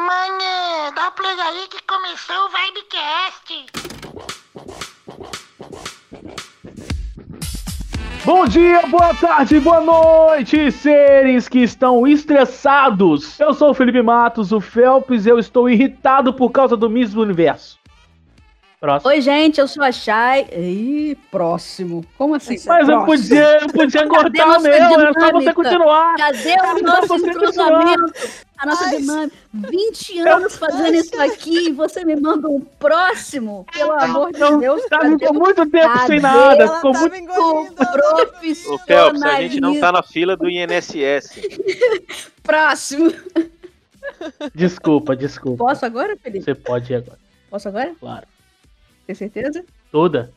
[0.00, 3.66] Manhã, dá play aí que começou o Vibecast.
[8.24, 13.38] Bom dia, boa tarde, boa noite, seres que estão estressados.
[13.38, 17.14] Eu sou o Felipe Matos, o Felps, e eu estou irritado por causa do Miss
[17.14, 17.79] Universo.
[18.80, 19.10] Próximo.
[19.10, 20.48] Oi, gente, eu sou a Chay.
[20.56, 22.02] Ih, próximo.
[22.16, 22.56] Como assim?
[22.66, 26.16] Mas eu podia, eu podia cortar o meu, é só você continuar.
[26.16, 28.14] Cadê o nosso entrosamento?
[28.56, 28.96] A nossa Ai.
[28.96, 29.36] dinâmica.
[29.52, 33.66] 20 anos fazendo isso aqui e você me manda um próximo?
[33.70, 34.82] Pelo amor de Deus.
[34.88, 36.06] Tá, ficou muito tempo cadê?
[36.06, 36.62] sem nada.
[36.62, 38.76] Ela ficou muito profissional.
[38.76, 41.38] Ô, Felps, a gente não tá na fila do INSS.
[42.42, 43.12] próximo.
[44.54, 45.64] Desculpa, desculpa.
[45.64, 46.46] Posso agora, Felipe?
[46.46, 47.18] Você pode ir agora.
[47.50, 47.92] Posso agora?
[48.00, 48.26] Claro.
[49.10, 49.64] Tem certeza?
[49.90, 50.32] Toda.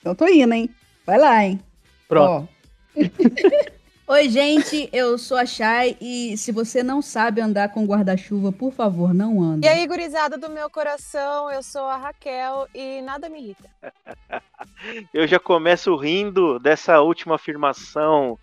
[0.00, 0.68] Então tô indo, hein?
[1.06, 1.58] Vai lá, hein?
[2.06, 2.46] Pronto.
[4.06, 8.70] Oi, gente, eu sou a Chay e se você não sabe andar com guarda-chuva, por
[8.70, 9.66] favor, não ande.
[9.66, 13.70] E aí, gurizada do meu coração, eu sou a Raquel e nada me irrita.
[15.14, 18.38] eu já começo rindo dessa última afirmação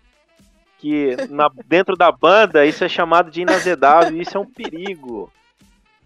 [0.78, 5.32] que na, dentro da banda isso é chamado de inazedável e isso é um perigo.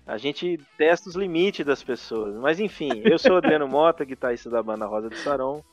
[0.06, 2.36] A gente testa os limites das pessoas.
[2.36, 5.64] Mas enfim, eu sou o Adriano Mota, guitarrista da banda Rosa do Sarão.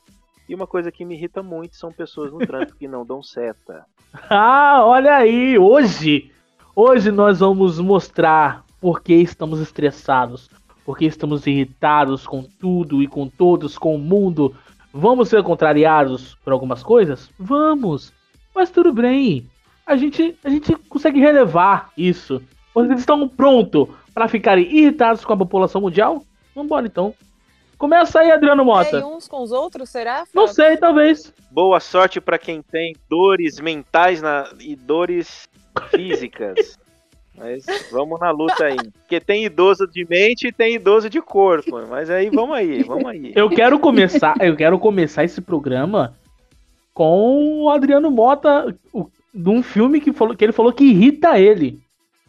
[0.49, 3.85] E uma coisa que me irrita muito são pessoas no trânsito que não dão seta.
[4.29, 6.31] Ah, olha aí, hoje,
[6.75, 10.51] hoje nós vamos mostrar por que estamos estressados,
[10.85, 14.55] por que estamos irritados com tudo e com todos, com o mundo.
[14.93, 17.31] Vamos ser contrariados por algumas coisas?
[17.39, 18.13] Vamos.
[18.53, 19.49] Mas tudo bem.
[19.83, 22.39] A gente, a gente consegue relevar isso.
[22.71, 26.23] Vocês estão prontos para ficarem irritados com a população mundial?
[26.55, 27.13] Vambora então.
[27.77, 28.99] Começa aí, Adriano Mota.
[28.99, 30.23] E uns com os outros, será?
[30.33, 31.33] Não sei, talvez.
[31.51, 34.49] Boa sorte para quem tem dores mentais na...
[34.59, 35.49] e dores
[35.89, 36.77] físicas.
[37.35, 38.77] Mas vamos na luta aí.
[38.99, 41.81] Porque tem idoso de mente e tem idoso de corpo.
[41.89, 43.33] Mas aí vamos aí, vamos aí.
[43.35, 46.15] Eu quero começar, eu quero começar esse programa
[46.93, 51.39] com o Adriano Mota, o, de um filme que, falou, que ele falou que irrita
[51.39, 51.81] ele.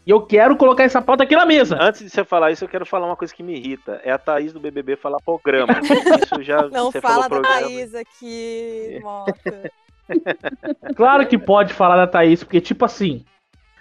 [0.06, 1.78] E eu quero colocar essa pauta aqui na mesa.
[1.80, 4.00] Antes de você falar isso, eu quero falar uma coisa que me irrita.
[4.04, 5.72] É a Thaís do BBB falar programa.
[6.22, 7.60] Isso já Não você fala falou da programa.
[7.60, 9.72] Thaís aqui, Mota.
[10.94, 13.24] claro que pode falar da Thaís, porque, tipo assim,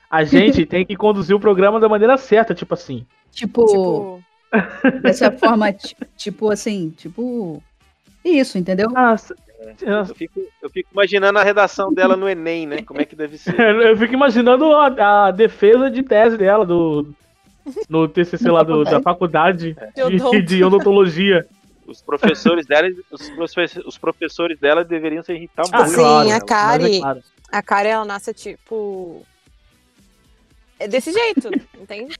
[0.09, 3.06] a gente tem que conduzir o programa da maneira certa, tipo assim.
[3.31, 3.66] Tipo.
[3.66, 4.23] tipo...
[5.01, 5.73] Dessa forma,
[6.16, 7.62] tipo assim, tipo.
[8.23, 8.89] Isso, entendeu?
[8.89, 9.35] Nossa,
[9.81, 12.81] eu fico, eu fico, imaginando a redação dela no Enem, né?
[12.81, 13.53] Como é que deve ser.
[13.59, 17.13] eu fico imaginando a, a defesa de tese dela do,
[17.90, 20.09] no TCC lá do, da faculdade é.
[20.09, 21.46] de, de, odontologia.
[21.85, 25.91] Os professores dela, os, professores, os professores dela deveriam se irritar ah, muito.
[25.91, 27.24] Sim, claro, a Kari, é claro.
[27.51, 29.22] a Kari, ela nasce tipo...
[30.80, 31.50] É desse jeito,
[31.80, 32.16] entende?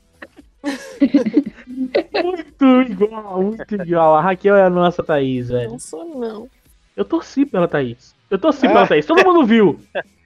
[2.24, 4.16] muito igual, muito igual.
[4.16, 5.72] A Raquel é a nossa Thaís, velho.
[5.72, 6.50] Não sou, não.
[6.96, 8.16] Eu torci pela Thaís.
[8.30, 9.06] Eu torci pela Thaís.
[9.06, 9.80] Todo mundo viu.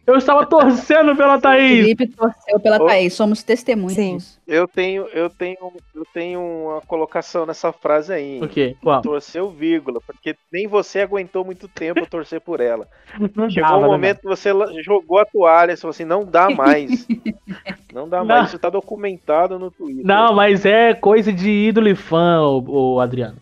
[0.07, 1.81] Eu estava torcendo pela Thaís.
[1.81, 3.93] Felipe torceu pela Thaís, somos testemunhas.
[3.93, 4.17] Sim.
[4.47, 5.57] Eu tenho, eu tenho,
[5.93, 8.39] eu tenho uma colocação nessa frase aí.
[8.41, 8.77] O quê?
[8.81, 9.01] Qual?
[9.01, 12.87] Torceu vírgula, porque nem você aguentou muito tempo torcer por ela.
[13.35, 14.49] Não Chegou dava, um momento que você
[14.81, 17.05] jogou a toalha e falou assim, não dá mais.
[17.93, 18.39] não dá mais.
[18.39, 18.45] Não.
[18.47, 20.05] Isso tá documentado no Twitter.
[20.05, 23.35] Não, mas é coisa de ídolo e fã, o, o Adriano.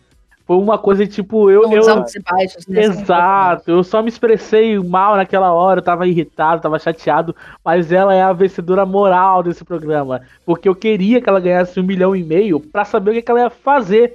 [0.46, 1.62] Foi uma coisa tipo, eu.
[1.72, 1.82] eu
[2.30, 2.84] baixos, né?
[2.84, 7.34] Exato, eu só me expressei mal naquela hora, eu tava irritado, tava chateado,
[7.64, 10.22] mas ela é a vencedora moral desse programa.
[10.44, 13.30] Porque eu queria que ela ganhasse um milhão e meio pra saber o que, que
[13.30, 14.12] ela ia fazer.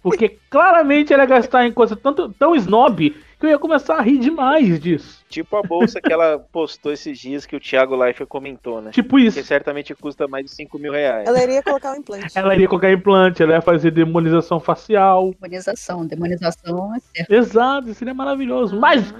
[0.00, 4.00] Porque claramente ela ia gastar em coisa tanto, tão snob que eu ia começar a
[4.00, 5.24] rir demais disso.
[5.28, 8.92] Tipo a bolsa que ela postou esses dias que o Thiago Leifert comentou, né?
[8.92, 9.36] Tipo isso.
[9.36, 11.26] Que certamente custa mais de 5 mil reais.
[11.26, 12.38] Ela iria colocar um implante.
[12.38, 15.34] Ela iria colocar implante, ela ia fazer demonização facial.
[15.40, 17.32] Demonização, demonização é certo.
[17.32, 18.78] Exato, seria maravilhoso.
[18.78, 19.12] Mas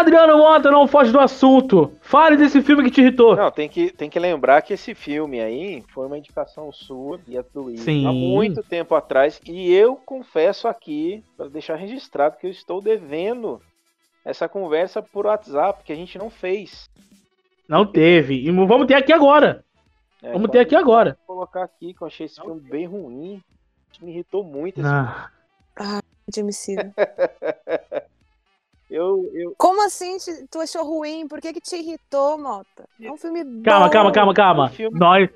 [0.00, 1.92] Adriano Mota, não foge do assunto.
[2.00, 3.36] Fale desse filme que te irritou.
[3.36, 7.38] Não, tem que, tem que lembrar que esse filme aí foi uma indicação sua e
[7.38, 8.06] a do Sim.
[8.06, 9.40] há muito tempo atrás.
[9.46, 13.60] E eu confesso aqui, para deixar registrado, que eu estou devendo
[14.24, 16.90] essa conversa por WhatsApp, que a gente não fez.
[17.68, 18.34] Não teve.
[18.34, 19.64] E vamos ter aqui agora.
[20.22, 21.18] É, vamos ter aqui agora.
[21.26, 23.42] Vou colocar aqui, que eu achei esse filme bem ruim.
[24.00, 25.30] Me irritou muito esse ah.
[25.76, 25.90] filme.
[25.98, 26.00] Ah,
[26.34, 26.66] James
[28.90, 29.54] Eu, eu...
[29.56, 30.16] Como assim
[30.50, 31.26] tu achou ruim?
[31.26, 32.84] Por que, que te irritou, Mota?
[33.00, 33.62] É um filme bom.
[33.62, 34.68] Calma, calma, calma, calma.
[34.68, 34.98] filme...
[34.98, 35.28] Nós,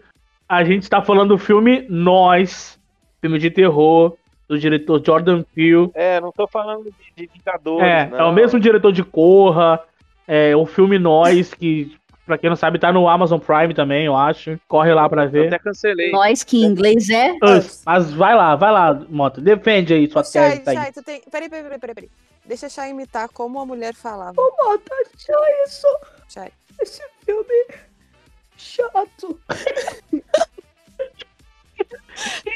[0.48, 2.78] a gente tá falando do filme Nós,
[3.20, 4.16] filme de terror,
[4.46, 5.90] do diretor Jordan Peele.
[5.94, 8.18] É, não tô falando de, de Vingadores, é, não.
[8.18, 9.82] É o mesmo diretor de Corra,
[10.26, 11.96] é o filme Nós, que
[12.28, 14.60] Pra quem não sabe, tá no Amazon Prime também, eu acho.
[14.68, 15.46] Corre lá pra Eu ver.
[15.46, 16.10] até cancelei.
[16.10, 17.34] Nós que em inglês é.
[17.42, 17.82] Us.
[17.86, 19.40] Mas vai lá, vai lá, Mota.
[19.40, 20.62] Defende aí sua Chay, tese.
[20.62, 20.76] Tá aí.
[20.76, 21.22] Chay, tu tem.
[21.22, 22.10] Peraí, peraí, peraí, peraí, peraí.
[22.48, 24.32] Deixa a Chay imitar como a mulher falava.
[24.34, 24.90] Mota,
[25.66, 25.86] isso.
[26.30, 26.50] Chay.
[26.80, 27.66] Esse filme
[28.56, 29.38] chato.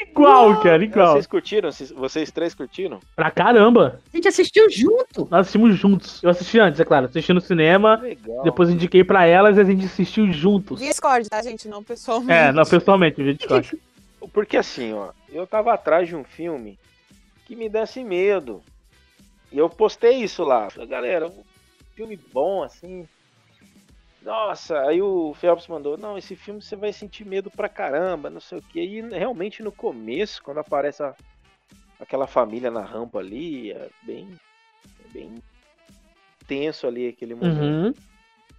[0.09, 1.13] Igual, cara, igual.
[1.13, 1.69] Vocês curtiram?
[1.71, 2.99] Vocês- três curtiram?
[3.15, 4.01] Pra caramba.
[4.11, 5.27] A gente assistiu junto.
[5.29, 6.21] Nós assistimos juntos.
[6.23, 7.05] Eu assisti antes, é claro.
[7.05, 7.95] Assisti no cinema.
[8.01, 8.43] Legal.
[8.43, 10.79] Depois indiquei pra elas e a gente assistiu juntos.
[10.79, 11.67] Discord, tá, gente?
[11.67, 12.31] Não pessoalmente.
[12.33, 13.79] É, não, pessoalmente, o vídeo corte.
[14.33, 16.77] Porque assim, ó, eu tava atrás de um filme
[17.45, 18.61] que me desse medo.
[19.53, 20.69] E eu postei isso lá.
[20.69, 21.43] Falei, galera, um
[21.95, 23.07] filme bom, assim.
[24.23, 28.39] Nossa, aí o Phelps mandou, não, esse filme você vai sentir medo pra caramba, não
[28.39, 28.79] sei o que.
[28.81, 31.13] E realmente no começo, quando aparece a-
[31.99, 34.29] aquela família na rampa ali, é bem,
[35.05, 35.35] é bem
[36.47, 37.85] tenso ali aquele momento.
[37.87, 37.93] Uhum.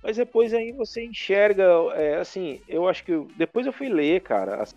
[0.02, 1.64] Mas depois aí você enxerga,
[1.94, 4.76] é, assim, eu acho que eu- depois eu fui ler, cara, as,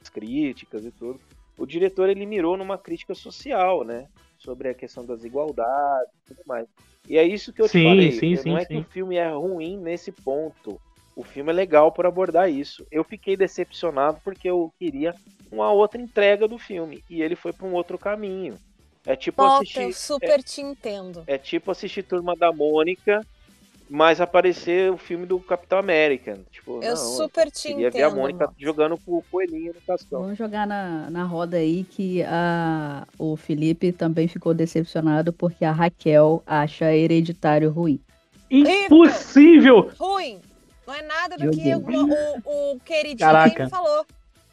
[0.00, 1.20] as críticas e tudo.
[1.58, 4.06] O diretor ele mirou numa crítica social, né,
[4.44, 6.66] sobre a questão das igualdades e tudo mais.
[7.08, 8.12] E é isso que eu Sim, te falei.
[8.12, 10.80] sim, sim, não é que o filme é ruim nesse ponto.
[11.16, 12.86] O filme é legal por abordar isso.
[12.90, 15.14] Eu fiquei decepcionado porque eu queria
[15.50, 18.58] uma outra entrega do filme e ele foi para um outro caminho.
[19.06, 21.22] É tipo Mota, assistir eu super te entendo.
[21.26, 23.20] é tipo assistir Turma da Mônica,
[23.88, 26.38] mas aparecer o filme do Capitão América.
[26.50, 27.92] Tipo, Eu não, super te queria entendo.
[27.92, 30.22] ver a Mônica jogando com o coelhinho no cascão.
[30.22, 35.72] Vamos jogar na, na roda aí que a, o Felipe também ficou decepcionado porque a
[35.72, 38.00] Raquel acha hereditário ruim.
[38.50, 39.90] Impossível!
[39.98, 40.40] Ruim.
[40.86, 43.68] Não é nada do que o, o, o queridinho Caraca.
[43.68, 44.04] falou.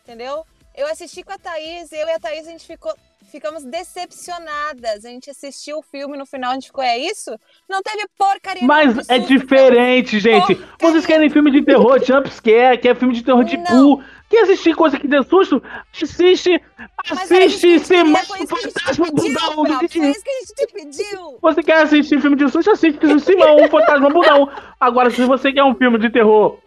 [0.04, 0.46] Entendeu?
[0.76, 2.94] Eu assisti com a Thaís, eu e a Thaís, a gente ficou.
[3.32, 5.06] Ficamos decepcionadas.
[5.06, 7.32] A gente assistiu o filme no final, a gente ficou, é isso?
[7.70, 10.54] Não teve porcaria Mas é diferente, gente.
[10.54, 10.78] Porcaria.
[10.82, 14.04] Vocês querem filme de terror, jumpscare, quer filme de terror de Não.
[14.30, 15.64] Quer assistir coisa que dê susto?
[15.94, 16.62] Assiste,
[17.10, 19.66] Mas que assiste Simão foi que te Fantasma Budão.
[19.66, 21.38] Foi isso que a gente te pediu.
[21.42, 22.72] Você quer assistir filme de susto?
[22.72, 24.50] Assiste Simão Fantasma Budão.
[24.78, 26.60] Agora, se você quer um filme de terror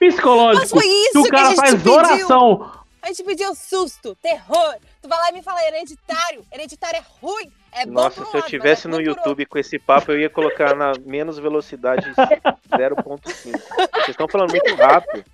[0.00, 2.72] Mas psicológico, foi que isso o que, a cara gente faz oração.
[3.02, 4.76] A gente pediu susto, terror.
[5.02, 6.44] Tu vai lá e me fala hereditário.
[6.52, 7.50] Hereditário é ruim.
[7.72, 10.20] É bom Nossa, se eu lado, tivesse é no por YouTube com esse papo, eu
[10.20, 13.20] ia colocar na menos velocidade 0.5.
[13.24, 15.24] Vocês estão falando muito rápido.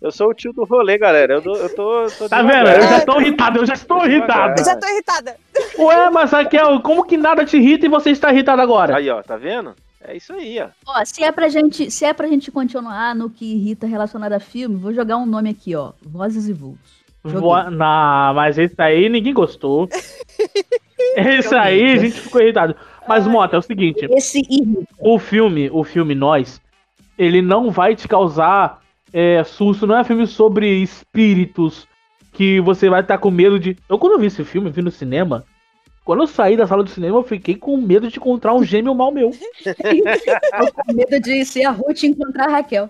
[0.00, 1.34] Eu sou o tio do rolê, galera.
[1.34, 2.68] Eu tô, eu tô, tô Tá vendo?
[2.70, 4.60] Eu já estou irritado, eu já estou Tô irritado.
[4.60, 5.36] Eu já tô irritada.
[5.78, 8.96] Ué, mas Raquel, como que nada te irrita e você está irritado agora?
[8.96, 9.74] Aí, ó, tá vendo?
[10.02, 10.68] É isso aí, ó.
[10.86, 14.40] Ó, se é pra gente, se é pra gente continuar no que irrita relacionado a
[14.40, 15.92] filme, vou jogar um nome aqui, ó.
[16.00, 16.99] Vozes e vultos.
[17.22, 19.88] Voa- Não, mas esse aí ninguém gostou.
[21.16, 22.76] Esse aí a gente ficou irritado.
[23.08, 24.42] Mas, Mota, é o seguinte: Esse
[24.98, 26.60] o filme, o filme Nós,
[27.18, 28.80] ele não vai te causar
[29.12, 31.88] é, susto, não é filme sobre espíritos
[32.32, 33.76] que você vai estar com medo de.
[33.88, 35.44] Eu, quando eu vi esse filme, vi no cinema.
[36.04, 38.94] Quando eu saí da sala do cinema, eu fiquei com medo de encontrar um gêmeo
[38.94, 39.30] mal meu.
[39.64, 42.88] Eu com medo de ser a Ruth e encontrar a Raquel.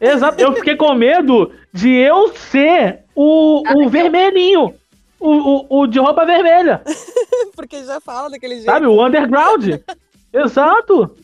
[0.00, 4.74] Exato, eu fiquei com medo de eu ser o, o vermelhinho.
[5.20, 6.82] O, o, o de roupa vermelha.
[7.54, 8.66] Porque já fala daquele jeito.
[8.66, 8.86] Sabe?
[8.86, 9.64] O underground.
[10.32, 11.16] Exato.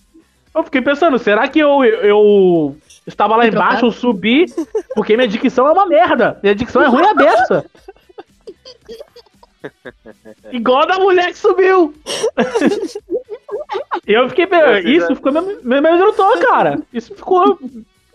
[0.54, 2.76] Eu fiquei pensando, será que eu, eu, eu
[3.06, 4.46] estava lá embaixo, eu subi,
[4.94, 6.38] porque minha dicção é uma merda.
[6.42, 7.64] Minha dicção é ruim a beça.
[10.52, 11.94] Igual a da mulher que subiu.
[14.06, 14.46] E eu fiquei
[14.84, 16.80] isso ficou me, me, me amedrontou, cara.
[16.92, 17.58] Isso ficou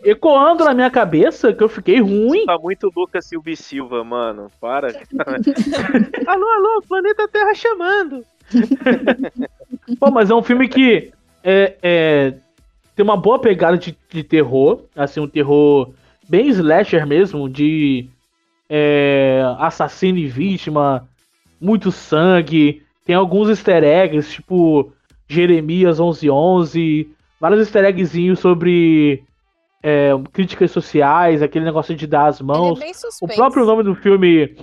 [0.04, 2.46] ecoando na minha cabeça que eu fiquei ruim.
[2.46, 4.50] Tá muito Lucas Silva e Silva, mano.
[4.60, 4.90] Para.
[6.28, 8.24] alô, alô, planeta Terra chamando.
[10.00, 11.12] Pô, mas é um filme que
[11.44, 12.34] é, é,
[12.96, 15.94] tem uma boa pegada de, de terror, assim, um terror
[16.28, 18.08] bem slasher mesmo, de
[18.70, 21.08] é, assassino e vítima,
[21.60, 24.92] muito sangue, tem alguns easter eggs, tipo
[25.28, 29.24] Jeremias 1111, vários easter eggzinhos sobre
[29.84, 32.80] é, críticas sociais, aquele negócio de dar as Ele mãos.
[32.80, 34.56] é bem O próprio nome do filme.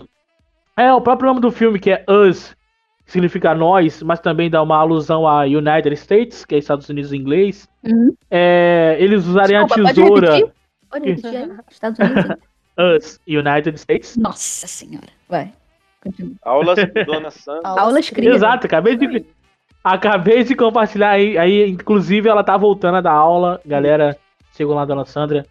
[0.76, 2.56] É, o próprio nome do filme, que é Us,
[3.04, 7.12] que significa nós, mas também dá uma alusão a United States, que é Estados Unidos
[7.12, 7.68] em inglês.
[7.84, 8.14] Uhum.
[8.30, 10.34] É, eles usarem a Desculpa, pode tesoura.
[10.34, 10.54] repetir?
[10.90, 11.50] Pode repetir aí?
[11.70, 12.36] Estados Unidos?
[12.96, 14.16] Us, United States.
[14.16, 15.08] Nossa senhora.
[15.28, 15.52] Vai.
[16.02, 16.34] Continua.
[16.42, 17.68] Aulas do Dona Sandra.
[17.68, 18.30] Aulas Aulas cria.
[18.30, 19.26] Exato, acabei de.
[19.82, 24.14] Acabei de compartilhar aí, aí, inclusive ela tá voltando a dar aula, galera,
[24.60, 25.46] sigam lá a Dona Sandra.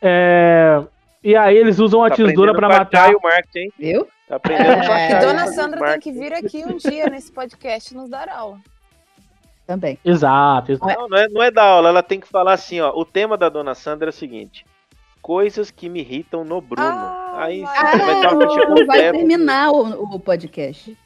[0.00, 0.82] É,
[1.22, 3.14] e aí eles usam a Tá tesoura aprendendo pra com a matar.
[3.14, 3.70] O marketing.
[3.78, 4.08] Viu?
[4.28, 5.20] Tá aprendendo É.
[5.20, 8.58] Dona Sandra tem que vir aqui um dia nesse podcast nos dar aula.
[9.64, 9.96] também.
[10.04, 11.00] Exato, exato.
[11.00, 12.90] Não, não é, não é da aula, ela tem que falar assim, ó.
[12.94, 14.66] O tema da dona Sandra é o seguinte:
[15.20, 16.84] coisas que me irritam no Bruno.
[16.84, 20.98] Ah, Aí você vai uma ficha não vai terminar o, o podcast.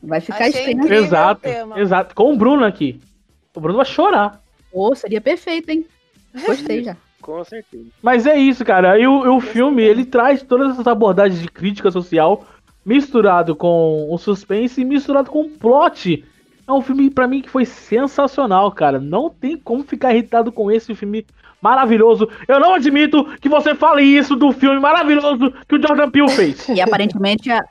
[0.00, 0.92] Vai ficar estranho.
[0.92, 2.14] Exato, exato.
[2.14, 3.00] Com o Bruno aqui.
[3.54, 4.40] O Bruno vai chorar.
[4.72, 5.86] Pô, seria perfeito, hein?
[6.34, 6.96] Gostei já.
[7.22, 7.86] Com certeza.
[8.02, 8.98] Mas é isso, cara.
[8.98, 12.44] E o, o filme, ele traz todas essas abordagens de crítica social
[12.84, 16.24] misturado com o suspense e misturado com o plot.
[16.66, 18.98] É um filme, pra mim, que foi sensacional, cara.
[18.98, 21.24] Não tem como ficar irritado com esse filme
[21.60, 22.28] maravilhoso.
[22.48, 26.68] Eu não admito que você fale isso do filme maravilhoso que o Jordan Peele fez.
[26.68, 27.64] E aparentemente a,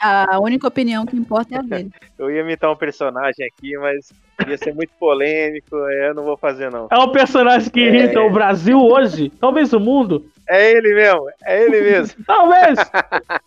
[0.00, 1.90] a única opinião que importa é a dele.
[2.18, 4.12] Eu ia imitar um personagem aqui, mas
[4.46, 6.88] ia ser muito polêmico, é, eu não vou fazer não.
[6.90, 10.30] É um personagem que irrita o Brasil hoje, talvez o mundo.
[10.48, 12.22] É ele mesmo, é ele mesmo.
[12.26, 12.78] Talvez.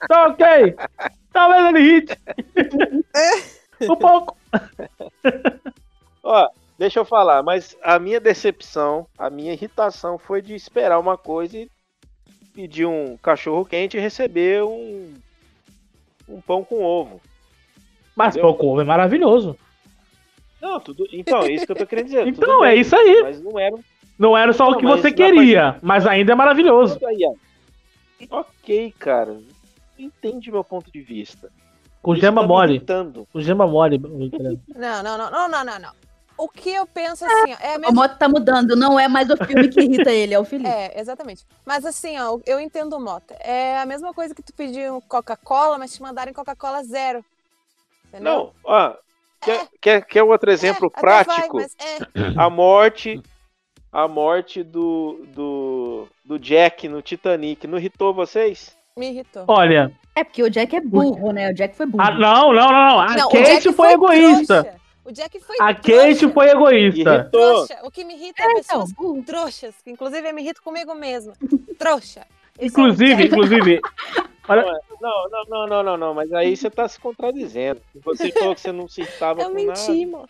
[0.07, 0.75] tá ok.
[1.33, 2.17] Talvez ele irrite.
[3.81, 4.37] um pouco.
[6.23, 11.17] Ó, deixa eu falar, mas a minha decepção, a minha irritação foi de esperar uma
[11.17, 11.71] coisa e
[12.53, 15.13] pedir um cachorro quente e receber um,
[16.29, 17.19] um pão com ovo.
[18.15, 18.49] Mas Entendeu?
[18.49, 19.57] pouco ovo é maravilhoso.
[20.61, 21.07] Não, tudo.
[21.11, 22.27] Então, é isso que eu tô querendo dizer.
[22.27, 23.21] Então é bem, isso aí.
[23.23, 23.75] Mas não era
[24.17, 26.95] Não era só o Não, que mas você queria, mas ainda é maravilhoso.
[26.97, 28.39] Isso aí, ó.
[28.39, 29.37] Ok, cara.
[29.97, 31.49] Entende meu ponto de vista.
[32.01, 32.75] Com Isso gema tá mole.
[32.75, 33.27] irritando.
[33.31, 33.99] Com gema mole.
[34.75, 35.91] Não, não, não, não, não, não, não.
[36.37, 39.07] O que eu penso assim, ó, é a O mesma moto tá mudando, não é
[39.07, 40.67] mais o filme que irrita ele, é o Felipe.
[40.71, 41.45] É, exatamente.
[41.63, 43.35] Mas assim, ó, eu entendo o Mota.
[43.39, 47.23] É a mesma coisa que tu pedir um Coca-Cola, mas te mandarem Coca-Cola zero.
[48.07, 48.33] Entendeu?
[48.33, 48.95] Não, ó.
[49.41, 51.57] Quer, quer, quer outro exemplo É, prático?
[51.57, 52.33] vai, mas é.
[52.39, 53.21] A morte.
[53.91, 57.67] A morte do, do, do Jack no Titanic.
[57.67, 58.75] Não irritou vocês?
[58.97, 59.43] Me irritou.
[59.47, 59.91] Olha.
[60.15, 61.49] É porque o Jack é burro, né?
[61.49, 62.03] O Jack foi burro.
[62.03, 62.99] Ah, não, não, não, não.
[62.99, 64.63] A Não, o Kate Jack foi, egoísta.
[64.63, 64.81] trouxa.
[65.03, 66.07] O Jack foi A trouxa.
[66.07, 67.29] Kate foi egoísta.
[67.31, 67.79] Trouxa.
[67.83, 69.23] O que me irrita é, É, então, pessoas burro.
[69.23, 69.75] trouxas.
[69.87, 71.33] Inclusive, eu me irrito comigo mesma.
[71.79, 72.21] Trouxa.
[72.57, 73.81] Esse é Inclusive, inclusive.
[74.47, 74.63] Olha,
[74.99, 76.13] Não, não, não, não, não, não.
[76.13, 77.81] Mas aí você tá se contradizendo.
[78.03, 80.11] Você falou que você não se irritava Eu com menti, nada.
[80.17, 80.29] mano.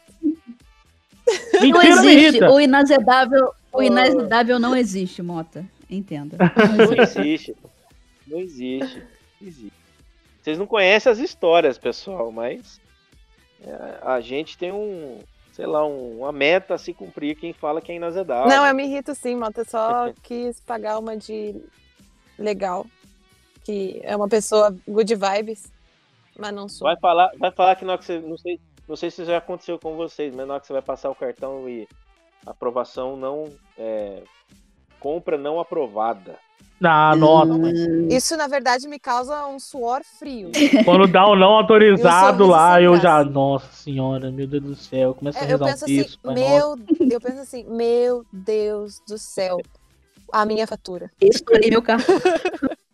[1.54, 2.44] Não mentira me existe.
[2.44, 5.66] O inazedável, o inazedável não existe, Mota.
[5.90, 6.38] Entenda.
[6.78, 7.56] Não existe.
[8.26, 9.04] Não existe.
[9.42, 9.74] Não existe.
[10.42, 12.80] Vocês não conhecem as histórias, pessoal, mas
[13.62, 15.20] é, a gente tem um,
[15.52, 18.48] sei lá, um- uma meta a se cumprir quem fala que é inazedável.
[18.48, 19.66] Não, eu me irrito sim, Mota.
[19.66, 21.56] Só quis pagar uma de
[22.40, 22.88] legal.
[23.64, 25.72] Que é uma pessoa good vibes,
[26.38, 26.88] mas não sou.
[26.88, 28.20] Vai falar, vai falar que na hora que você.
[28.20, 30.82] Não sei, não sei se já aconteceu com vocês, mas na hora que você vai
[30.82, 31.88] passar o cartão e
[32.46, 33.50] aprovação não.
[33.78, 34.24] é,
[35.00, 36.38] compra não aprovada.
[36.84, 37.54] Ah, nossa.
[38.10, 40.50] Isso, na verdade, me causa um suor frio.
[40.84, 43.24] Quando dá o não autorizado lá, eu já.
[43.24, 45.14] Nossa senhora, meu Deus do céu.
[45.14, 46.20] Começa a É, eu rezar um penso assim, texto.
[46.22, 46.50] pai, nossa.
[46.50, 49.62] meu, eu penso assim, meu Deus do céu,
[50.32, 51.12] a minha fatura.
[51.22, 52.04] Estourei meu carro.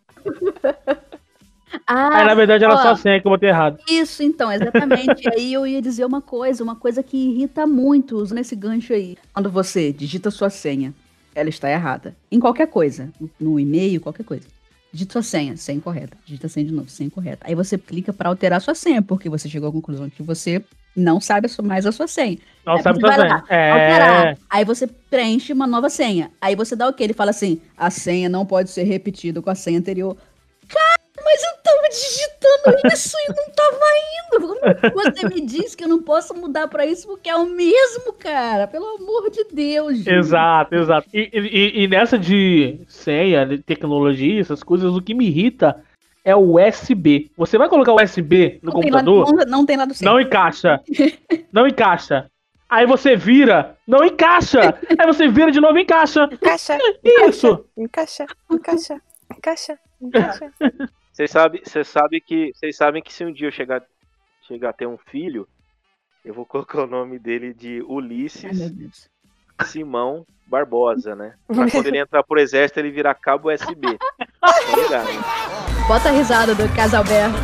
[1.86, 2.76] Aí, na ah, verdade, era ó.
[2.78, 3.78] só senha que eu botei errado.
[3.88, 5.28] isso então, exatamente.
[5.32, 9.16] aí eu ia dizer uma coisa, uma coisa que irrita muito, usando esse gancho aí.
[9.32, 10.94] Quando você digita sua senha,
[11.34, 12.16] ela está errada.
[12.32, 14.46] Em qualquer coisa, no e-mail, qualquer coisa.
[14.90, 16.16] Digita sua senha, senha incorreta.
[16.24, 17.46] Digita a senha de novo, senha incorreta.
[17.46, 20.64] Aí você clica para alterar sua senha, porque você chegou à conclusão que você
[20.98, 22.38] não sabe a sua- mais a sua senha.
[22.66, 23.28] Não Aí sabe vai fazer.
[23.28, 23.70] lá, É.
[23.70, 24.38] Alterar.
[24.50, 26.30] Aí você preenche uma nova senha.
[26.40, 27.04] Aí você dá o quê?
[27.04, 30.16] Ele fala assim: a senha não pode ser repetida com a senha anterior.
[30.68, 33.78] Cara, mas eu tava digitando isso e não tava
[34.18, 34.92] indo.
[34.94, 38.66] Você me diz que eu não posso mudar pra isso porque é o mesmo, cara?
[38.66, 39.96] Pelo amor de Deus.
[39.98, 40.10] gente.
[40.10, 41.08] Exato, exato.
[41.14, 45.82] E, e- e nessa de senha, de tecnologia, essas coisas, o que me irrita
[46.28, 47.30] é o USB.
[47.38, 49.94] Você vai colocar o USB no Não tem, lá, computador, não, não tem lá do
[49.94, 50.10] senha.
[50.10, 50.80] não encaixa.
[51.50, 52.30] Não encaixa.
[52.68, 54.78] Aí você vira, não encaixa.
[54.98, 56.28] Aí você vira de novo e encaixa.
[56.30, 57.64] Encaixa, Isso.
[57.74, 59.00] encaixa, encaixa,
[59.34, 60.52] encaixa, encaixa.
[61.10, 63.82] Vocês sabem, vocês sabem que, vocês sabem que se um dia eu chegar,
[64.42, 65.48] chegar a ter um filho,
[66.22, 69.08] eu vou colocar o nome dele de Ai, Ulisses Deus.
[69.64, 71.34] Simão Barbosa, né?
[71.46, 73.98] Pra quando ele entrar pro exército ele virar cabo USB.
[74.40, 75.06] Tá ligado?
[75.06, 75.20] né?
[75.86, 77.36] Bota a risada do Casalberto.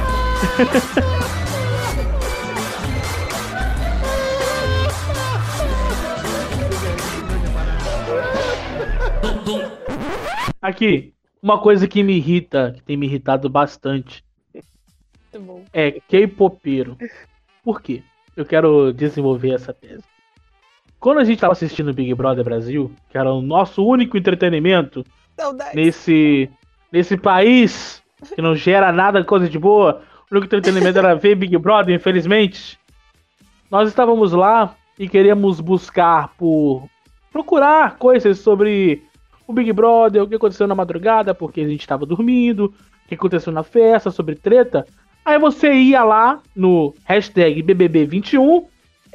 [10.61, 15.65] Aqui, uma coisa que me irrita, que tem me irritado bastante, Muito bom.
[15.73, 16.97] é K-popeiro.
[17.63, 18.03] Por quê?
[18.37, 20.03] Eu quero desenvolver essa tese.
[21.05, 25.05] Quando a gente tava assistindo Big Brother Brasil, que era o nosso único entretenimento
[25.75, 26.49] nesse,
[26.91, 28.03] nesse país
[28.35, 32.79] que não gera nada coisa de boa, o único entretenimento era ver Big Brother, infelizmente.
[33.71, 36.89] Nós estávamos lá e queremos buscar por
[37.31, 39.03] procurar coisas sobre
[39.47, 42.73] o Big Brother, o que aconteceu na madrugada, porque a gente tava dormindo,
[43.05, 44.87] o que aconteceu na festa, sobre treta.
[45.23, 48.65] Aí você ia lá no hashtag BBB21,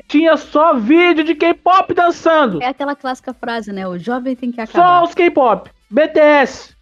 [0.09, 2.61] tinha só vídeo de K-pop dançando.
[2.61, 3.87] É aquela clássica frase, né?
[3.87, 5.03] O jovem tem que Só acabar.
[5.03, 5.69] os K-pop.
[5.89, 6.75] BTS.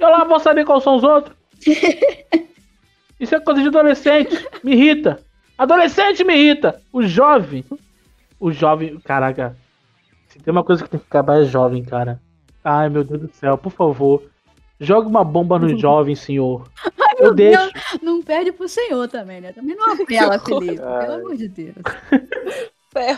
[0.00, 1.36] Eu lá vou saber quais são os outros.
[3.20, 4.34] Isso é coisa de adolescente.
[4.64, 5.20] Me irrita.
[5.56, 6.80] Adolescente me irrita.
[6.92, 7.64] O jovem.
[8.40, 8.98] O jovem.
[9.00, 9.54] Caraca.
[10.28, 12.18] Se tem uma coisa que tem que acabar é jovem, cara.
[12.64, 14.22] Ai, meu Deus do céu, por favor.
[14.80, 16.66] Joga uma bomba no jovem, senhor.
[17.22, 17.70] Eu Meu deixo.
[18.02, 19.52] Não perde pro senhor também, né?
[19.52, 20.38] Também não apela.
[20.44, 20.76] Felipe.
[20.76, 21.74] Pelo amor de Deus.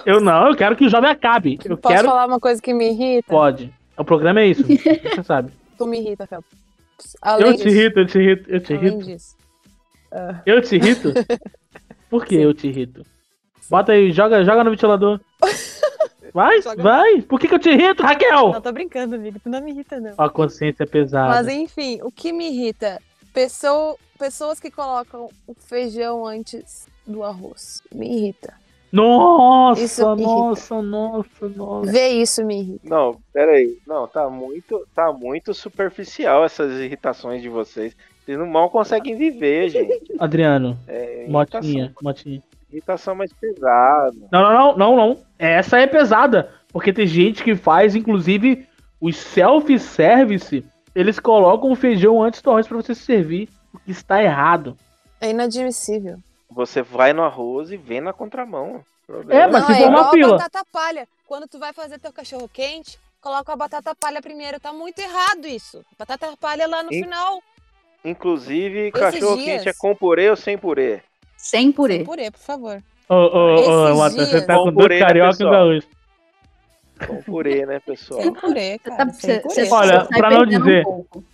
[0.05, 1.59] Eu não, eu quero que o jovem acabe.
[1.65, 2.09] Eu Posso quero.
[2.09, 3.29] falar uma coisa que me irrita?
[3.29, 3.73] Pode.
[3.97, 4.63] O programa é isso.
[4.67, 5.53] Você sabe.
[5.79, 6.45] Tu me irrita, Fel.
[7.21, 9.05] Além Eu te disso, irrito, eu te irrito, eu te Além irrito.
[9.05, 9.37] disso.
[10.47, 11.13] Eu te irrito?
[12.09, 13.05] Por que eu te irrito?
[13.69, 15.19] Bota aí, joga, joga no ventilador.
[16.33, 16.83] Vai, Joga.
[16.83, 17.23] vai.
[17.23, 18.53] Por que, que eu te irrito, Raquel?
[18.53, 19.39] Não, tô brincando, amigo.
[19.43, 20.15] Tu não me irrita, não.
[20.19, 21.29] A consciência é pesada.
[21.29, 23.01] Mas enfim, o que me irrita?
[23.35, 27.83] Pessoa, pessoas que colocam o feijão antes do arroz.
[27.93, 28.55] Me irrita.
[28.93, 30.31] Nossa, Isso me irrita.
[30.31, 31.91] nossa, nossa, nossa.
[31.93, 32.89] Ver isso me irrita.
[32.89, 33.77] Não, peraí.
[33.87, 37.97] Não, tá muito, tá muito superficial essas irritações de vocês.
[38.25, 40.15] Vocês não mal conseguem viver, gente.
[40.19, 42.43] Adriano, É motinha, irritação, motinha.
[42.71, 44.15] irritação mais pesada.
[44.31, 45.19] Não, não, não, não, não.
[45.39, 46.51] Essa é pesada.
[46.73, 48.65] Porque tem gente que faz, inclusive,
[49.01, 53.49] os self-service, eles colocam o feijão antes do arroz pra você se servir.
[53.73, 54.77] O que está errado.
[55.21, 56.19] É inadmissível.
[56.51, 58.85] Você vai no arroz e vem na contramão.
[59.29, 60.35] É, mas não, se é for uma igual fila.
[60.35, 61.09] a batata palha.
[61.27, 64.61] Quando tu vai fazer teu cachorro quente, coloca a batata palha primeiro.
[64.61, 65.85] Tá muito errado isso.
[65.99, 67.43] Batata palha lá no E- final.
[68.05, 71.01] Inclusive, cachorro dias- quente é com purê ou sem purê?
[71.37, 72.05] Sem purê.
[72.05, 72.83] Purê, por favor.
[73.09, 73.55] Ô, ô, ô,
[73.89, 75.53] Esses Matheus, você tá com Com dois né, carioca pessoal?
[75.53, 75.89] gaúcho.
[77.07, 78.23] Com purê, né, pessoal?
[78.23, 79.13] Sem purê, cara.
[79.13, 79.69] sem purê.
[79.71, 81.25] Olha, pra não um dizer- pouco.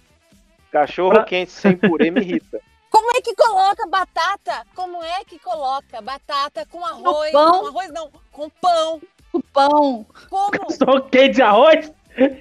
[0.73, 2.61] Cachorro Pra- quente sem purê me irrita.
[2.91, 4.67] Como é que coloca batata?
[4.75, 7.31] Como é que coloca batata com arroz?
[7.31, 7.61] pão?
[7.61, 9.01] Com arroz não, com pão.
[9.33, 10.07] O pão.
[10.29, 10.51] Como?
[10.73, 11.93] Só quente de arroz?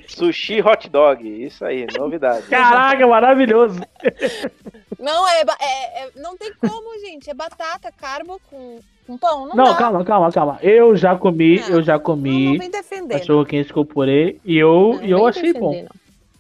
[0.07, 2.47] Sushi hot dog, isso aí, novidade.
[2.47, 3.79] Caraca, maravilhoso.
[4.99, 7.29] Não, é, é- é- não tem como, gente.
[7.29, 9.47] É batata, carbo com, com pão.
[9.47, 9.75] Não, Não, dá.
[9.75, 10.59] calma, calma, calma.
[10.61, 13.19] Eu já comi, Não, eu já Não, não comi vem defender.
[13.19, 15.71] cachorro quente com purê e eu, Não, e eu achei bom.
[15.71, 15.89] defender,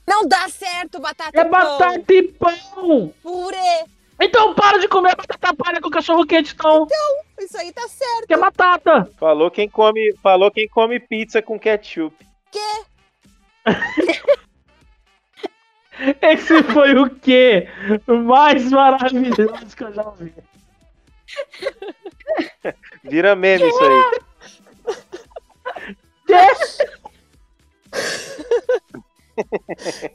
[0.07, 0.19] Não.
[0.21, 1.51] Não dá certo batata É e pão.
[1.51, 3.13] batata e pão!
[3.21, 3.85] Purê.
[4.21, 6.85] Então para de comer batata palha com cachorro quente, então.
[7.39, 8.27] Isso aí tá certo.
[8.27, 9.09] Que é batata.
[9.17, 12.13] Falou quem come, falou quem come pizza com ketchup.
[16.21, 17.67] Esse foi o quê?
[18.25, 20.33] mais maravilhoso que eu já vi.
[23.03, 24.19] Vira meme isso aí.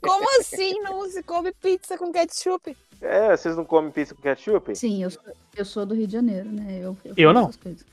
[0.03, 2.77] Como assim não se come pizza com ketchup?
[3.01, 4.77] É, vocês não comem pizza com ketchup?
[4.77, 5.23] Sim, eu sou,
[5.57, 6.79] eu sou do Rio de Janeiro, né?
[6.81, 7.42] Eu, Eu faço não.
[7.42, 7.87] essas coisas.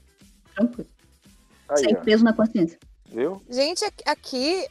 [0.56, 0.89] Tranquilo.
[1.69, 2.77] Aí, Sem ó, peso na consciência.
[3.08, 3.41] viu?
[3.49, 4.65] Gente, aqui-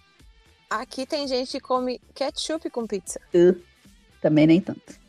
[0.70, 3.20] aqui, tem gente que come ketchup com pizza.
[4.22, 5.00] Também nem tanto.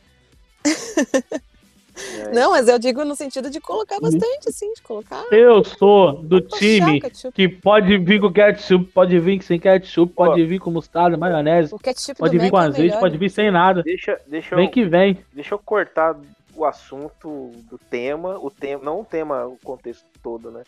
[2.34, 4.02] Não, mas eu digo no sentido de colocar Uhum.
[4.02, 5.24] bastante, assim, de colocar.
[5.32, 7.02] Eu sou do time
[7.34, 11.78] que pode vir com ketchup, pode vir sem ketchup, pode vir com mostarda, maionese, O
[11.78, 13.00] ketchup pode vir com Mac é azeite, melhor.
[13.02, 13.84] pode vir sem nada.
[13.84, 15.24] Deixa, deixa, Vem eu, que vem.
[15.34, 16.17] deixa eu cortar
[16.56, 20.63] o assunto do tema, o tema, não o tema, o contexto todo, né?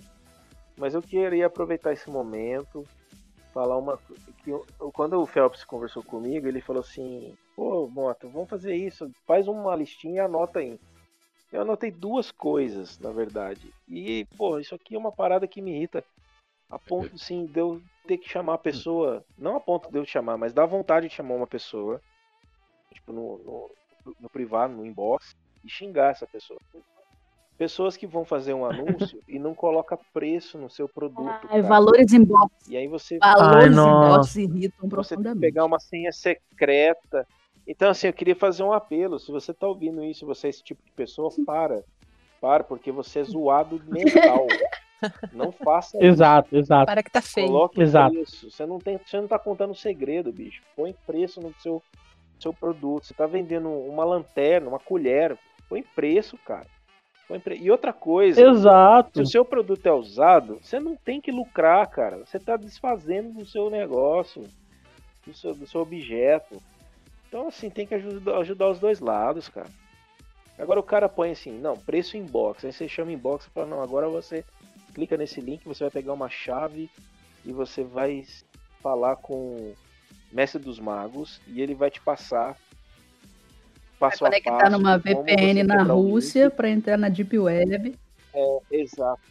[0.78, 2.86] Mas eu queria aproveitar esse momento,
[3.54, 3.98] falar uma
[4.44, 9.12] que eu- quando o Phelps conversou comigo, ele falou assim: "Pô, Mota, vamos fazer isso,
[9.26, 10.80] faz uma listinha e anota aí".
[11.52, 13.74] Eu anotei duas coisas, na verdade.
[13.88, 16.06] E, pô, isso aqui é uma parada que me irrita.
[16.70, 19.26] A ponto, sim, de eu ter que chamar a pessoa.
[19.38, 22.02] Não a ponto de eu chamar, mas dá vontade de chamar uma pessoa.
[22.94, 26.60] Tipo, no, no, no privado, no inbox, e xingar essa pessoa.
[27.58, 31.30] Pessoas que vão fazer um anúncio e não coloca preço no seu produto.
[31.30, 31.62] Ai, cara.
[31.62, 32.52] valores em box.
[32.70, 37.28] E aí você Valores em box irritam você tem que pegar uma senha secreta.
[37.68, 39.20] Então, assim, eu queria fazer um apelo.
[39.20, 41.84] Se você tá ouvindo isso, você é esse tipo de pessoa, para.
[42.42, 44.48] Para, porque você é zoado mental.
[45.32, 46.06] Não faça isso.
[46.06, 46.86] Exato, exato.
[46.86, 47.48] Para que tá feio.
[47.48, 48.14] Coloque Exato.
[48.14, 48.50] preço.
[48.50, 50.62] Você não, tem, você não tá contando segredo, bicho.
[50.78, 51.84] Põe preço no seu,
[52.40, 53.06] seu produto.
[53.06, 55.38] Você tá vendendo uma lanterna, uma colher.
[55.68, 56.68] Põe preço, cara.
[57.60, 59.22] E outra coisa, se Exato.
[59.22, 62.18] o seu produto é usado, você não tem que lucrar, cara.
[62.18, 64.44] Você tá desfazendo do seu negócio,
[65.26, 66.62] do seu, do seu objeto.
[67.28, 69.70] Então, assim, tem que ajudar, ajudar os dois lados, cara.
[70.60, 72.64] Agora o cara põe assim, não, preço inbox.
[72.64, 74.46] Aí você chama inbox e fala, não, agora você
[74.94, 76.90] clica nesse link, você vai pegar uma chave
[77.44, 78.24] e você vai
[78.82, 79.76] falar com o
[80.32, 82.56] Mestre dos Magos e ele vai te passar
[84.04, 87.96] passo a Conectar passo numa de como VPN na Rússia pra entrar na Deep Web.
[88.34, 89.22] É, exato.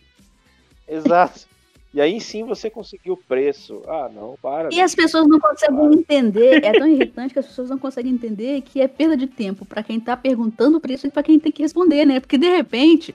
[0.88, 1.52] Exato.
[1.92, 3.82] E aí sim você conseguiu o preço.
[3.86, 4.70] Ah, não, para.
[4.72, 8.62] E as pessoas não conseguem entender, é tão irritante que as pessoas não conseguem entender
[8.62, 11.52] que é perda de tempo pra quem tá perguntando o preço e pra quem tem
[11.52, 12.18] que responder, né?
[12.18, 13.14] Porque de repente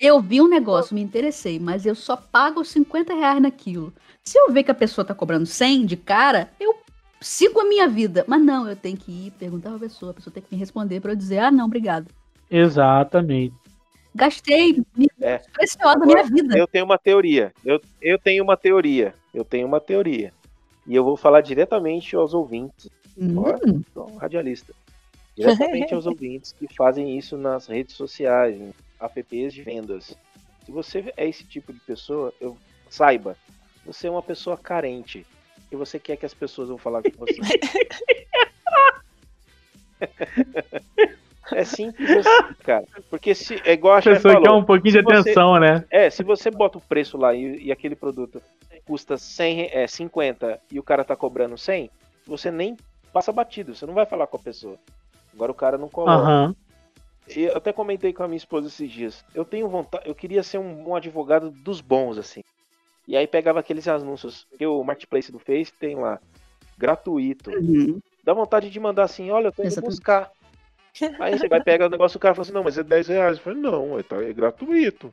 [0.00, 3.94] eu vi um negócio, me interessei, mas eu só pago 50 reais naquilo.
[4.24, 6.74] Se eu ver que a pessoa tá cobrando 100 de cara, eu
[7.20, 8.24] sigo a minha vida.
[8.26, 11.00] Mas não, eu tenho que ir perguntar pra pessoa, a pessoa tem que me responder
[11.00, 12.06] pra eu dizer, ah, não, obrigado.
[12.50, 13.54] Exatamente.
[14.14, 14.82] Gastei
[15.20, 15.38] É.
[15.52, 16.56] preciosos da minha vida.
[16.56, 17.52] Eu tenho uma teoria.
[17.64, 19.14] Eu, eu tenho uma teoria.
[19.34, 20.32] Eu tenho uma teoria.
[20.86, 22.88] E eu vou falar diretamente aos ouvintes.
[23.18, 24.72] Hum, um radialista.
[25.36, 30.16] Diretamente aos ouvintes que fazem isso nas redes sociais, em apps de vendas.
[30.64, 32.56] Se você é esse tipo de pessoa, eu
[32.88, 33.36] saiba,
[33.84, 35.26] você é uma pessoa carente.
[35.70, 37.36] E você quer que as pessoas vão falar com você.
[41.52, 42.84] é simples assim, cara.
[43.10, 45.58] Porque se é igual a A pessoa quer falou, um pouquinho de se você- atenção,
[45.60, 45.84] né?
[45.90, 48.42] é, se você bota o preço lá e, e aquele produto
[48.84, 51.90] custa 100, re- é, 50 e o cara tá cobrando 100,
[52.26, 52.76] você nem
[53.12, 54.76] passa batido, você não vai falar com a pessoa.
[55.34, 56.54] Agora o cara não coloca.
[57.28, 59.24] E Eu até comentei com a minha esposa esses dias.
[59.34, 62.42] Eu tenho vontade, eu queria ser um, um advogado dos bons, assim.
[63.06, 66.18] E aí pegava aqueles anúncios que o marketplace do Face tem lá,
[66.76, 67.50] gratuito.
[67.50, 68.00] uhum.
[68.24, 69.90] Dá vontade de mandar assim, olha, eu tô indo Exatamente.
[69.96, 70.30] buscar.
[71.20, 73.36] Aí você vai pegar o negócio, o cara fala assim, não, mas é 10 reais.
[73.36, 75.12] Eu falei, não, é, tá, é gratuito.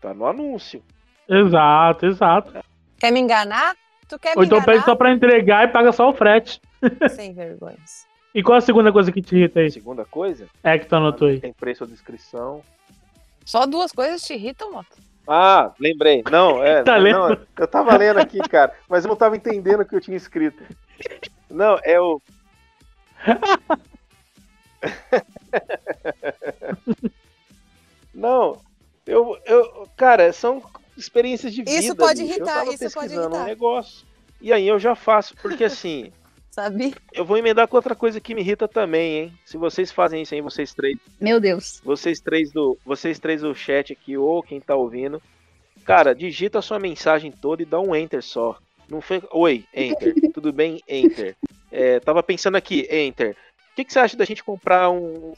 [0.00, 0.82] Tá no anúncio.
[1.28, 2.52] Exato, exato.
[2.98, 3.74] Quer me enganar?
[4.08, 4.84] Tu quer Ou me então pede enganar?
[4.84, 6.60] só pra entregar e paga só o frete.
[7.10, 8.06] Sem vergonhas.
[8.34, 9.70] E qual a segunda coisa que te irrita aí?
[9.70, 11.40] Segunda coisa, É que tu anotou aí.
[11.40, 12.62] tem preço ou descrição.
[13.44, 14.96] Só duas coisas te irritam, Moto?
[15.26, 16.22] Ah, lembrei.
[16.30, 16.82] Não, é.
[16.84, 17.46] Tá não, lendo?
[17.58, 20.62] eu tava lendo aqui, cara, mas eu não tava entendendo o que eu tinha escrito.
[21.50, 22.20] Não, é o.
[28.16, 28.58] Não,
[29.06, 29.88] eu, eu.
[29.94, 30.62] Cara, são
[30.96, 31.70] experiências de vida.
[31.70, 32.34] Isso pode bicho.
[32.34, 33.42] irritar, isso pode irritar.
[33.42, 34.06] um negócio.
[34.40, 36.10] E aí eu já faço, porque assim,
[36.56, 36.94] Sabe?
[37.12, 39.38] eu vou emendar com outra coisa que me irrita também, hein?
[39.44, 41.82] Se vocês fazem isso aí, vocês três Meu Deus.
[41.84, 45.20] vocês três do vocês três do chat aqui ou quem tá ouvindo,
[45.84, 48.56] cara, digita a sua mensagem toda e dá um enter só.
[48.88, 50.14] Não foi, oi, enter.
[50.32, 51.36] Tudo bem, enter.
[51.70, 53.36] É, tava pensando aqui, enter.
[53.72, 55.34] O que, que você acha da gente comprar um,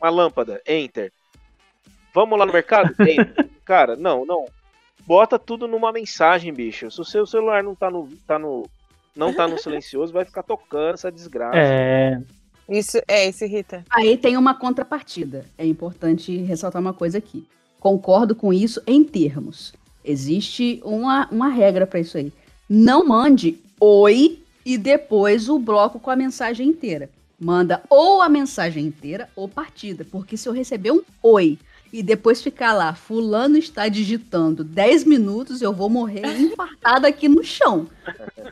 [0.00, 0.60] uma lâmpada?
[0.66, 1.12] Enter.
[2.12, 2.92] Vamos lá no mercado?
[2.98, 3.48] Enter.
[3.64, 4.46] Cara, não, não.
[5.06, 6.90] Bota tudo numa mensagem, bicho.
[6.90, 8.68] Se o seu celular não tá no, tá no,
[9.16, 11.56] não tá no silencioso, vai ficar tocando essa desgraça.
[11.56, 12.20] É.
[12.68, 13.84] Isso, é, isso irrita.
[13.90, 15.44] Aí tem uma contrapartida.
[15.56, 17.46] É importante ressaltar uma coisa aqui.
[17.78, 19.72] Concordo com isso em termos.
[20.04, 22.32] Existe uma, uma regra para isso aí.
[22.68, 27.08] Não mande oi e depois o bloco com a mensagem inteira.
[27.38, 30.04] Manda ou a mensagem inteira ou partida.
[30.04, 31.58] Porque se eu receber um oi
[31.92, 37.42] e depois ficar lá, fulano está digitando 10 minutos, eu vou morrer infartada aqui no
[37.44, 37.86] chão.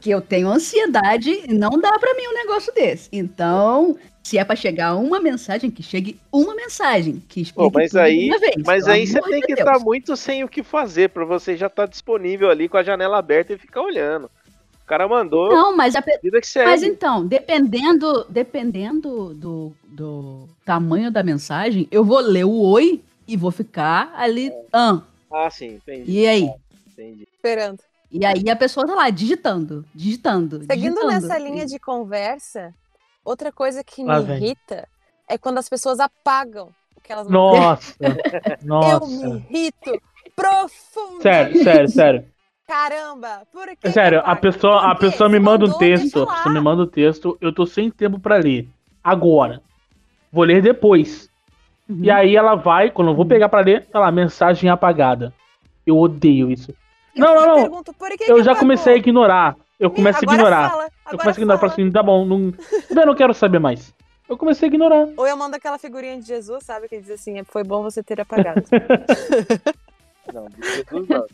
[0.00, 3.08] Que eu tenho ansiedade e não dá para mim um negócio desse.
[3.12, 7.22] Então, se é pra chegar uma mensagem, que chegue uma mensagem.
[7.28, 10.42] Que explique Pô, mas aí- uma vez, Mas aí você tem que estar muito sem
[10.42, 13.82] o que fazer pra você já estar disponível ali com a janela aberta e ficar
[13.82, 14.24] olhando.
[14.82, 16.68] O cara mandou, Não, mas, a vida que segue.
[16.70, 23.36] mas então, dependendo, dependendo do, do tamanho da mensagem, eu vou ler o oi e
[23.36, 24.52] vou ficar ali.
[24.72, 26.10] Ah, Ah, sim, entendi.
[26.12, 26.50] e aí?
[26.92, 27.26] entendi.
[27.32, 27.80] Esperando.
[28.10, 30.64] E aí a pessoa tá lá digitando, digitando.
[30.64, 31.08] Seguindo digitando.
[31.12, 32.72] nessa linha de conversa,
[33.24, 34.36] outra coisa que Lá me vem.
[34.36, 34.88] irrita
[35.28, 37.60] é quando as pessoas apagam o que elas mandaram.
[37.60, 37.94] Nossa.
[38.00, 39.26] Eu me Nossa.
[39.50, 40.00] irrito
[40.36, 41.22] profundamente.
[41.22, 42.34] Sério, sério, sério.
[42.66, 44.40] Caramba, por que que Sério, a apaga?
[44.40, 46.22] pessoa, a pessoa me manda um texto.
[46.22, 48.68] A pessoa me manda um texto, eu tô sem tempo pra ler.
[49.02, 49.60] Agora.
[50.32, 51.28] Vou ler depois.
[51.88, 51.98] Uhum.
[52.02, 55.32] E aí ela vai, quando eu vou pegar pra ler, tá lá, mensagem apagada.
[55.86, 56.74] Eu odeio isso.
[57.14, 57.54] Não, Eu não, não.
[57.62, 58.60] pergunto, por que Eu que já apagou?
[58.60, 59.56] comecei a ignorar.
[59.78, 60.70] Eu começo a Agora ignorar.
[60.70, 61.54] fala, Eu começo a ignorar.
[61.54, 61.72] Eu falo fala.
[61.84, 62.52] assim, tá bom, não,
[62.90, 63.92] eu não quero saber mais.
[64.28, 65.06] Eu comecei a ignorar.
[65.16, 66.88] Ou eu mando aquela figurinha de Jesus, sabe?
[66.88, 68.62] Que diz assim, foi bom você ter apagado.
[70.32, 71.26] Não, Jesus não.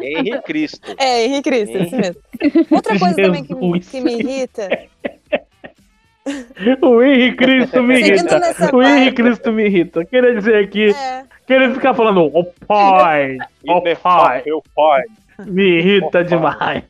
[0.00, 0.94] Henrique Cristo.
[0.98, 2.22] é, Henrique Cristo, isso mesmo.
[2.70, 3.88] Outra coisa também que, Jesus.
[3.88, 4.68] que me irrita,
[6.82, 8.40] O Henrique Cristo me irrita.
[8.72, 9.30] O Henrique vibe.
[9.30, 10.04] Cristo me irrita.
[10.04, 15.04] Queria dizer aqui, é, queria ficar falando, ô pai, ô pai, Meu pai.
[15.46, 16.82] me irrita demais.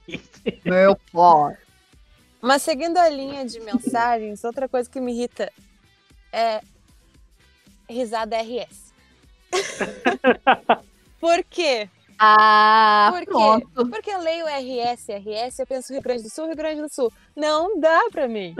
[0.64, 1.56] Meu pai.
[2.40, 5.52] Mas seguindo a linha de mensagens, outra coisa que me irrita
[6.32, 6.60] é
[7.88, 8.94] risada RS.
[11.20, 11.88] Por quê?
[12.18, 13.26] Ah, Por quê?
[13.26, 13.88] pronto.
[13.90, 17.12] Porque eu leio RS, RS, eu penso Rio Grande do Sul, Rio Grande do Sul.
[17.34, 18.54] Não dá pra mim.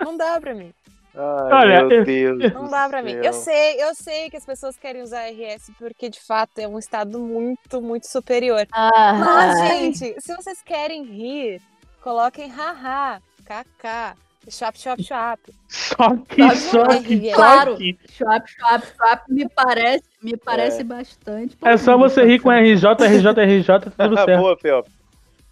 [0.00, 0.72] Não dá pra mim.
[1.16, 2.52] Ai, Olha, meu eu- Deus.
[2.52, 3.12] Não dá pra mim.
[3.12, 6.78] Eu sei, eu sei que as pessoas querem usar RS porque de fato é um
[6.78, 8.66] estado muito, muito superior.
[8.72, 11.62] Ah, Mas, gente, se vocês querem rir,
[12.02, 14.18] coloquem haha, kk,
[14.50, 15.40] shop, shop, shop.
[15.68, 17.76] Só que, Sabe, só não é que, só Claro.
[17.76, 17.98] que.
[18.10, 21.56] Chop, chop, chop me parece, me parece bastante.
[21.62, 24.40] É só você rir com RJ, RJ, RJ, tá tudo certo.
[24.40, 24.92] boa, Felps.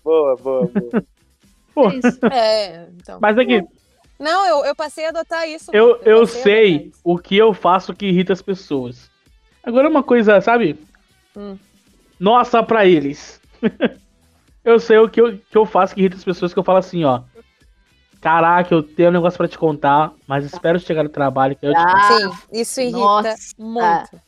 [0.04, 0.66] Boa, boa,
[1.74, 1.90] boa.
[1.92, 2.26] É isso.
[2.26, 3.18] É, então.
[3.20, 3.62] mas aqui,
[4.18, 5.70] Não, eu, eu passei a adotar isso.
[5.74, 9.10] eu, eu a sei o que eu faço que irrita as pessoas.
[9.64, 10.78] Agora uma coisa, sabe?
[11.36, 11.56] Hum.
[12.20, 13.40] Nossa pra eles.
[14.64, 16.78] eu sei o que eu, que eu faço que irrita as pessoas, que eu falo
[16.78, 17.22] assim, ó.
[18.22, 21.72] Caraca, eu tenho um negócio pra te contar, mas espero chegar no trabalho que eu
[21.72, 21.76] te.
[21.78, 23.36] Ah, Sim, isso irrita nossa.
[23.58, 24.20] muito.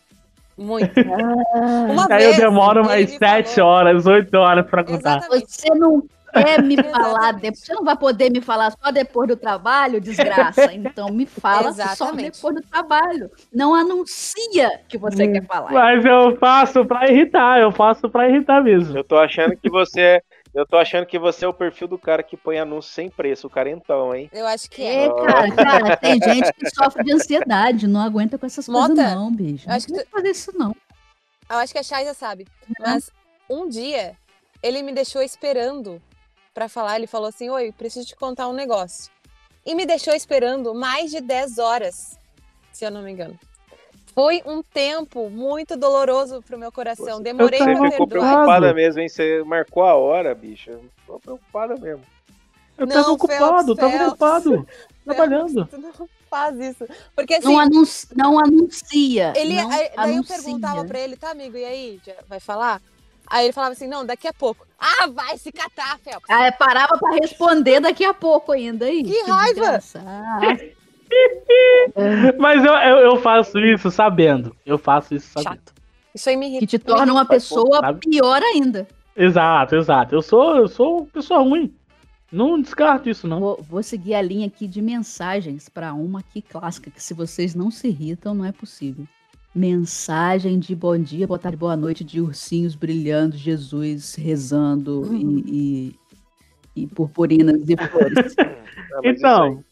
[0.58, 1.00] Muito.
[1.00, 4.82] ah, Uma Aí eu vez, demoro ele mais me 7 falou- horas, 8 horas pra
[4.84, 5.18] contar.
[5.18, 5.46] Exatamente.
[5.48, 6.02] Você não
[6.32, 7.58] quer me falar depois.
[7.60, 10.72] Você não vai poder me falar só depois do trabalho, desgraça.
[10.74, 12.32] Então me fala só Exatamente.
[12.32, 13.30] depois do trabalho.
[13.52, 15.70] Não anuncia que você quer falar.
[15.72, 18.98] Mas eu faço pra irritar, eu faço pra irritar mesmo.
[18.98, 20.22] Eu tô achando que você é.
[20.54, 23.48] Eu tô achando que você é o perfil do cara que põe anúncio sem preço,
[23.48, 24.30] o carentão, hein?
[24.32, 25.06] Eu acho que é.
[25.06, 29.14] É, cara, cara, tem gente que sofre de ansiedade, não aguenta com essas Mota, coisas,
[29.14, 29.68] não, bicho.
[29.68, 30.74] acho que não vou fazer isso, não.
[31.50, 32.46] Eu acho que a Chay já sabe.
[32.78, 33.10] Mas
[33.50, 34.16] um dia
[34.62, 36.00] ele me deixou esperando
[36.54, 36.96] pra falar.
[36.96, 39.12] Ele falou assim: Oi, preciso te contar um negócio.
[39.66, 42.18] E me deixou esperando mais de 10 horas,
[42.72, 43.38] se eu não me engano.
[44.14, 47.20] Foi um tempo muito doloroso pro meu coração.
[47.20, 48.28] Demorei Eu Você pra tava ficou perdoar.
[48.30, 48.60] preocupado.
[48.60, 49.08] preocupada mesmo, hein?
[49.08, 50.78] Você marcou a hora, bicha.
[51.06, 52.02] Tô preocupada mesmo.
[52.78, 54.06] Eu Não, tava ocupado, Phelps, tava Phelps.
[54.08, 54.66] ocupado.
[55.04, 55.66] Trabalhando.
[55.66, 55.92] Tu não
[56.30, 56.86] faz isso.
[57.14, 59.32] Porque assim, Não, anunci- não anuncia.
[59.36, 60.36] ele, não aí, daí eu anuncia.
[60.36, 62.00] perguntava pra ele, tá, amigo, e aí?
[62.28, 62.80] Vai falar?
[63.26, 64.66] Aí ele falava assim: Não, daqui a pouco.
[64.78, 66.28] Ah, vai se catar, Phelps.
[66.28, 68.86] Ah, parava pra responder daqui a pouco ainda.
[68.86, 69.80] Aí, Que raiva!
[72.38, 74.54] Mas eu, eu, eu faço isso sabendo.
[74.64, 75.54] Eu faço isso sabendo.
[75.54, 75.74] Chato.
[76.14, 76.60] Isso aí me irrita.
[76.60, 78.00] que te torna uma pessoa sabe?
[78.08, 78.86] pior ainda.
[79.16, 80.14] Exato, exato.
[80.14, 81.72] Eu sou, eu sou uma pessoa ruim.
[82.30, 83.38] Não descarto isso, não.
[83.40, 87.54] Vou, vou seguir a linha aqui de mensagens para uma aqui clássica, que se vocês
[87.54, 89.06] não se irritam, não é possível.
[89.54, 95.42] Mensagem de bom dia, boa tarde, boa noite, de ursinhos brilhando, Jesus rezando Uhum.
[95.46, 95.96] e,
[96.74, 98.34] e, e purpurinas e flores.
[99.04, 99.64] Mas Então, Isso aí,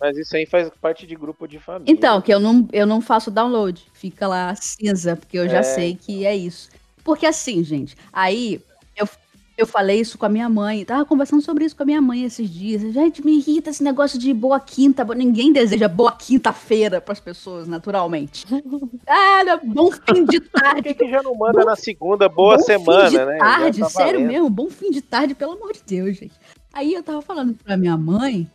[0.00, 1.92] mas isso aí faz parte de grupo de família.
[1.92, 3.82] Então, que eu não, eu não faço download.
[3.92, 5.62] Fica lá cinza, porque eu já É.
[5.62, 6.68] sei que é isso.
[7.04, 8.60] Porque assim, gente, aí
[8.96, 9.08] eu,
[9.56, 10.84] eu falei isso com a minha mãe.
[10.84, 12.80] Tava conversando sobre isso com a minha mãe esses dias.
[12.92, 15.04] Gente, me irrita esse negócio de boa quinta.
[15.14, 18.46] Ninguém deseja boa quinta-feira pras pessoas, naturalmente.
[19.06, 20.82] Cara, bom fim de Por tarde.
[20.82, 23.38] que, que já não manda na segunda boa Bom semana, fim de né?
[23.38, 26.34] Tarde, tá sério mesmo, bom fim de tarde, pelo amor de Deus, gente.
[26.72, 28.48] Aí eu tava falando pra minha mãe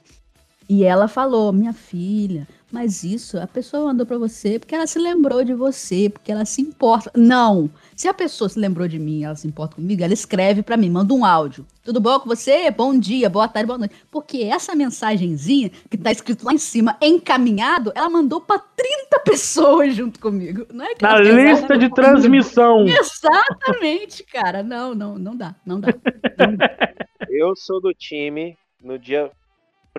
[0.69, 4.99] e ela falou: Minha filha, mas isso a pessoa mandou pra você porque ela se
[4.99, 7.11] lembrou de você, porque ela se importa.
[7.15, 10.75] Não, se a pessoa se lembrou de mim, ela se importa comigo, ela escreve pra
[10.75, 11.65] mim, manda um áudio.
[11.83, 12.69] Tudo bom com você?
[12.71, 13.95] Bom dia, boa tarde, boa noite.
[14.11, 19.95] Porque essa mensagenzinha que tá escrito lá em cima, encaminhado, ela mandou pra 30 pessoas
[19.95, 20.65] junto comigo.
[20.73, 21.95] Não é que na lista de comigo.
[21.95, 22.85] transmissão.
[22.87, 24.63] Exatamente, cara.
[24.63, 25.93] Não, não, não dá, não dá.
[26.37, 26.69] Não dá.
[27.29, 29.31] Eu sou do time, no dia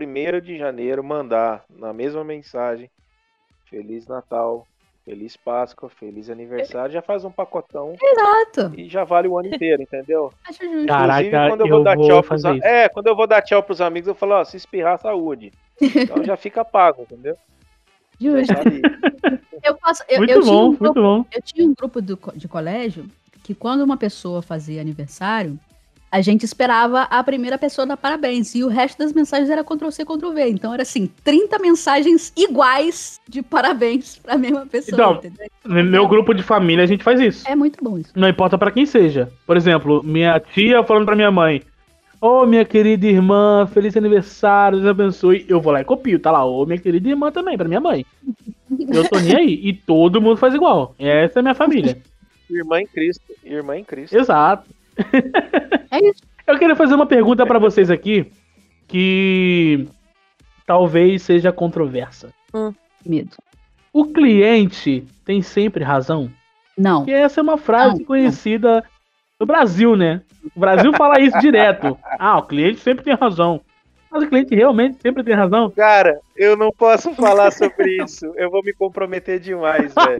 [0.01, 2.91] 1 de janeiro, mandar na mesma mensagem
[3.65, 4.67] Feliz Natal,
[5.05, 6.93] Feliz Páscoa, Feliz Aniversário.
[6.93, 8.73] Já faz um pacotão Exato.
[8.79, 10.33] e já vale o ano inteiro, entendeu?
[10.47, 10.87] Acho justo.
[10.87, 12.67] Caraca, Inclusive, quando eu eu vou dar vou tchau pros fazer a- isso.
[12.67, 15.53] É, quando eu vou dar tchau pros amigos, eu falo, ó, se espirrar, saúde.
[15.81, 17.37] Então já fica pago, entendeu?
[18.21, 18.55] Já Justo.
[18.55, 18.61] tá.
[19.63, 21.25] Eu, faço, eu, Muito eu tinha bom, um grupo, muito bom.
[21.35, 23.07] eu tinha um grupo do de colégio
[23.43, 25.59] que quando uma pessoa fazia aniversário,
[26.17, 28.55] a gente esperava a primeira pessoa dar parabéns.
[28.55, 30.49] E o resto das mensagens era Ctrl-C, Ctrl-V.
[30.49, 34.95] Então era assim, 30 mensagens iguais de parabéns pra mesma pessoa.
[34.95, 35.47] Então, entendeu?
[35.63, 37.47] No meu grupo de família a gente faz isso.
[37.47, 38.13] É muito bom isso.
[38.17, 39.31] Não importa pra quem seja.
[39.47, 41.63] Por exemplo, minha tia falando pra minha mãe:
[42.19, 45.45] Ô minha querida irmã, feliz aniversário, Deus abençoe.
[45.47, 46.47] Eu vou lá e copio, tá lá.
[46.47, 48.07] Ô minha querida irmã também, pra minha mãe.
[48.89, 49.61] Eu tô nem aí.
[49.63, 50.95] E todo mundo faz igual.
[50.99, 51.99] Essa é a minha família.
[52.49, 54.17] Irmã em Cristo, irmã em Cristo.
[54.17, 54.71] Exato.
[55.91, 56.23] É isso.
[56.47, 58.31] Eu queria fazer uma pergunta pra vocês aqui
[58.89, 59.89] que
[60.67, 62.33] talvez seja controversa.
[63.05, 63.37] Medo.
[63.93, 66.31] O cliente tem sempre razão?
[66.77, 67.05] Não.
[67.05, 68.85] Que essa é uma frase Não, conhecida
[69.41, 70.23] no Brasil, né?
[70.55, 71.99] O Brasil fala isso direto.
[72.19, 73.61] Ah, o cliente sempre tem razão.
[74.17, 75.71] Mas o cliente realmente sempre tem razão.
[75.71, 78.25] Cara, eu não posso falar sobre isso.
[78.37, 80.19] Eu vou me comprometer demais, velho.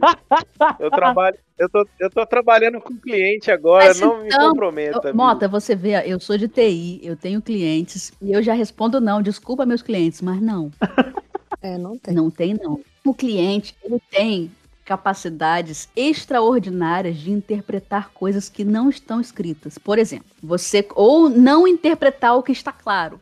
[0.79, 5.09] Eu trabalho, eu tô, eu tô trabalhando com cliente agora, Mas não me então, comprometa.
[5.09, 5.17] amigo.
[5.17, 9.21] Mota, você vê, eu sou de TI, eu tenho clientes e eu já respondo não.
[9.21, 10.71] Desculpa meus clientes, mas não.
[11.59, 12.13] É, não tem.
[12.13, 12.79] Não tem, não.
[13.03, 14.51] O cliente, ele tem
[14.85, 19.77] capacidades extraordinárias de interpretar coisas que não estão escritas.
[19.77, 23.19] Por exemplo, você ou não interpretar o que está claro.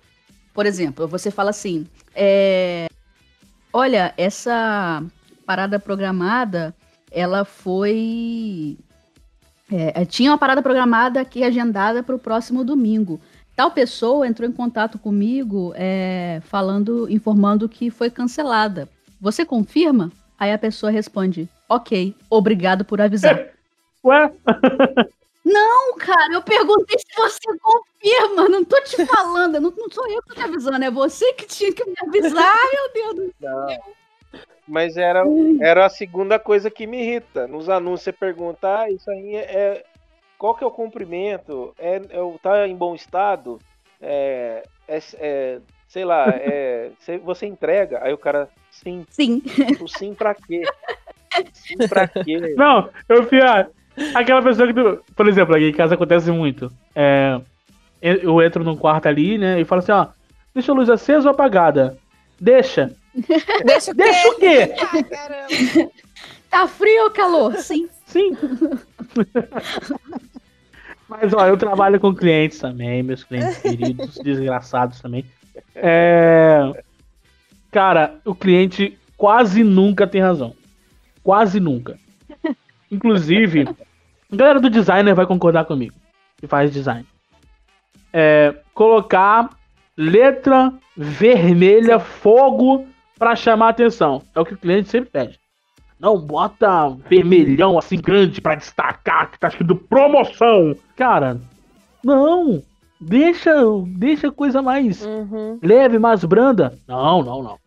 [0.55, 2.87] Por exemplo, você fala assim: é,
[3.73, 5.03] olha, essa
[5.45, 6.73] parada programada,
[7.11, 8.77] ela foi
[9.69, 13.19] é, tinha uma parada programada aqui agendada para o próximo domingo.
[13.53, 18.87] Tal pessoa entrou em contato comigo, é, falando, informando que foi cancelada.
[19.19, 20.09] Você confirma?
[20.39, 23.47] Aí a pessoa responde: Ok, obrigado por avisar.
[24.05, 24.31] Ué?
[25.45, 28.49] Não, cara, eu perguntei se você confirma.
[28.49, 31.45] Não tô te falando, não, não sou eu que tô te avisando, é você que
[31.45, 32.53] tinha que me avisar.
[32.73, 33.67] Meu Deus do Não.
[34.67, 35.23] Mas era,
[35.61, 37.47] era a segunda coisa que me irrita.
[37.47, 39.85] Nos anúncios você pergunta, ah, isso aí é.
[40.37, 41.73] Qual que é o comprimento?
[41.77, 43.59] É, é, tá em bom estado?
[44.01, 47.99] É, é- é, sei lá, é, você- você entrega?
[48.03, 49.05] Aí o cara, sim.
[49.09, 49.41] Sim.
[49.79, 50.63] O sim pra quê?
[51.53, 52.53] Sim pra quê?
[52.57, 53.67] Não, eu fui a-
[54.13, 56.71] aquela pessoa que, tu- por exemplo, aqui em casa acontece muito.
[56.95, 57.39] É,
[58.01, 60.07] eu entro num quarto ali, né, e falo assim, ó,
[60.53, 61.97] deixa a luz acesa ou apagada?
[62.39, 62.91] Deixa.
[63.65, 64.73] Deixa o Deixa o quê?
[64.77, 65.91] Ah, caramba.
[66.49, 67.55] Tá frio ou calor?
[67.55, 67.87] Sim.
[68.05, 68.35] Sim.
[71.07, 75.23] Mas, ó, eu trabalho com clientes também, meus clientes queridos, desgraçados também.
[75.75, 76.61] É...
[77.71, 80.53] Cara, o cliente quase nunca tem razão.
[81.23, 81.97] Quase nunca.
[82.91, 83.67] Inclusive,
[84.35, 85.95] a galera do designer vai concordar comigo,
[86.37, 87.05] que faz design.
[88.13, 89.49] É, colocar
[89.97, 92.85] letra vermelha, fogo,
[93.17, 94.21] pra chamar atenção.
[94.33, 95.39] É o que o cliente sempre pede.
[95.99, 100.75] Não, bota vermelhão assim grande pra destacar que tá escrito promoção.
[100.95, 101.39] Cara,
[102.03, 102.61] não.
[102.99, 103.51] Deixa,
[103.87, 105.59] deixa coisa mais Uhum.
[105.61, 106.77] leve, mais branda.
[106.87, 107.57] Não, não, não.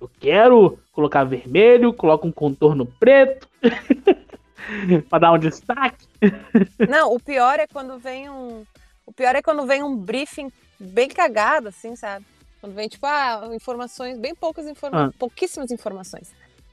[0.00, 3.48] Eu quero colocar vermelho, coloca um contorno preto
[5.08, 6.06] pra dar um destaque.
[6.88, 8.64] Não, o pior é quando vem um.
[9.06, 12.24] O pior é quando vem um briefing bem cagado, assim, sabe?
[12.60, 15.18] Quando vem, tipo, ah, informações, bem poucas informações, Ah.
[15.18, 16.32] pouquíssimas informações.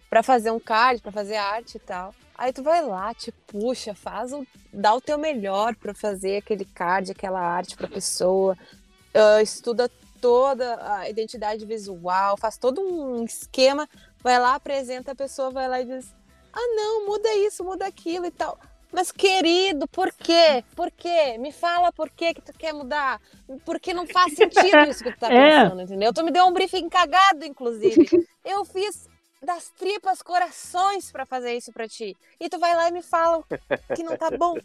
[0.09, 2.13] Pra fazer um card, pra fazer arte e tal.
[2.37, 4.45] Aí tu vai lá, te puxa, faz o.
[4.73, 8.57] dá o teu melhor pra fazer aquele card, aquela arte pra pessoa.
[9.13, 9.89] ah, estuda
[10.21, 13.89] toda a identidade visual, faz todo um esquema,
[14.23, 16.13] vai lá, apresenta a pessoa, vai lá e diz:
[16.53, 18.57] Ah, não, muda isso, muda aquilo e tal.
[18.91, 20.63] Mas, querido, por quê?
[20.75, 21.37] Por quê?
[21.37, 23.21] Me fala por quê que tu quer mudar.
[23.65, 25.63] Porque não faz sentido isso que tu tá É.
[25.63, 26.13] pensando, entendeu?
[26.13, 27.95] Tu me deu um briefing cagado, inclusive.
[28.43, 29.07] Eu fiz
[29.41, 32.15] das tripas corações pra fazer isso pra ti.
[32.39, 33.41] E tu vai lá e me fala
[33.95, 34.55] que não tá bom.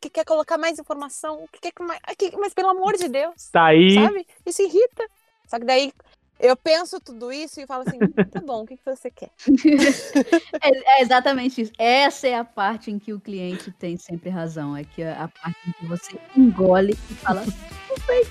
[0.00, 1.46] Que quer colocar mais informação.
[1.50, 1.98] Que quer que mais...
[2.38, 3.94] Mas pelo amor de Deus, Tá aí.
[3.94, 4.26] sabe?
[4.44, 5.06] Isso irrita.
[5.48, 5.92] Só que daí
[6.40, 7.98] eu penso tudo isso e falo assim:
[8.30, 9.30] tá bom, o que, que você quer?
[10.62, 11.72] É, é exatamente isso.
[11.78, 14.76] Essa é a parte em que o cliente tem sempre razão.
[14.76, 17.42] É que a, a parte em que você engole e fala.
[17.44, 18.24] "Tudo bem."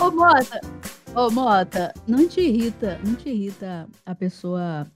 [0.00, 0.60] Ô, Mota,
[1.14, 4.86] ô, Mota, não te irrita, não te irrita a pessoa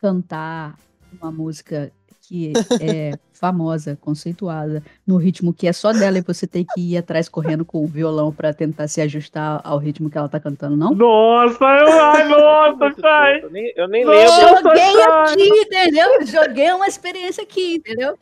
[0.00, 0.74] cantar
[1.20, 6.64] uma música que é famosa, conceituada, no ritmo que é só dela e você tem
[6.64, 10.28] que ir atrás correndo com o violão pra tentar se ajustar ao ritmo que ela
[10.28, 10.92] tá cantando, não?
[10.94, 13.42] Nossa, eu, ai, nossa, sai.
[13.42, 14.12] Eu nem, eu nem Não.
[14.12, 14.32] lembro.
[14.32, 15.22] Nossa, Joguei cara.
[15.30, 16.26] aqui, entendeu?
[16.26, 18.18] Joguei uma experiência aqui, entendeu?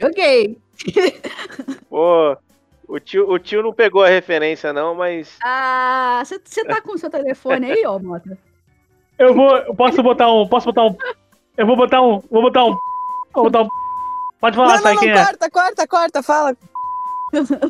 [0.00, 0.58] Joguei.
[1.88, 2.36] Pô,
[2.88, 5.36] o tio, o tio não pegou a referência, não, mas.
[5.42, 8.38] Ah, você tá com o seu telefone aí, ó, Mota?
[9.18, 9.56] Eu vou.
[9.56, 10.46] eu Posso botar um.
[10.46, 10.96] Posso botar um.
[11.56, 12.20] Eu vou botar um.
[12.30, 12.76] Vou botar um.
[13.32, 13.68] Vou botar um.
[14.40, 15.24] Pode falar, não, sai não, quem não, é.
[15.24, 16.56] corta, corta, corta, fala.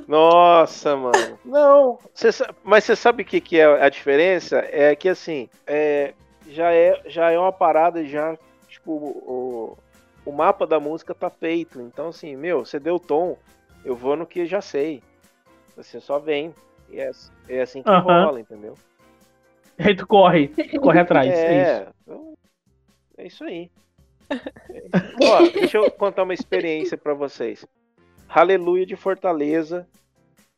[0.08, 1.38] Nossa, mano.
[1.44, 1.98] Não.
[2.14, 2.30] Cê
[2.62, 4.64] mas você sabe o que, que é a diferença?
[4.70, 6.14] É que assim, é,
[6.48, 8.36] já, é, já é uma parada, já.
[8.68, 9.78] Tipo, o,
[10.24, 11.80] o mapa da música tá feito.
[11.80, 13.38] Então, assim, meu, você deu o tom,
[13.84, 15.02] eu vou no que já sei.
[15.76, 16.54] Você só vem.
[16.90, 17.10] E é,
[17.48, 18.74] é assim que rola, entendeu?
[19.78, 20.48] Aí tu corre.
[20.48, 21.28] Tu corre atrás.
[21.28, 21.70] É, isso.
[21.70, 22.34] É, então,
[23.18, 23.70] é isso aí.
[24.30, 25.32] É isso.
[25.32, 27.66] Ó, deixa eu contar uma experiência pra vocês.
[28.28, 29.86] Aleluia de Fortaleza.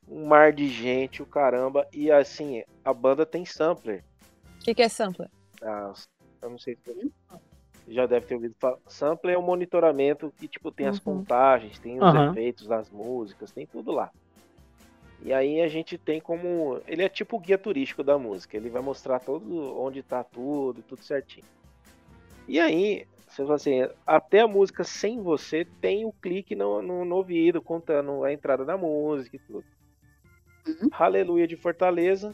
[0.06, 1.86] um mar de gente, o caramba.
[1.92, 4.04] E assim, a banda tem sampler.
[4.60, 5.30] O que, que é sampler?
[5.62, 5.92] Ah,
[6.42, 7.08] eu não sei se você
[7.88, 8.78] já deve ter ouvido falar.
[8.88, 11.18] Sampler é um monitoramento que tipo tem as Uhum.
[11.18, 12.30] contagens, tem os Aham.
[12.30, 14.10] efeitos das músicas, tem tudo lá.
[15.22, 16.80] E aí a gente tem como.
[16.86, 18.56] Ele é tipo o guia turístico da música.
[18.56, 21.46] Ele vai mostrar todo onde tá tudo, tudo certinho.
[22.46, 27.04] E aí, você fala assim, até a música sem você tem o clique no, no,
[27.04, 29.64] no ouvido, contando a entrada da música e tudo.
[30.66, 30.88] Uhum.
[30.92, 32.32] Aleluia de Fortaleza.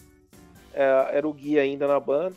[0.75, 2.37] é, era o guia ainda na banda.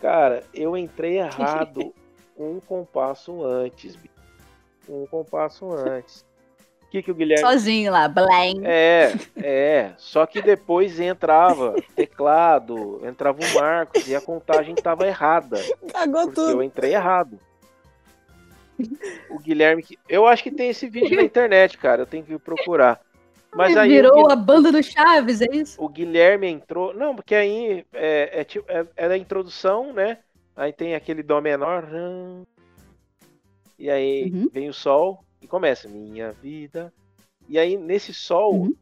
[0.00, 1.94] Cara, eu entrei errado
[2.42, 4.14] um compasso antes, bicho.
[4.88, 6.24] Um compasso antes.
[6.82, 8.60] O que, que o Guilherme Sozinho lá, blém.
[8.64, 9.92] é, é.
[9.96, 15.58] Só que depois entrava teclado, entrava o Marcos e a contagem tava errada.
[15.92, 16.50] Cagou Porque tudo.
[16.50, 17.38] eu entrei errado.
[19.28, 19.84] O Guilherme.
[20.08, 22.02] Eu acho que tem esse vídeo na internet, cara.
[22.02, 23.00] Eu tenho que procurar.
[23.54, 25.80] Mas aí Virou Gui- a banda do Chaves, é isso?
[25.82, 26.94] o Guilherme entrou.
[26.94, 28.46] Não, porque aí é, é,
[28.78, 30.18] é, é da introdução, né?
[30.60, 31.88] Aí tem aquele Dó menor.
[33.78, 34.46] E aí Uhum.
[34.52, 35.88] vem o Sol e começa.
[35.88, 36.92] Minha vida.
[37.48, 38.52] E aí nesse Sol.
[38.54, 38.74] Uhum.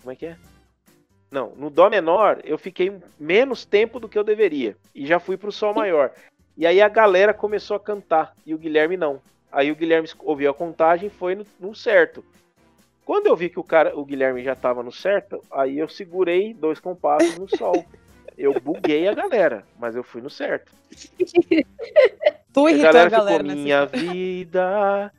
[0.00, 0.36] Como é que é?
[1.30, 4.74] Não, no Dó menor eu fiquei menos tempo do que eu deveria.
[4.94, 6.10] E já fui pro Sol maior.
[6.56, 8.34] E aí a galera começou a cantar.
[8.46, 9.20] E o Guilherme não.
[9.52, 12.24] Aí o Guilherme ouviu a contagem e foi no, no certo.
[13.04, 16.54] Quando eu vi que o cara, o Guilherme já tava no certo, aí eu segurei
[16.54, 17.74] dois compassos no sol.
[18.40, 20.72] Eu buguei a galera, mas eu fui no certo.
[22.52, 25.12] Tu a irritou a galera, galera, ficou nessa minha vida,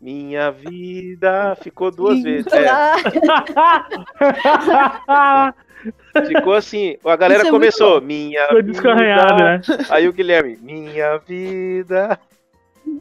[0.00, 2.50] minha vida, ficou duas vezes.
[2.52, 2.62] É,
[6.28, 9.58] ficou assim, a galera é muito começou, minha descarranhado, vida.
[9.76, 9.84] né?
[9.90, 12.18] Aí o Guilherme, minha vida.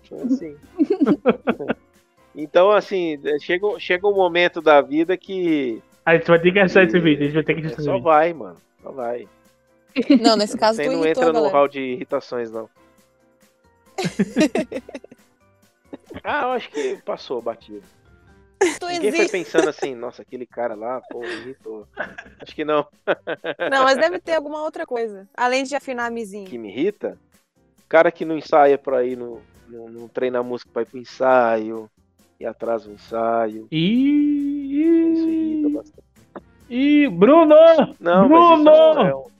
[0.09, 0.57] Foi assim.
[2.39, 6.83] Então, assim, chega, chega um momento da vida que A gente vai ter que achar
[6.83, 8.03] esse vídeo, a gente vai ter que achar esse só vídeo.
[8.03, 8.57] vai, mano.
[8.83, 9.27] Só vai.
[10.21, 12.69] Não, nesse caso Você não irritou entra a no hall de irritações, não.
[16.23, 17.83] ah, eu acho que passou batido.
[18.79, 19.31] Tu Ninguém foi existe.
[19.31, 21.87] pensando assim, nossa, aquele cara lá, pô, me irritou.
[22.41, 22.87] Acho que não.
[23.71, 25.27] Não, mas deve ter alguma outra coisa.
[25.35, 26.47] Além de afinar a mizinha.
[26.47, 27.19] que me irrita,
[27.87, 29.41] cara que não ensaia pra ir no.
[29.67, 31.89] Não, não treina música pra ir pro ensaio,
[32.39, 33.67] e atrasa o ensaio.
[33.69, 36.07] Isso irrita Ih, bastante.
[36.69, 37.55] ih, Bruno!
[37.99, 39.31] Não, Bruno!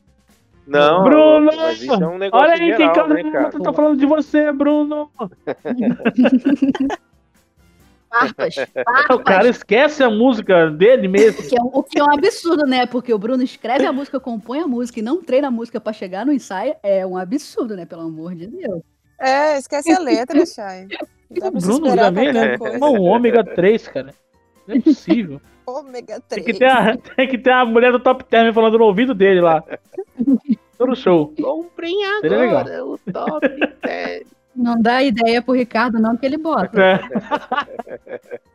[0.68, 1.52] Não, Bruno!
[1.56, 3.52] mas isso é um negócio Olha aí, quem geral, canta né, cara?
[3.60, 5.10] tá falando de você, Bruno.
[8.10, 9.24] Farpas, O farpas.
[9.24, 11.42] cara esquece a música dele mesmo.
[11.48, 12.86] Que é o que é um absurdo, né?
[12.86, 15.94] Porque o Bruno escreve a música, compõe a música e não treina a música pra
[15.94, 16.76] chegar no ensaio.
[16.84, 17.86] É um absurdo, né?
[17.86, 18.82] Pelo amor de Deus.
[19.20, 20.88] É, esquece a letra, Chay.
[21.34, 22.58] Se Bruno também, né?
[22.58, 22.78] coisa.
[22.78, 24.14] É um ômega 3, cara.
[24.68, 25.42] Não é possível.
[25.66, 26.46] Ômega Tem 3.
[26.46, 29.42] que, ter a, tem que ter a mulher do Top Term falando no ouvido dele
[29.42, 29.62] lá.
[30.78, 31.34] Todo show.
[31.42, 33.48] Comprem agora o top
[33.84, 34.28] 10.
[34.56, 36.82] Não dá ideia pro Ricardo, não, que ele bota.
[36.82, 37.00] É.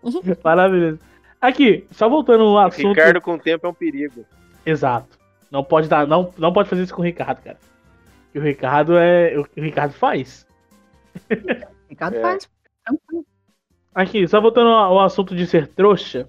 [0.42, 0.98] Maravilhoso.
[1.40, 2.88] Aqui, só voltando ao assunto.
[2.88, 4.24] Ricardo com o tempo é um perigo.
[4.64, 5.18] Exato.
[5.50, 7.58] Não pode dar, não, não pode fazer isso com o Ricardo, cara.
[8.34, 9.38] O Ricardo é.
[9.38, 10.46] O que o Ricardo faz.
[11.90, 12.22] Ricardo É.
[12.22, 12.48] faz.
[12.84, 13.26] Tranquilo.
[13.94, 16.28] Aqui, só voltando ao assunto de ser trouxa.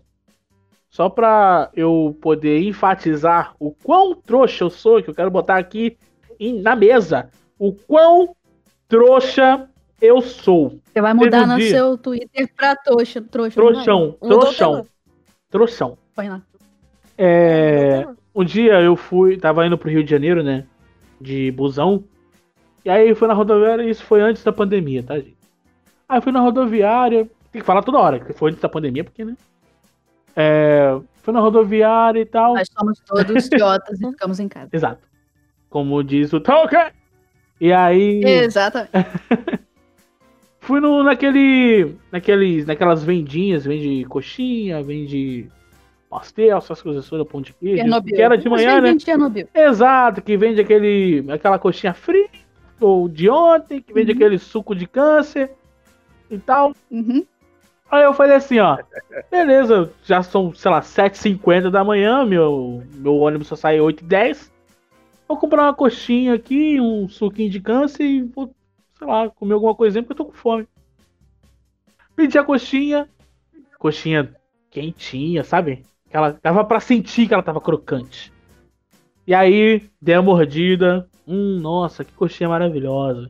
[0.90, 5.98] Só pra eu poder enfatizar o quão trouxa eu sou, que eu quero botar aqui
[6.40, 7.30] em- na mesa.
[7.58, 8.36] O quão
[8.88, 9.68] trouxa
[10.02, 10.80] eu sou.
[10.86, 13.22] Você vai mudar Teve no dia- seu Twitter pra trouxa.
[13.22, 13.62] Trouxa.
[13.62, 13.74] vai?
[13.74, 14.86] Trouxão, trouxão,
[15.50, 15.98] trouxão.
[16.16, 16.42] Põe lá.
[17.18, 18.06] É,
[18.36, 20.66] um dia eu fui, tava indo pro Rio de Janeiro, né?
[21.20, 22.04] De busão.
[22.84, 25.38] E aí fui na rodoviária, isso foi antes da pandemia, tá, gente?
[26.10, 29.24] Aí fui na rodoviária, tem que falar toda hora, que foi antes da pandemia, porque,
[29.24, 29.38] né?
[30.36, 32.56] É, fui na rodoviária e tal.
[32.56, 34.70] Nós somos todos idiotas e ficamos em casa.
[34.74, 35.08] Exato.
[35.70, 36.92] Como diz o Tolkien.
[37.62, 38.24] E aí.
[38.26, 38.90] Exatamente.
[40.60, 45.50] Fui no, naquele, naqueles, naquelas vendinhas, vende coxinha, vende
[46.10, 47.78] pastel, essas coisas todas, pão de queijo.
[47.78, 48.16] Chernobyl.
[48.16, 48.98] Que era de manhã, né?
[48.98, 49.48] Chernobyl.
[49.54, 52.38] Exato, que vende aquele, aquela coxinha frita,
[52.80, 54.18] ou de ontem, que vende Uhum.
[54.18, 55.52] aquele suco de câncer
[56.32, 56.74] e tal.
[56.90, 57.26] Uhum.
[57.94, 58.80] Aí eu falei assim, ó,
[59.30, 64.52] beleza, já são, sei lá, 7h50 da manhã, meu, meu ônibus só sai 8h10.
[65.28, 68.52] Vou comprar uma coxinha aqui, um suquinho de câncer e vou,
[68.98, 70.68] sei lá, comer alguma coisinha porque eu tô com fome.
[72.16, 73.08] Pedi a coxinha,
[73.78, 74.36] coxinha
[74.72, 75.84] quentinha, sabe?
[76.10, 78.34] Ela dava pra sentir que ela tava crocante.
[79.28, 81.08] E aí, dei a mordida.
[81.28, 83.30] Hum, nossa, que coxinha maravilhosa.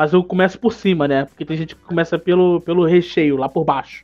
[0.00, 1.26] Mas eu começo por cima, né?
[1.26, 4.02] Porque tem gente que começa pelo, pelo recheio, lá por baixo.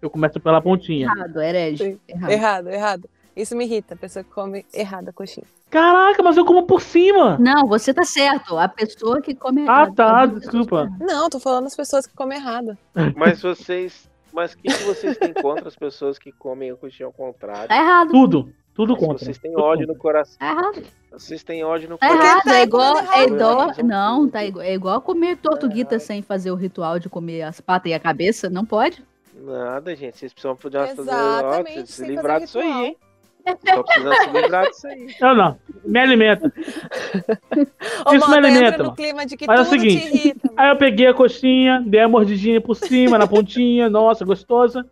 [0.00, 1.06] Eu começo pela pontinha.
[1.12, 1.98] Errado, herege.
[2.06, 2.30] Errado.
[2.30, 3.10] Errado, errado.
[3.34, 5.44] Isso me irrita, a pessoa que come errado a coxinha.
[5.68, 7.36] Caraca, mas eu como por cima.
[7.40, 8.56] Não, você tá certo.
[8.56, 9.94] A pessoa que come Ah, errado.
[9.96, 10.88] tá, A pessoa que desculpa.
[11.00, 12.78] Não, tô falando as pessoas que comem errado.
[13.16, 14.08] Mas vocês.
[14.32, 17.66] Mas o que, que vocês têm contra as pessoas que comem a coxinha ao contrário?
[17.66, 18.12] Tá errado.
[18.12, 18.52] Tudo.
[18.74, 19.24] Tudo contra.
[19.24, 20.36] vocês têm ódio no coração.
[20.38, 20.82] Tá errado.
[21.12, 22.26] Vocês têm ódio no Tá coração.
[22.28, 22.44] errado.
[22.44, 22.94] tá É igual.
[22.96, 23.72] tudo É errado, igual.
[23.84, 24.64] Não, tá igual.
[24.64, 28.50] É igual comer tortuguita sem fazer o ritual de comer as patas e a cabeça.
[28.50, 29.02] Não pode.
[29.36, 30.18] Nada, gente.
[30.18, 32.96] Vocês precisam fazer ó, Exatamente, se livrar fazer disso aí, hein?
[33.44, 35.14] Precisando se livrar disso aí.
[35.20, 35.58] Não, não.
[35.84, 36.50] Me alimenta.
[38.06, 40.34] Ô, Isso me alimenta, no clima de que Mas é o seguinte.
[40.56, 44.84] Aí eu peguei a coxinha, dei a mordidinha por cima, na pontinha, nossa, gostosa.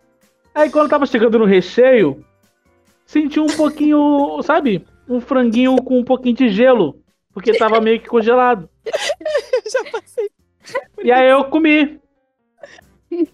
[0.54, 2.22] Aí quando tava chegando no recheio,
[3.12, 4.86] senti um pouquinho, sabe?
[5.06, 6.98] Um franguinho com um pouquinho de gelo,
[7.34, 8.70] porque tava meio que congelado.
[9.70, 10.30] Já passei.
[11.04, 12.00] E aí eu comi.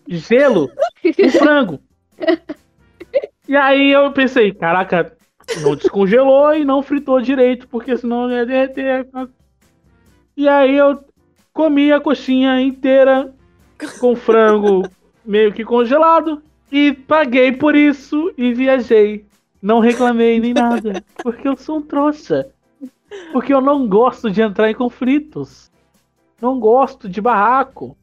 [0.09, 1.81] Gelo com frango.
[3.47, 5.17] E aí eu pensei, caraca,
[5.63, 9.09] não descongelou e não fritou direito, porque senão ia derreter.
[10.37, 11.05] E aí eu
[11.53, 13.33] comi a coxinha inteira
[14.01, 14.83] com frango
[15.25, 19.28] meio que congelado e paguei por isso e viajei.
[19.61, 22.49] Não reclamei nem nada, porque eu sou um trouxa.
[23.33, 25.71] Porque eu não gosto de entrar em conflitos.
[26.41, 27.97] Não gosto de barraco.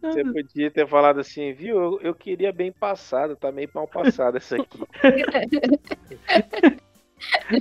[0.00, 1.76] Você podia ter falado assim, viu?
[1.76, 4.78] Eu, eu queria bem passado, tá meio mal passado essa aqui.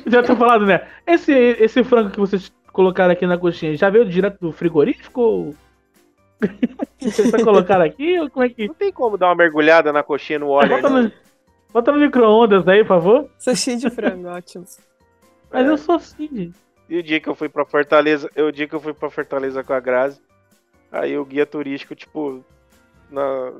[0.06, 0.88] Já tô falando, né?
[1.06, 5.20] Esse, esse frango que vocês colocaram aqui na coxinha, já veio direto do frigorífico?
[5.22, 5.56] ou-
[7.02, 8.20] Vocês só colocaram aqui?
[8.20, 8.68] Ou como é que.
[8.68, 11.12] Não tem como dar uma mergulhada na coxinha no óleo aí, Bota no,
[11.72, 13.30] bota no micro-ondas aí, por favor.
[13.40, 14.66] Sushi de frango, ótimo.
[15.52, 15.70] Mas É.
[15.70, 16.54] eu sou assim.
[16.90, 19.10] E o dia que eu fui pra Fortaleza, eu, o dia que eu fui pra
[19.10, 20.22] Fortaleza com a Grazi,
[20.92, 22.44] aí o guia turístico, tipo,
[23.12, 23.54] na,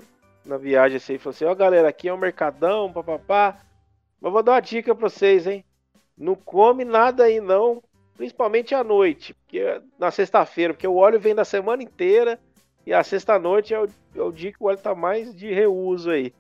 [0.46, 3.58] na viagem assim, falou assim, ó galera, aqui é um mercadão, papapá.
[4.22, 5.64] Mas vou dar uma dica pra vocês, hein?
[6.18, 7.84] Não come nada aí não,
[8.16, 12.40] principalmente à noite, porque na sexta-feira, porque o óleo vem da semana inteira
[12.86, 13.86] e a sexta-noite é
[14.16, 16.34] é o dia que o óleo tá mais de reuso aí.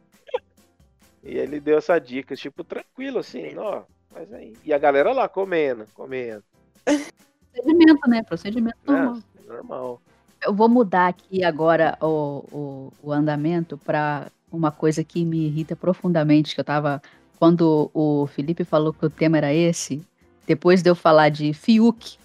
[1.27, 4.55] E ele deu essa dica, tipo, tranquilo assim, ó, mas aí.
[4.63, 6.41] E a galera lá comendo, comendo.
[7.53, 8.23] Procedimento, né?
[8.23, 9.15] Procedimento normal.
[9.15, 9.21] né?
[9.45, 10.01] Normal.
[10.41, 15.75] Eu vou mudar aqui agora o, o, o andamento para uma coisa que me irrita
[15.75, 17.01] profundamente, que eu tava.
[17.37, 20.01] Quando o Felipe falou que o tema era esse,
[20.45, 22.17] depois de eu falar de Fiuk,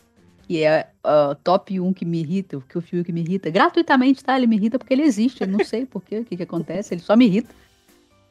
[0.47, 4.37] que é o top 1 que me irrita, que o Fiuk me irrita, gratuitamente, tá?
[4.37, 6.95] Ele me irrita porque ele existe, eu não sei por quê, o que, que acontece,
[6.95, 7.53] ele só me irrita.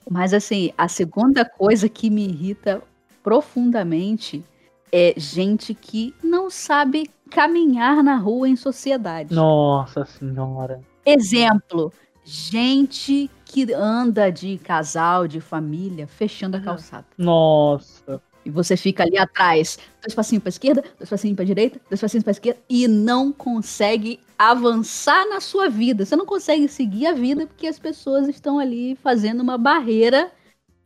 [0.10, 2.82] Mas assim, a segunda coisa que me irrita
[3.24, 4.44] profundamente
[4.92, 9.34] é gente que não sabe caminhar na rua em sociedade.
[9.34, 10.82] Nossa senhora.
[11.06, 11.94] Exemplo,
[12.26, 16.64] gente que anda de casal, de família, fechando a Ah.
[16.64, 17.06] calçada.
[17.18, 18.22] Nossa.
[18.44, 22.24] E você fica ali atrás, dois passinhos para esquerda, dois passinhos para direita, dois passinhos
[22.24, 24.20] para esquerda e não consegue
[24.50, 26.06] avançar na sua vida.
[26.06, 30.32] Você não consegue seguir a vida porque as pessoas estão ali fazendo uma barreira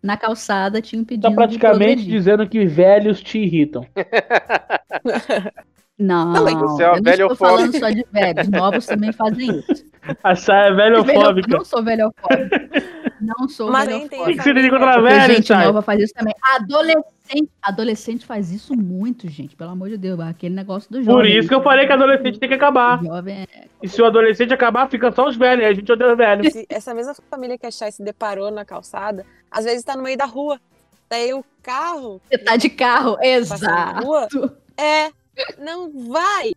[0.04, 3.86] na calçada te impedindo Tá de praticamente dizendo que velhos te irritam.
[5.98, 6.58] Não, Também.
[6.58, 9.85] Você é uma eu não estou falando só de velhos, novos também fazem isso.
[10.24, 11.58] A Chay é velhofóbica.
[11.58, 12.70] Não sou velhofóbica.
[13.22, 14.44] Não sou Mas tem que, velhofóbica.
[14.44, 15.66] tem contra Porque velho, gente Chay?
[15.66, 16.34] nova faz isso também.
[16.56, 19.56] Adolescente, adolescente faz isso muito, gente.
[19.56, 21.16] Pelo amor de Deus, aquele negócio do jovem.
[21.16, 23.04] Por isso que eu falei que adolescente tem que acabar.
[23.04, 23.68] Jovem é...
[23.82, 25.66] E se o adolescente acabar, fica só os velhos.
[25.66, 26.54] A gente odeia os velhos.
[26.54, 30.04] Se essa mesma família que a Chay se deparou na calçada, às vezes tá no
[30.04, 30.60] meio da rua.
[31.10, 34.04] Daí o carro Você tá de carro, na exato.
[34.06, 34.28] rua
[34.78, 35.10] é
[35.60, 36.52] não vai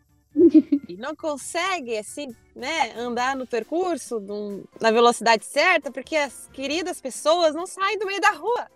[0.98, 7.54] não consegue assim, né, andar no percurso num- na velocidade certa, porque as queridas pessoas
[7.54, 8.66] não saem do meio da rua.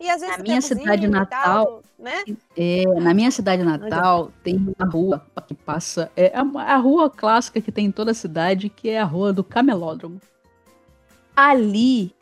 [0.00, 2.24] E às vezes Na minha cidade e natal, tal, né?
[2.56, 6.10] É, na minha cidade natal tem uma rua que passa.
[6.16, 9.32] É a, a rua clássica que tem em toda a cidade, que é a rua
[9.32, 10.18] do camelódromo.
[11.36, 12.14] Ali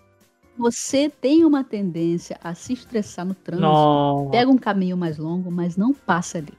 [0.59, 3.67] você tem uma tendência a se estressar no trânsito.
[3.69, 4.31] Nossa.
[4.31, 6.53] pega um caminho mais longo, mas não passa ali.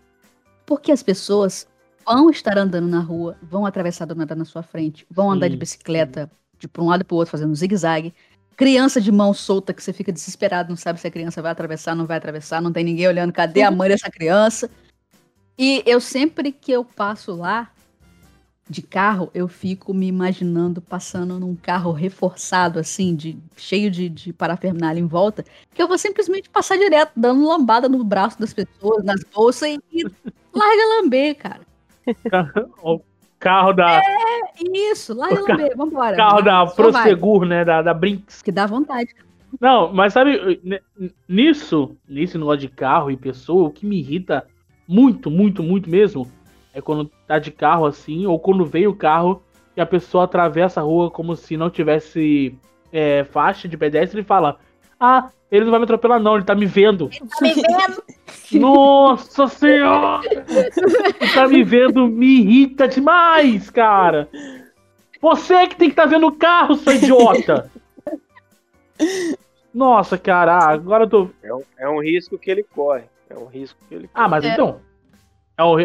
[0.65, 1.67] Porque as pessoas
[2.09, 5.55] vão estar andando na rua, vão atravessar do nada na sua frente, vão andar de
[5.55, 8.15] bicicleta de para um lado para o outro fazendo um zigue-zague.
[8.57, 11.95] Criança de mão solta que você fica desesperado, não sabe se a criança vai atravessar,
[11.95, 14.71] não vai atravessar, não tem ninguém olhando, cadê a mãe dessa criança?
[15.55, 17.71] E eu sempre que eu passo lá
[18.67, 24.33] de carro, eu fico me imaginando passando num carro reforçado, assim, de cheio de, de
[24.33, 29.03] parafernália em volta, que eu vou simplesmente passar direto, dando lambada no braço das pessoas,
[29.03, 30.03] nas bolsas e, e
[30.53, 31.68] larga lamber, cara.
[32.83, 33.01] O
[33.39, 34.01] carro da,
[34.73, 36.15] Isso, larga O ca- lamber, vambora.
[36.17, 37.63] carro da Prosegur, né?
[37.63, 38.41] Da, da Brinks.
[38.41, 39.13] Que dá vontade.
[39.59, 40.61] Não, mas sabe,
[41.27, 44.45] nisso, nesse negócio de carro e pessoa, o que me irrita
[44.87, 46.29] muito, muito, muito mesmo,
[46.73, 49.41] é quando tá de carro assim, ou quando vem o carro
[49.75, 52.55] e a pessoa atravessa a rua como se não tivesse
[52.91, 54.59] é, faixa de pedestre e fala:
[54.99, 57.09] Ah, ele não vai me atropelar, não, ele tá me vendo.
[57.09, 58.03] Tá me vendo?
[58.59, 60.21] Nossa senhora!
[60.27, 64.27] Ele tá me vendo, me irrita demais, cara!
[65.21, 67.69] Você que tem que estar vendo o carro, seu idiota!
[69.73, 71.29] Nossa, cara, ah, agora eu tô.
[71.43, 73.03] É um, é um risco que ele corre.
[73.29, 74.25] É um risco que ele corre.
[74.25, 74.49] Ah, mas É.
[74.53, 74.81] então.
[75.57, 75.75] É um,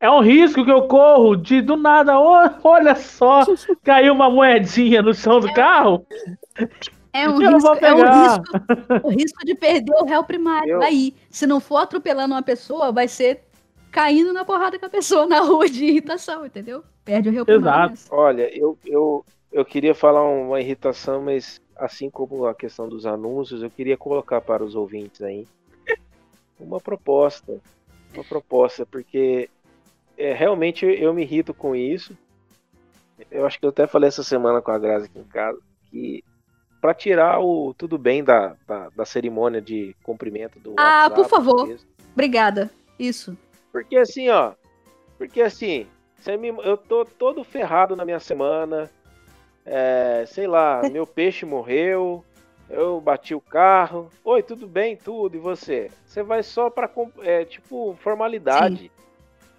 [0.00, 2.18] é um risco que eu corro de do nada.
[2.18, 2.32] ô,
[2.64, 3.42] olha só,
[3.84, 6.06] caiu uma moedinha no chão do carro.
[7.14, 8.44] É um risco, é um risco,
[9.04, 10.72] o risco de perder o réu primário.
[10.72, 13.44] Eu- Aí, se não for atropelando uma pessoa, vai ser
[13.92, 16.82] caindo na porrada com a pessoa na rua de irritação, entendeu?
[17.04, 17.90] Perde o réu primário.
[17.90, 18.12] nessa.
[18.12, 23.62] Olha, eu, eu, eu queria falar uma irritação, mas assim como a questão dos anúncios,
[23.62, 25.46] eu queria colocar para os ouvintes aí
[26.58, 27.60] uma proposta.
[28.12, 29.48] Uma proposta, porque
[30.18, 32.16] é, realmente eu me irrito com isso.
[33.30, 35.58] Eu acho que eu até falei essa semana com a Grazi aqui em casa
[35.90, 36.24] que
[36.84, 41.28] para tirar o tudo bem da, da, da cerimônia de cumprimento do Ah, WhatsApp, por
[41.30, 41.66] favor.
[41.66, 41.88] mesmo.
[42.12, 42.70] Obrigada.
[42.98, 43.34] Isso.
[43.72, 44.52] Porque assim, ó.
[45.16, 48.90] Porque assim, você me- eu tô todo ferrado na minha semana.
[49.64, 52.22] É, sei lá, meu peixe morreu.
[52.68, 54.10] Eu bati o carro.
[54.22, 54.94] Oi, tudo bem?
[54.94, 55.36] Tudo.
[55.38, 55.90] E você?
[56.04, 56.90] Você vai só pra.
[57.22, 58.92] É, tipo, formalidade.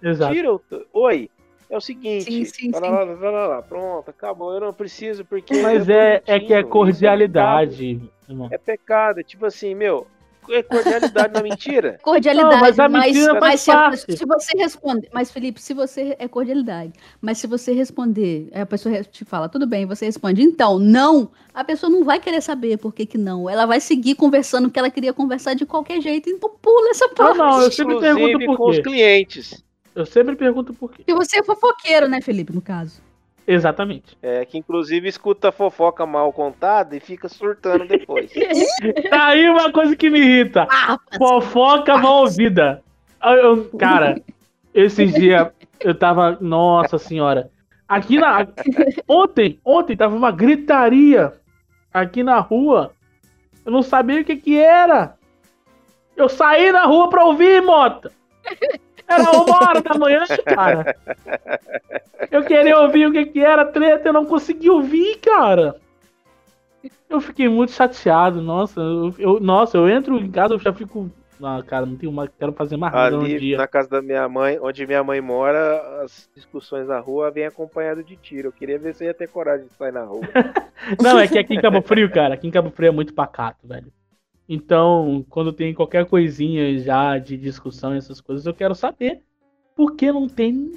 [0.00, 0.32] Exato.
[0.32, 0.60] Tira o.
[0.92, 1.28] Oi.
[1.68, 2.24] É o seguinte.
[2.24, 2.70] Sim, sim, sim.
[2.72, 4.52] lá, lá, lá, lá, pronto, acabou.
[4.54, 5.60] Eu não preciso porque.
[5.62, 8.00] Mas é, é que é cordialidade.
[8.50, 9.20] É pecado.
[9.20, 10.06] É tipo assim, meu.
[10.48, 11.98] É cordialidade na mentira.
[12.04, 14.16] Cordialidade, Não, mas a mas, mentira mas, faz se, a- parte.
[14.16, 15.08] se você responder.
[15.12, 16.14] Mas, Felipe, se você.
[16.20, 16.92] É cordialidade.
[17.20, 21.32] Mas se você responder, aí a pessoa te fala, tudo bem, você responde, então, não,
[21.52, 23.50] a pessoa não vai querer saber por que, que não.
[23.50, 26.30] Ela vai seguir conversando o que ela queria conversar de qualquer jeito.
[26.30, 27.38] Então pula essa Não, parte.
[27.38, 28.82] não, eu sempre pergunto Inclusive por com os quê.
[28.84, 29.65] clientes.
[29.96, 30.98] Eu sempre pergunto por quê.
[30.98, 33.02] Porque você é fofoqueiro, né, Felipe, no caso.
[33.46, 34.16] Exatamente.
[34.22, 38.30] É, que inclusive escuta a fofoca mal contada e fica surtando depois.
[39.10, 40.66] Tá aí uma coisa que me irrita.
[40.70, 42.82] Ah, Fofoca mal ouvida.
[43.24, 44.20] Eu- eu- cara,
[44.74, 45.48] esses dias
[45.80, 46.36] eu tava.
[46.40, 47.50] Nossa senhora.
[47.88, 48.46] Aqui na.
[49.08, 51.32] Ontem, ontem tava uma gritaria
[51.94, 52.92] aqui na rua.
[53.64, 55.16] Eu não sabia o que que era.
[56.16, 58.10] Eu saí na rua pra ouvir, Mota.
[59.08, 60.96] Era uma hora da manhã, cara.
[62.30, 65.76] Eu queria ouvir o que que era treta, eu não consegui ouvir, cara.
[67.08, 68.80] Eu fiquei muito chateado, nossa.
[68.80, 71.10] Eu, eu- nossa, eu entro em casa, eu já fico.
[71.42, 72.30] Ah, cara, não tenho mais.
[72.38, 73.58] Quero fazer mais nada no dia.
[73.58, 78.02] na casa da minha mãe, onde minha mãe mora, as discussões na rua vêm acompanhado
[78.02, 78.48] de tiro.
[78.48, 80.22] Eu queria ver se eu ia ter coragem de sair na rua.
[81.02, 83.66] Não, é que aqui em Cabo Frio, cara, aqui em Cabo Frio é muito pacato,
[83.68, 83.92] velho.
[84.48, 89.20] Então, quando tem qualquer coisinha já de discussão e essas coisas, eu quero saber
[89.74, 90.72] por que não tem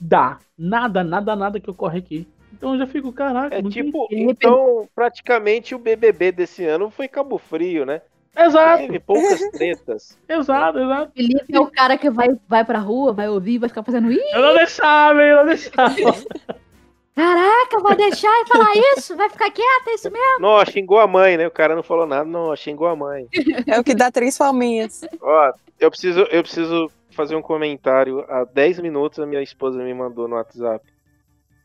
[0.00, 2.28] nada, nada, nada, nada que ocorre aqui.
[2.52, 7.36] Então eu já fico, caraca, É tipo, então praticamente o BBB desse ano foi Cabo
[7.36, 8.00] Frio, né?
[8.36, 10.18] Exato, Teve poucas tretas.
[10.28, 11.12] exato, exato.
[11.14, 14.10] Felipe é o cara que vai, vai pra rua, vai ouvir, vai ficar fazendo.
[14.10, 15.94] Ih, Eu não deixava, hein, eu não deixava.
[17.14, 19.16] caraca, vai deixar e falar isso?
[19.16, 20.40] Vai ficar quieta, é isso mesmo?
[20.40, 21.46] Não, xingou a mãe, né?
[21.46, 23.26] O cara não falou nada, não, xingou a mãe.
[23.66, 25.04] É o que dá três palminhas.
[25.20, 28.24] Ó, eu preciso, eu preciso fazer um comentário.
[28.28, 30.84] Há 10 minutos a minha esposa me mandou no WhatsApp,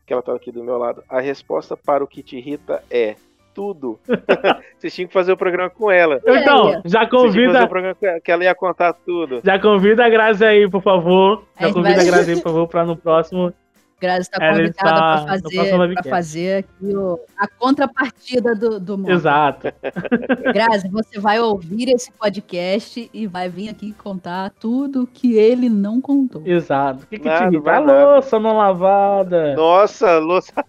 [0.06, 1.02] que ela tá aqui do meu lado.
[1.08, 3.16] A resposta para o que te irrita é
[3.54, 3.98] tudo.
[4.78, 6.20] Vocês tinham que fazer o programa com ela.
[6.24, 9.40] Então, já convida, o programa com ela, que ela ia contar tudo.
[9.44, 11.44] já convida a Grazi aí, por favor.
[11.58, 13.52] Já convida a Grazi aí, por favor, pra no próximo.
[14.00, 18.96] Grazi está Ela convidada está para fazer, pra fazer aqui o- a contrapartida do, do
[18.96, 19.10] mundo.
[19.10, 19.68] Exato.
[20.54, 26.00] Grazi, você vai ouvir esse podcast e vai vir aqui contar tudo que ele não
[26.00, 26.42] contou.
[26.46, 27.04] Exato.
[27.04, 27.70] O que, que Nada, te irrita?
[27.72, 29.54] A louça não lavada.
[29.54, 30.64] Nossa, louça.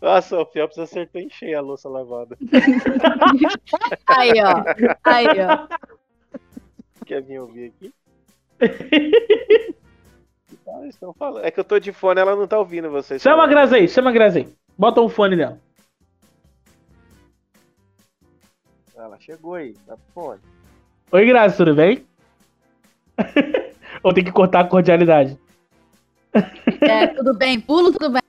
[0.00, 2.36] Nossa, o Phelps acertou em cheio a louça lavada.
[4.06, 4.64] Aí, ó.
[5.04, 5.66] Aí, ó.
[7.04, 7.92] Quer vir ouvir aqui?
[10.68, 11.44] Ah, estão falando.
[11.44, 13.22] É que eu tô de fone, ela não tá ouvindo vocês.
[13.22, 13.46] Chama a.
[13.46, 14.48] Grazi aí, chama a Grazi aí.
[14.76, 15.60] Bota um fone nela.
[18.96, 20.40] Ela chegou aí, tá fone.
[21.12, 22.04] Oi, Grazi, tudo bem?
[24.02, 25.38] Ou tem que cortar a cordialidade?
[26.82, 28.22] É, tudo bem, pulo, tudo bem.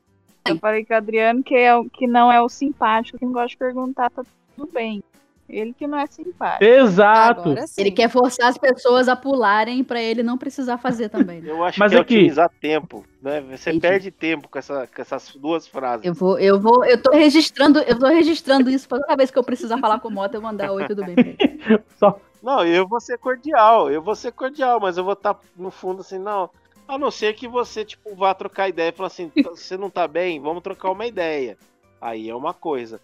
[0.47, 3.33] Eu falei com o Adriano que, é, o- que não é o simpático, que não
[3.33, 4.23] gosta de perguntar, tá
[4.55, 5.03] tudo bem.
[5.49, 6.63] Ele que não é simpático.
[6.63, 7.41] Exato.
[7.41, 7.79] Agora sim.
[7.81, 11.39] Ele quer forçar as pessoas a pularem pra ele não precisar fazer também.
[11.41, 11.49] né?
[11.51, 13.39] Eu acho Mas que é aqui- otimizar tempo, né?
[13.41, 13.79] Você Entendi.
[13.79, 16.05] perde tempo com, essa, com essas duas frases.
[16.05, 19.39] Eu vou, eu vou, eu tô registrando, eu tô registrando isso pra toda vez que
[19.39, 21.15] eu precisar falar com o Mota, eu mandar oi, tudo bem.
[21.97, 22.19] Só.
[22.43, 26.01] Não, eu vou ser cordial, eu vou ser cordial, mas eu vou estar no fundo
[26.01, 26.49] assim, não.
[26.87, 29.89] A não ser que você, tipo, vá trocar ideia e falar assim, "Tá- você não
[29.89, 31.57] tá bem, vamos trocar uma ideia.
[31.99, 33.01] Aí é uma coisa.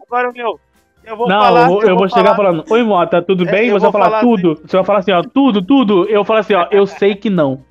[0.00, 0.58] Agora, meu,
[1.06, 1.70] eu vou não, falar.
[1.70, 3.66] eu, eu vou chegar falar- falando, oi Mota, tudo É, bem?
[3.70, 4.54] Você vai vou falar, falar tudo.
[4.56, 6.04] Você vai falar assim, ó, tudo, tudo.
[6.08, 7.64] Eu falo assim, ó, eu sei que não.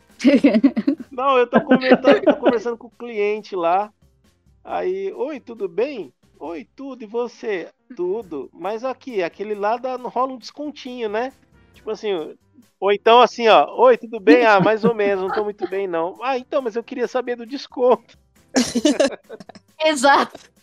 [1.12, 3.92] Não, eu tô conversando, tô conversando com o cliente lá.
[4.64, 6.12] Aí, oi, tudo bem?
[6.40, 7.70] Oi, tudo, e você?
[7.96, 8.50] Tudo.
[8.54, 11.32] Mas aqui, aquele lá dá, rola um descontinho, né?
[11.74, 12.36] Tipo assim,
[12.80, 14.46] ou então assim, ó, oi, tudo bem?
[14.46, 16.18] Ah, mais ou menos, não tô muito bem, não.
[16.22, 18.18] Ah, então, mas eu queria saber do desconto.
[19.86, 20.55] Exato.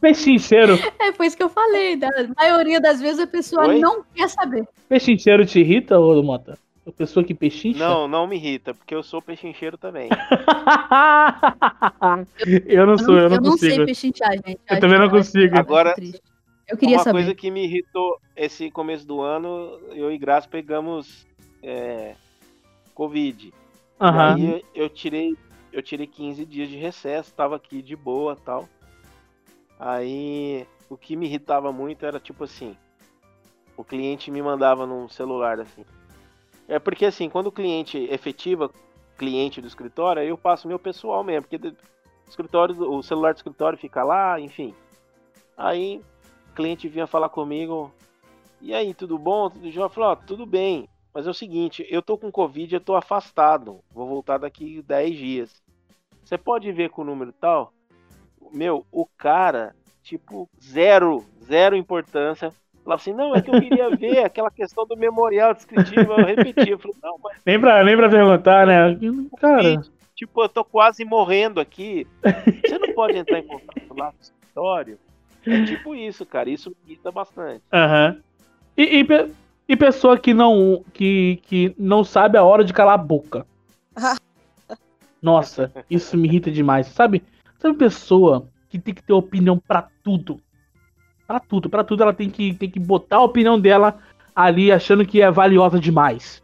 [0.00, 1.96] Pechincheiro, É, foi isso que eu falei.
[1.96, 3.78] Da maioria das vezes a pessoa Oi?
[3.78, 4.66] não quer saber.
[4.88, 6.58] pechincheiro te irrita, ô Mota?
[6.84, 7.78] A pessoa que pechincha?
[7.78, 10.08] Não, não me irrita, porque eu sou pechincheiro também.
[12.66, 13.86] eu não sou, eu não, sei consigo.
[13.86, 14.58] pechinchar, gente.
[14.68, 15.56] Eu também não consigo.
[15.56, 16.20] Agora, triste.
[16.68, 17.18] Eu queria Uma saber.
[17.18, 21.26] coisa que me irritou esse começo do ano, eu e Graça pegamos
[21.62, 22.14] é,
[22.94, 23.52] Covid.
[24.00, 24.38] Aham.
[24.38, 25.36] E aí eu tirei,
[25.72, 28.68] eu tirei 15 dias de recesso, tava aqui de boa tal.
[29.84, 32.76] Aí o que me irritava muito era tipo assim,
[33.76, 35.84] o cliente me mandava num celular assim.
[36.68, 38.70] É porque assim, quando o cliente efetiva
[39.18, 41.76] cliente do escritório, eu passo meu pessoal mesmo, porque o
[42.28, 44.72] escritório, o celular do escritório fica lá, enfim.
[45.56, 46.00] Aí
[46.50, 47.92] o cliente vinha falar comigo,
[48.60, 49.50] e aí, tudo bom?
[49.50, 49.86] Tudo jóia?
[49.86, 50.88] Eu falei, ó, tudo bem.
[51.12, 53.80] Mas é o seguinte, eu tô com Covid, eu tô afastado.
[53.90, 55.62] Vou voltar daqui 10 dias.
[56.24, 57.72] Você pode ver com o número tal?
[58.52, 62.52] Meu, o cara, tipo, zero, zero importância.
[62.84, 66.12] Falava assim, não, é que eu queria ver aquela questão do memorial descritivo.
[66.12, 68.98] Eu repeti, eu falei, não, mas Nem pra, nem pra perguntar, né?
[69.38, 69.80] Cara,
[70.14, 72.06] tipo, eu tô quase morrendo aqui.
[72.64, 74.98] Você não pode entrar em contato lá no escritório?
[75.46, 76.48] É tipo isso, cara.
[76.50, 77.62] Isso me irrita bastante.
[77.72, 78.18] aham.
[78.76, 79.30] E, e, pe-
[79.68, 83.46] e pessoa que não, que, que não sabe a hora de calar a boca.
[85.20, 86.86] Nossa, isso me irrita demais.
[86.88, 87.22] Sabe?
[87.62, 90.40] Sabe pessoa que tem que ter opinião pra tudo.
[91.28, 93.98] Pra tudo, pra tudo ela tem que, tem que botar a opinião dela
[94.34, 96.42] ali achando que é valiosa demais.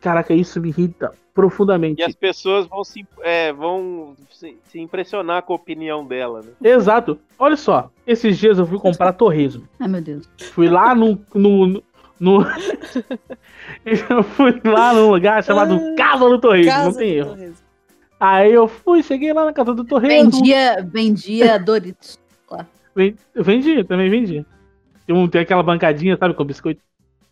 [0.00, 2.00] Caraca, isso me irrita profundamente.
[2.00, 6.50] E as pessoas vão se, é, vão se, se impressionar com a opinião dela, né?
[6.68, 7.20] Exato.
[7.38, 9.68] Olha só, esses dias eu fui comprar torresmo.
[9.78, 10.28] Ai, meu Deus.
[10.52, 11.16] Fui lá no.
[11.32, 11.80] no,
[12.18, 12.42] no...
[13.86, 17.30] eu fui lá num lugar chamado Casa do Torresmo, não Casa tem do erro.
[17.30, 17.69] Torresmo.
[18.20, 20.30] Aí eu fui, cheguei lá na casa do Torresmo.
[20.30, 22.20] Vendia, vendia Doritos.
[22.94, 24.44] Ven- Eu vendi, também vendi.
[25.06, 26.82] Tem, um, tem aquela bancadinha, sabe, com biscoito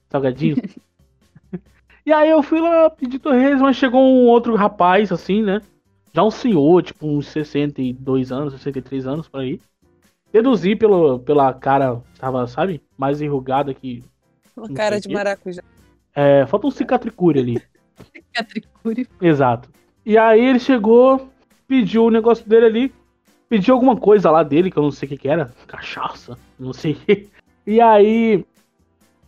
[0.09, 0.57] salgadinho.
[2.07, 5.61] e aí eu fui lá pedir torresmo, mas chegou um outro rapaz, assim, né?
[6.15, 9.61] Já um senhor, tipo, uns 62 anos, 63 anos por aí.
[10.33, 14.03] Deduzi pelo, pela cara, tava, sabe, mais enrugada que.
[14.57, 15.63] Uma cara de maracujá.
[16.15, 17.63] É, falta um cicatricure ali.
[18.33, 19.07] Catricure.
[19.21, 19.69] Exato.
[20.09, 21.29] E aí ele chegou,
[21.67, 22.95] pediu o negócio dele ali,
[23.47, 26.73] pediu alguma coisa lá dele, que eu não sei o que, que era, cachaça, não
[26.73, 26.97] sei.
[27.67, 28.43] E aí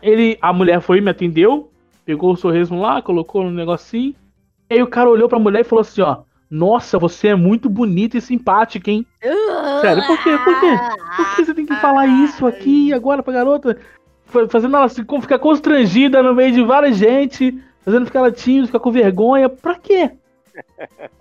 [0.01, 1.71] ele, a mulher foi me atendeu,
[2.07, 4.15] pegou o sorriso lá, colocou no negocinho.
[4.71, 7.69] E aí o cara olhou pra mulher e falou assim, ó, nossa, você é muito
[7.69, 9.05] bonita e simpática, hein?
[9.83, 10.31] Sério, por quê?
[10.39, 10.79] Por quê?
[11.19, 13.77] Por que você tem que falar isso aqui agora pra garota?
[14.25, 18.91] Fa- Fazendo ela ficar constrangida no meio de várias gente, fazendo ficar tímida, ficar com
[18.91, 19.51] vergonha.
[19.51, 20.13] Pra quê?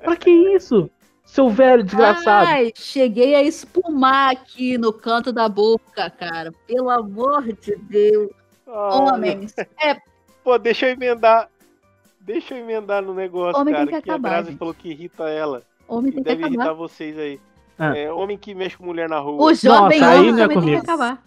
[0.03, 0.89] Pra que isso?
[1.25, 2.47] Seu velho desgraçado.
[2.47, 6.51] Ai, cheguei a espumar aqui no canto da boca, cara.
[6.65, 8.31] Pelo amor de Deus.
[8.67, 9.53] Ah, Homens.
[9.81, 9.97] É,
[10.43, 11.47] Pô, deixa eu emendar.
[12.21, 13.97] Deixa eu emendar no negócio, Homem tem cara.
[13.97, 14.57] que Que, a acabar, Grazi gente.
[14.59, 15.63] falou que irrita ela.
[15.87, 16.77] homem tem que deve irritar acabar.
[16.77, 17.39] vocês aí.
[17.77, 17.95] Ah.
[17.97, 19.41] É, homem que mexe com mulher na rua.
[19.43, 21.23] O jovem Nossa, aí homem não é também tem que acabar.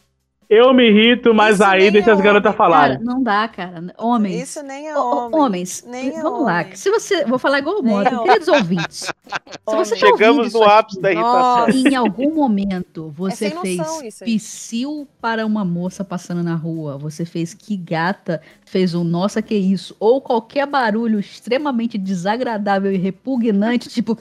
[0.55, 2.99] Eu me irrito, mas Isso aí deixa é as garotas falarem.
[2.99, 3.83] Cara, não dá, cara.
[3.97, 4.51] Homens.
[4.51, 5.41] Isso nem é homem.
[5.41, 6.61] homens, Nem é vamos lá.
[6.61, 6.77] homem.
[6.77, 8.99] Se você, vou falar igual o Mota, é queridos ouvintes.
[8.99, 9.13] Se
[9.67, 11.69] você tá Chegamos no aqui, ápice da irritação.
[11.71, 13.81] Em algum momento você É fez
[14.23, 19.55] psiu para uma moça passando na rua, você fez que gata, fez um nossa que
[19.55, 24.19] isso, ou qualquer barulho extremamente desagradável e repugnante, tipo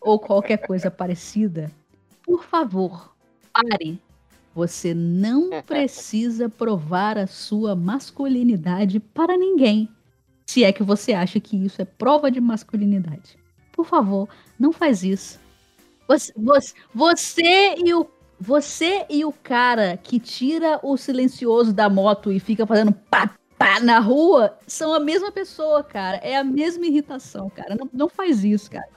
[0.00, 1.70] ou qualquer coisa parecida.
[2.20, 3.14] Por favor,
[3.52, 3.96] pare.
[4.54, 9.88] Você não precisa provar a sua masculinidade para ninguém.
[10.46, 13.38] Se é que você acha que isso é prova de masculinidade.
[13.72, 14.28] Por favor,
[14.58, 15.38] não faz isso.
[16.08, 18.04] Você, você, você e o,
[18.38, 23.78] você e o cara que tira o silencioso da moto e fica fazendo pá, pá
[23.78, 26.16] na rua são a mesma pessoa, cara.
[26.16, 27.76] É a mesma irritação, cara.
[27.76, 28.88] Não, não faz isso, cara.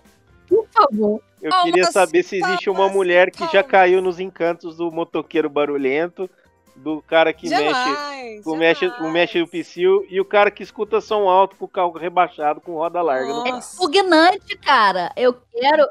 [0.47, 1.21] Por favor.
[1.41, 4.89] Eu Calma, queria saber se existe uma calma, mulher que já caiu nos encantos do
[4.91, 6.29] motoqueiro barulhento,
[6.75, 10.63] do cara que mexe, Jamais, o mexe, o mexe o psil e o cara que
[10.63, 13.27] escuta som alto com o carro rebaixado com roda larga.
[13.27, 13.77] Nossa.
[13.77, 15.11] Pugnante, cara.
[15.15, 15.85] Eu quero.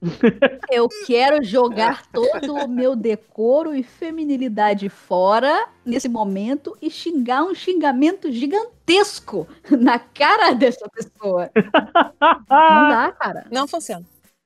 [0.70, 7.54] Eu quero jogar todo o meu decoro e feminilidade fora nesse momento e xingar um
[7.54, 11.50] xingamento gigantesco na cara dessa pessoa.
[11.54, 13.46] Não dá, cara.
[13.50, 14.04] Não funciona.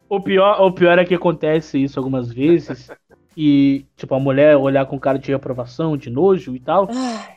[0.08, 2.90] O pior, o pior é que acontece isso algumas vezes.
[3.36, 6.88] E, tipo, a mulher olhar com cara de reprovação, de nojo e tal.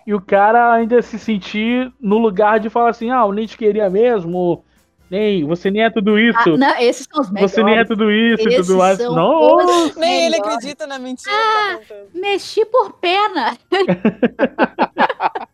[0.05, 3.57] E o cara ainda se sentir no lugar de falar assim: ah, eu nem te
[3.57, 4.63] queria mesmo.
[5.09, 6.37] Nem, você nem é tudo isso.
[6.39, 7.53] Ah, não, esses são os melhores.
[7.53, 8.99] você nem é tudo isso e tudo mais.
[8.99, 12.09] Não, Nem ele acredita na mentira tá contando.
[12.13, 13.57] Mexi por pena.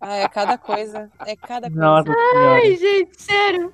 [0.06, 1.10] Ah, é cada coisa.
[1.26, 1.82] É cada coisa.
[1.82, 2.56] Nossa senhora.
[2.56, 3.74] Ai, gente, sério.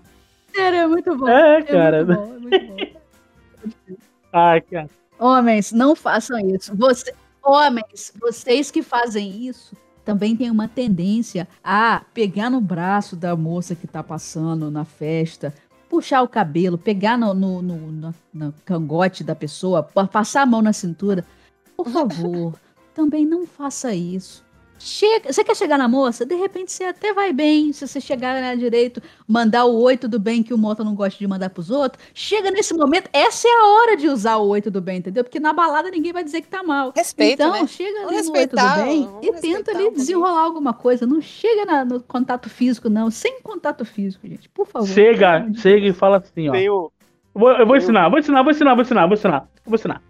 [0.54, 1.28] Sério, é muito bom.
[1.28, 2.06] É, É cara.
[2.06, 3.96] muito bom, é muito bom.
[4.32, 4.90] Ai, cara.
[5.18, 6.76] Homens, não façam isso.
[6.76, 7.14] Você,
[7.44, 9.76] homens, vocês que fazem isso
[10.06, 15.54] também têm uma tendência a pegar no braço da moça que tá passando na festa,
[15.90, 20.46] puxar o cabelo, pegar no, no, no- no- no cangote da pessoa, pa- passar a
[20.46, 21.26] mão na cintura.
[21.76, 22.54] Por favor,
[22.94, 24.44] também não faça isso.
[24.80, 26.26] Chega, você quer chegar na moça?
[26.26, 30.18] De repente você até vai bem, se você chegar nela direito, mandar o oi tudo
[30.18, 32.02] bem que o moto não gosta de mandar pros outros.
[32.14, 35.24] Chega nesse momento, essa é a hora de usar o oi tudo bem, entendeu?
[35.24, 36.94] Porque na balada ninguém vai dizer que tá mal.
[36.96, 37.68] Respeito, então, né?
[37.68, 39.92] chega Vamos ali no oi tudo respeitar, bem e tenta um ali pouquinho.
[39.94, 41.06] desenrolar alguma coisa.
[41.06, 43.12] Não chega na- no contato físico, não.
[43.12, 44.48] Sem contato físico, gente.
[44.50, 44.88] Por favor.
[44.88, 46.52] Chega, chega e fala assim, ó.
[46.54, 46.90] Tem o,
[47.36, 49.48] Eu vou, eu vou ensinar, vou ensinar, vou ensinar, vou ensinar, vou ensinar.
[49.66, 50.02] Vou ensinar.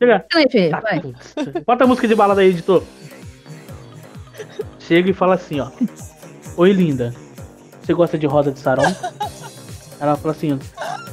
[0.00, 0.26] Chega.
[0.32, 0.80] Vai, Fê, Tá.
[1.64, 2.82] Bota a música de balada aí, editor.
[4.78, 5.68] Chega e fala assim, ó.
[6.56, 7.14] Oi, linda.
[7.82, 8.84] Você gosta de rosa de sarão?
[10.00, 10.58] Ela fala assim,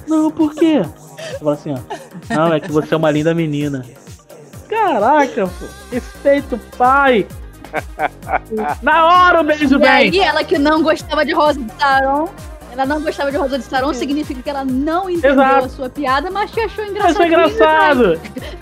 [0.07, 0.81] não, por quê?
[0.83, 2.35] Você fala assim, ó.
[2.35, 3.85] Não, é que você é uma linda menina.
[4.67, 5.65] Caraca, pô.
[5.91, 7.25] Respeita o pai.
[8.81, 9.87] Na hora o beijo E vem.
[9.89, 12.27] aí, ela que não gostava de Rosa de Saron,
[12.71, 15.65] ela não gostava de Rosa de Saron, significa que ela não entendeu Exato.
[15.65, 17.11] a sua piada, mas te achou engraçado.
[17.11, 18.19] Achou engraçado.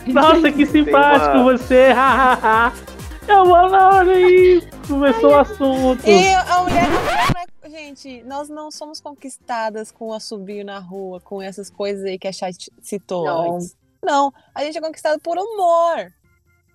[0.07, 1.87] Nossa, que simpático uma- você.
[3.27, 4.61] Eu vou lá, olha aí.
[4.87, 6.07] Começou o assunto.
[6.07, 11.41] E a mulher é- Gente, nós não somos conquistadas com o assobio na rua, com
[11.41, 13.55] essas coisas aí que a Chat citou Não.
[13.55, 13.75] antes.
[14.03, 16.07] Não, a gente é conquistado por humor.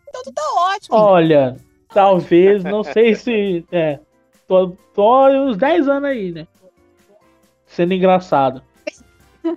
[0.08, 0.42] Então tu tá
[0.74, 0.96] ótimo.
[0.96, 1.56] Olha,
[1.88, 3.64] talvez, não sei se.
[3.72, 3.98] É.
[4.46, 6.46] Tô, tô uns 10 anos aí, né?
[7.66, 8.62] Sendo engraçado.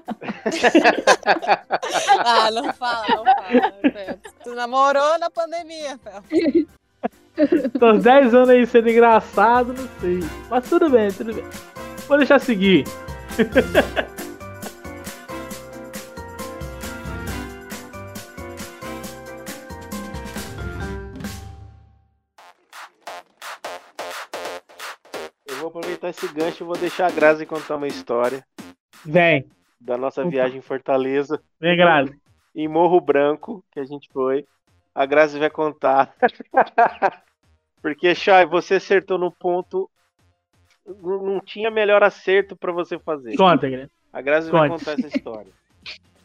[2.26, 3.92] Ah, não fala, não fala.
[3.92, 4.20] Fel.
[4.44, 6.24] Tu namorou na pandemia, Fel.
[7.80, 10.20] Tô uns 10 anos aí sendo engraçado, não sei.
[10.50, 11.44] Mas tudo bem, tudo bem.
[12.08, 12.86] Vou deixar seguir.
[25.48, 28.46] eu vou aproveitar esse gancho e vou deixar a Grazi contar uma história
[29.06, 29.46] Vem,
[29.80, 30.30] da nossa Opa.
[30.30, 32.18] viagem em Fortaleza, vem, Grazi.
[32.56, 34.46] em Morro Branco, que a gente foi.
[34.94, 36.16] A Grazi vai contar.
[37.86, 39.88] Porque, Chay, você acertou no ponto.
[40.84, 43.38] Não não tinha melhor acerto pra você fazer.
[43.38, 43.92] Conta, Grazi.
[44.12, 44.80] A Grazi vai Conte.
[44.80, 45.52] contar essa história.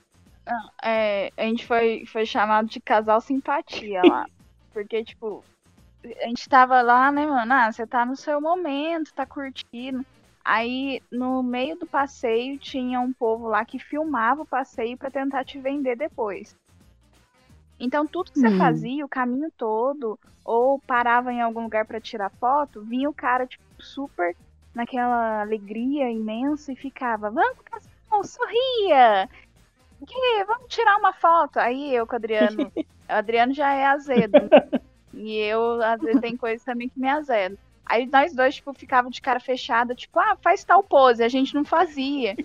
[0.82, 4.26] É, a gente foi, foi chamado de casal simpatia lá.
[4.72, 5.44] Porque, tipo,
[6.02, 7.52] a gente tava lá, né, mano?
[7.52, 10.04] Ah, você tá no seu momento, tá curtindo.
[10.44, 15.44] Aí, no meio do passeio, tinha um povo lá que filmava o passeio pra tentar
[15.44, 16.56] te vender depois.
[17.80, 18.58] Então, tudo que você Hum.
[18.58, 23.46] fazia, o caminho todo, ou parava em algum lugar pra tirar foto, vinha o cara,
[23.46, 24.36] tipo, super
[24.74, 29.28] naquela alegria imensa e ficava, vamos, casal, sorria!
[30.06, 31.58] Que, vamos tirar uma foto.
[31.58, 32.68] Aí eu com o Adriano,
[33.10, 34.50] o Adriano já é azedo.
[35.12, 37.58] e eu, às vezes, tem coisas também que me azedo.
[37.86, 41.22] Aí nós dois, tipo, ficava de cara fechada, tipo, ah, faz tal pose.
[41.24, 42.38] A gente não fazia.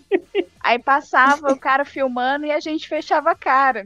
[0.62, 3.86] Aí passava o cara filmando e a gente fechava a cara.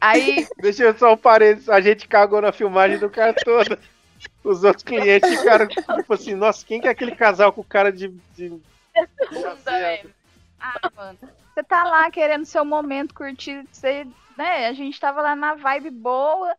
[0.00, 1.68] Aí, Deixa eu só um parênteses.
[1.68, 3.78] A gente cagou na filmagem do cara todo.
[4.44, 8.08] Os outros clientes ficaram tipo assim, nossa, quem que é aquele casal com cara de.
[8.36, 8.60] de...
[10.60, 11.18] Ah, mano.
[11.54, 14.66] Você tá lá querendo seu momento, curtir, você, né?
[14.66, 16.54] A gente tava lá na vibe boa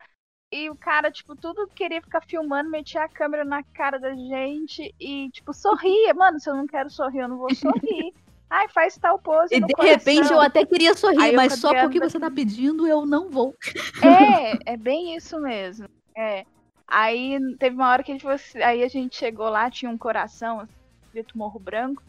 [0.51, 4.93] e o cara, tipo, tudo queria ficar filmando, metia a câmera na cara da gente
[4.99, 6.13] e, tipo, sorria.
[6.13, 8.13] Mano, se eu não quero sorrir, eu não vou sorrir.
[8.50, 9.54] Ai, faz tal pose.
[9.56, 10.14] E de coração.
[10.14, 13.56] repente eu até queria sorrir, Aí mas só porque você tá pedindo, eu não vou.
[14.02, 15.88] É, é bem isso mesmo.
[16.18, 16.45] É.
[16.88, 19.97] Aí teve uma hora que a gente, fosse- aí a gente chegou lá, tinha um
[19.97, 20.74] coração, assim,
[21.04, 22.02] escrito Morro Branco.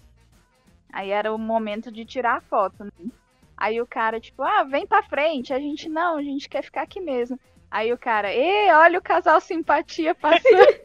[0.90, 2.90] Aí era o momento de tirar a foto, né?
[3.56, 5.52] Aí o cara, tipo, ah, vem pra frente.
[5.52, 7.38] A gente, não, a gente quer ficar aqui mesmo.
[7.70, 10.80] Aí o cara, ê, olha o casal simpatia passando.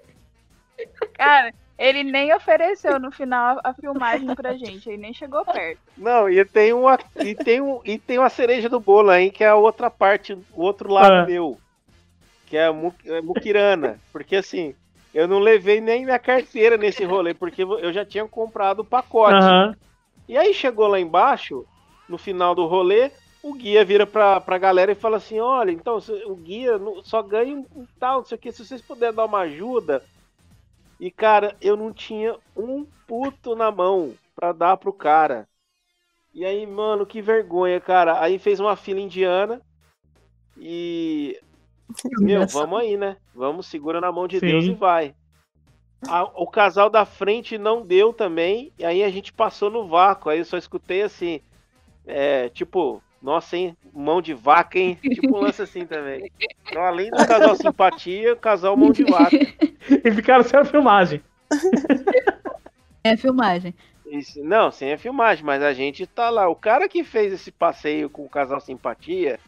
[1.16, 5.80] cara, ele nem ofereceu no final a, filmagem pra gente, ele nem chegou perto.
[5.98, 9.44] Não, e tem uma e tem um e tem uma cereja do bolo aí que
[9.44, 11.26] é a outra parte, o outro lado Ah.
[11.26, 11.60] meu,
[12.48, 14.74] que é a mu- é muquirana, porque assim,
[15.14, 19.36] eu não levei nem minha carteira nesse rolê porque eu já tinha comprado o pacote.
[19.44, 19.76] Aham.
[20.28, 21.66] E aí chegou lá embaixo,
[22.10, 23.12] no final do rolê,
[23.44, 27.22] o guia vira pra, pra galera e fala assim: olha, então o guia não- só
[27.22, 30.02] ganha um um tal, não sei o que, se vocês puderem dar uma ajuda.
[31.00, 35.48] E cara, eu não tinha um puto na mão pra dar pro cara.
[36.34, 38.22] E aí, mano, que vergonha, cara.
[38.22, 39.62] Aí fez uma fila indiana
[40.58, 41.40] e.
[42.20, 43.18] Meu, vamos aí, né?
[43.34, 44.48] Vamos, segura na mão de Sim.
[44.48, 45.16] Deus e vai.
[46.08, 50.30] A- o casal da frente não deu também, e aí a gente passou no vácuo.
[50.32, 51.42] Aí eu só escutei assim,
[52.06, 53.76] é, tipo, nossa, hein?
[53.92, 55.00] Mão de vaca, hein?
[55.02, 56.32] Tipo um lance assim também.
[56.70, 59.36] Então, além do casal simpatia, o casal mão de vaca.
[60.04, 61.22] E ficaram sem a filmagem.
[63.04, 63.74] É a filmagem.
[64.08, 66.50] Isso- não, sem a filmagem, mas a gente tá lá.
[66.50, 69.40] O cara que fez esse passeio com o casal simpatia,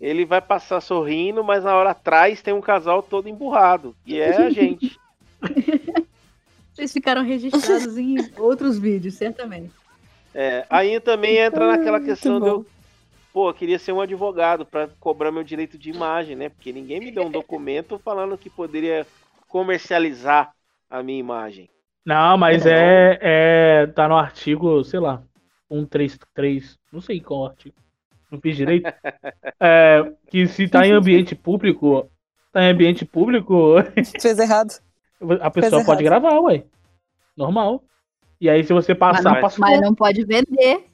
[0.00, 3.96] ele vai passar sorrindo, mas na hora atrás tem um casal todo emburrado.
[4.06, 4.96] E é a gente.
[6.72, 9.72] Vocês ficaram registrados em outros vídeos, certamente.
[10.32, 12.66] É, aí também entra naquela questão de eu,
[13.34, 16.48] pô, eu queria ser um advogado pra cobrar meu direito de imagem, né?
[16.48, 19.04] Porque ninguém me deu um documento falando que poderia
[19.48, 20.52] comercializar
[20.88, 21.68] a minha imagem.
[22.06, 23.86] Não, mas é, é.
[23.88, 25.20] Tá no artigo, sei lá,
[25.68, 26.78] 133.
[26.92, 27.74] Não sei qual artigo.
[28.30, 28.88] Não fiz direito.
[29.60, 32.10] É, que se tá em ambiente público.
[32.52, 33.74] Tá em ambiente público,
[34.20, 34.74] Fez errado.
[35.40, 35.86] a pessoa errado.
[35.86, 36.64] pode gravar, ué.
[37.36, 37.82] Normal.
[38.40, 39.60] E aí, se você Mas passar, passou.
[39.60, 40.84] mas não pode vender.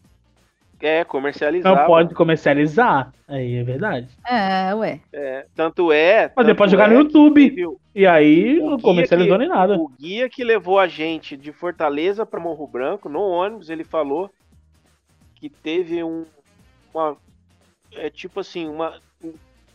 [0.80, 1.74] É, comercializar.
[1.76, 3.12] Não pode comercializar.
[3.28, 4.08] Aí é verdade.
[4.26, 5.00] É, ué.
[5.12, 6.22] É, tanto é.
[6.28, 7.78] Mas tanto depois jogar no é que YouTube.
[7.94, 9.76] E aí, O não comercializou que- nem nada.
[9.76, 14.30] O guia que levou a gente de Fortaleza para Morro Branco, no ônibus, ele falou
[15.34, 16.24] que teve um.
[16.94, 17.16] Uma,
[17.92, 18.94] é tipo assim, uma.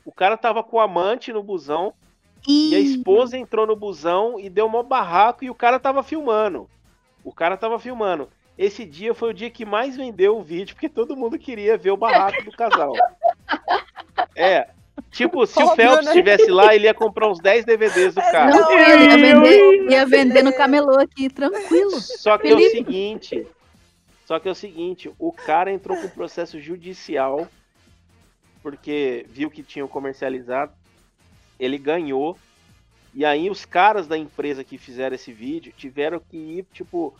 [0.04, 1.94] O cara tava com o amante no busão
[2.48, 6.70] e a esposa entrou no busão e deu um barraco e o cara tava filmando.
[7.24, 8.28] O cara tava filmando.
[8.58, 11.92] Esse dia foi o dia que mais vendeu o vídeo, porque todo mundo queria ver
[11.92, 12.94] o barraco do casal.
[14.38, 14.68] É.
[15.12, 16.12] Tipo, se o Óbvio, Phelps né?
[16.12, 18.52] estivesse lá, ele ia comprar uns 10 DVDs do cara.
[18.52, 22.02] Não, ele ia vender, ia vender no camelô aqui, tranquilo.
[22.02, 22.78] Só que é o Felipe.
[22.78, 23.48] seguinte.
[24.26, 27.48] Só que é o seguinte, o cara entrou com processo judicial
[28.62, 30.74] porque viu que tinham comercializado.
[31.60, 32.38] Ele ganhou.
[33.14, 37.14] E aí os caras da empresa que fizeram esse vídeo tiveram que ir, tipo,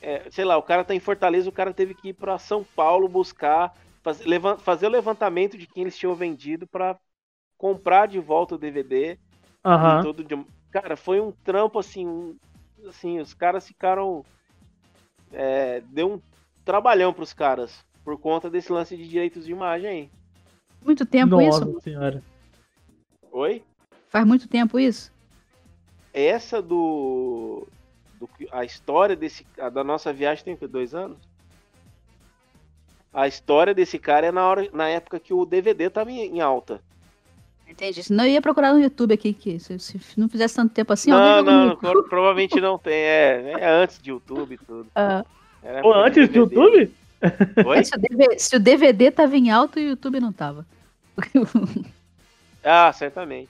[0.00, 2.64] é, sei lá, o cara tá em Fortaleza, o cara teve que ir para São
[2.64, 4.20] Paulo buscar, faz-
[4.60, 6.98] fazer o levantamento de quem eles tinham vendido para
[7.58, 9.18] comprar de volta o DVD.
[9.64, 10.02] Aham.
[10.02, 12.36] tudo de- Cara, foi um trampo assim, um-
[12.88, 14.24] assim, os caras ficaram
[15.32, 16.20] é, deu um
[16.64, 20.10] trabalhão pros caras por conta desse lance de direitos de imagem aí.
[20.84, 21.80] Muito tempo Nossa isso?
[21.80, 22.22] senhora.
[23.32, 23.62] Oi?
[24.08, 25.10] Faz muito tempo isso?
[26.12, 27.66] Essa do,
[28.18, 30.66] do que- a história desse a da nossa viagem tem o quê?
[30.66, 31.18] dois anos?
[33.12, 36.40] A história desse cara é na hora na época que o DVD tava em, em
[36.40, 36.80] alta.
[37.68, 38.02] Entendi.
[38.02, 41.10] Senão eu ia procurar no YouTube aqui, que se, se não fizesse tanto tempo assim,
[41.10, 42.94] não, não, pro- provavelmente não tem.
[42.94, 44.86] É, é antes de YouTube e tudo.
[44.94, 45.24] Ah,
[45.82, 46.54] Pô, de antes do DVD.
[46.56, 46.94] YouTube?
[47.66, 47.84] Oi?
[47.84, 50.64] se, o DVD, se o DVD tava em alta, o YouTube não tava.
[52.62, 53.48] Ah, certamente.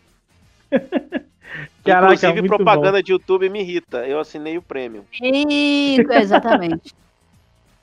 [1.85, 4.07] Caraca, Inclusive, muito propaganda de YouTube me irrita.
[4.07, 5.05] Eu assinei o prêmio.
[5.23, 6.93] E, exatamente.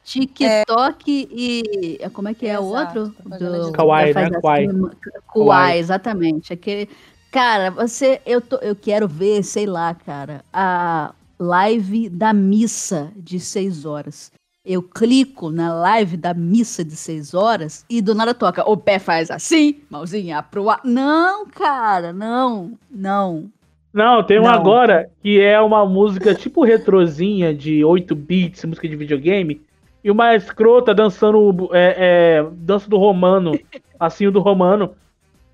[0.03, 1.99] TikTok e.
[2.11, 3.15] Como é que é o Exato, outro?
[3.15, 4.21] propaganda de Kawaii, né?
[4.21, 4.67] assim, Kawaii.
[4.67, 4.95] Kawaii,
[5.33, 5.79] Kawaii.
[5.79, 6.53] exatamente.
[6.53, 6.89] Aquele,
[7.31, 8.21] cara, você.
[8.25, 14.31] Eu, tô, eu quero ver, sei lá, cara, a live da missa de seis horas.
[14.65, 18.63] Eu clico na live da missa de seis horas e do nada toca.
[18.63, 20.79] O pé faz assim, mãozinha pro ar.
[20.85, 23.51] Não, cara, não, não.
[23.93, 24.51] Não, tem um Não.
[24.51, 29.61] agora que é uma música tipo retrozinha de 8 bits, música de videogame,
[30.01, 31.95] e uma escrota dançando é,
[32.39, 33.59] é, dança do romano,
[33.99, 34.95] passinho do romano.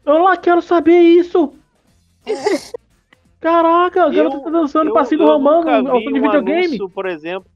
[0.06, 1.52] Eu lá quero saber isso!
[3.42, 6.66] Caraca, a garota tá dançando passinho do eu romano ao de videogame.
[6.66, 7.50] anúncio, por exemplo.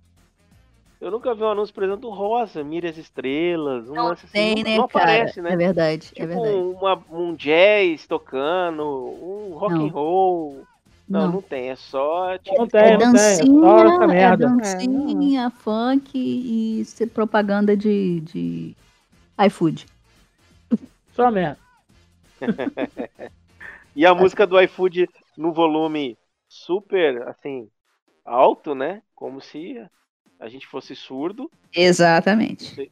[1.04, 4.26] Eu nunca vi um anúncio, por exemplo, do Rosa, Mire as Estrelas, um Não lance
[4.26, 5.04] assim, tem, não, né, não cara?
[5.04, 5.52] aparece, né?
[5.52, 6.58] É verdade, é Tipo verdade.
[6.80, 9.88] uma- um jazz tocando, um rock Não.
[9.88, 10.68] and roll.
[11.10, 11.34] Não, Não.
[11.34, 13.12] não, tem, é só tipo, Não tem, É não tem.
[13.12, 14.48] É só essa dancinha, é merda.
[14.48, 18.76] dancinha, funk e ser propaganda de, de
[19.46, 19.86] iFood.
[21.16, 21.58] Só merda.
[23.96, 27.70] E a música do iFood no volume super, assim,
[28.26, 29.02] alto, né?
[29.16, 29.86] Como se
[30.44, 31.50] a gente fosse surdo.
[31.74, 32.92] Exatamente.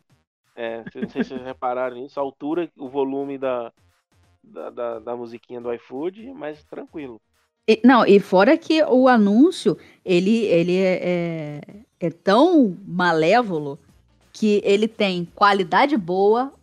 [0.55, 3.73] É, não sei se vocês repararam nisso, a altura, o volume da,
[4.41, 7.19] da, da, da musiquinha do iFood, mas tranquilo.
[7.67, 11.61] E- não, e fora que o anúncio, ele, ele é, é,
[11.99, 13.77] é tão malévolo
[14.31, 16.53] que ele tem qualidade boa,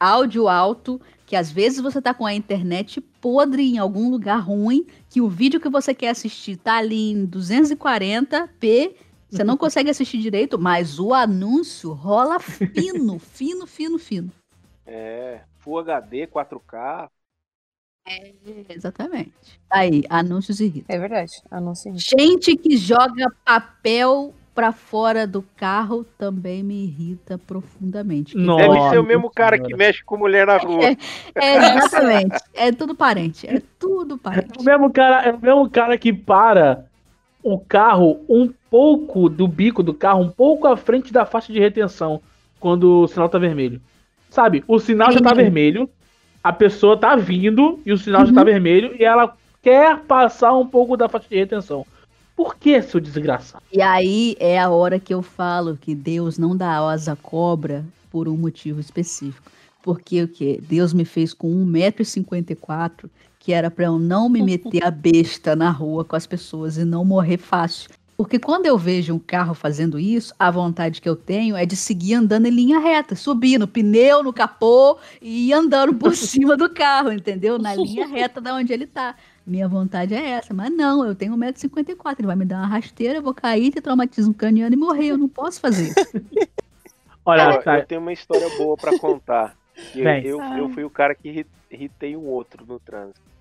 [0.00, 4.84] áudio alto, que às vezes você tá com a internet podre em algum lugar ruim,
[5.08, 8.94] que o vídeo que você quer assistir tá ali em 240p,
[9.36, 14.30] você não consegue assistir direito, mas o anúncio rola fino, fino, fino, fino.
[14.86, 17.08] É, Full HD, 4K.
[18.68, 19.32] Exatamente.
[19.70, 20.94] Aí, anúncios irritam.
[20.94, 21.32] É verdade.
[21.50, 21.92] Anúncio.
[21.96, 28.36] Gente que joga papel pra fora do carro também me irrita profundamente.
[28.36, 28.68] Nossa.
[28.68, 30.84] Deve ser o mesmo cara que mexe com mulher na rua.
[31.34, 32.38] É, exatamente.
[32.52, 33.46] É tudo parente.
[33.48, 34.58] É tudo É parente.
[34.58, 36.84] o mesmo cara, é o mesmo cara que para
[37.44, 41.60] o carro um pouco do bico do carro, um pouco à frente da faixa de
[41.60, 42.20] retenção,
[42.58, 43.80] quando o sinal tá vermelho.
[44.30, 44.64] Sabe?
[44.66, 45.88] O sinal já tá vermelho,
[46.42, 48.46] a pessoa tá vindo e o sinal já tá Uhum.
[48.46, 51.86] vermelho e ela quer passar um pouco da faixa de retenção.
[52.34, 53.62] Por que, seu desgraçado?
[53.72, 57.84] E aí é a hora que eu falo que Deus não dá asa à cobra
[58.10, 59.50] por um motivo específico.
[59.82, 60.58] Porque o quê?
[60.62, 63.08] Deus me fez com 1,54m,
[63.44, 66.84] que era pra eu não me meter a besta na rua com as pessoas e
[66.84, 67.90] não morrer fácil.
[68.16, 71.76] Porque quando eu vejo um carro fazendo isso, a vontade que eu tenho é de
[71.76, 76.56] seguir andando em linha reta, subir no pneu, no capô e ir andando por cima
[76.56, 77.58] do carro, entendeu?
[77.58, 79.14] Na linha reta da onde ele tá.
[79.46, 83.18] Minha vontade é essa, mas não, eu tenho 1,54m, ele vai me dar uma rasteira,
[83.18, 86.08] eu vou cair, ter traumatismo craniano e morrer, eu não posso fazer isso.
[87.26, 87.42] Olha,
[87.82, 89.54] eu tenho uma história boa pra contar.
[89.94, 93.33] Eu, eu, eu fui o cara que ri- irritei um outro no trânsito.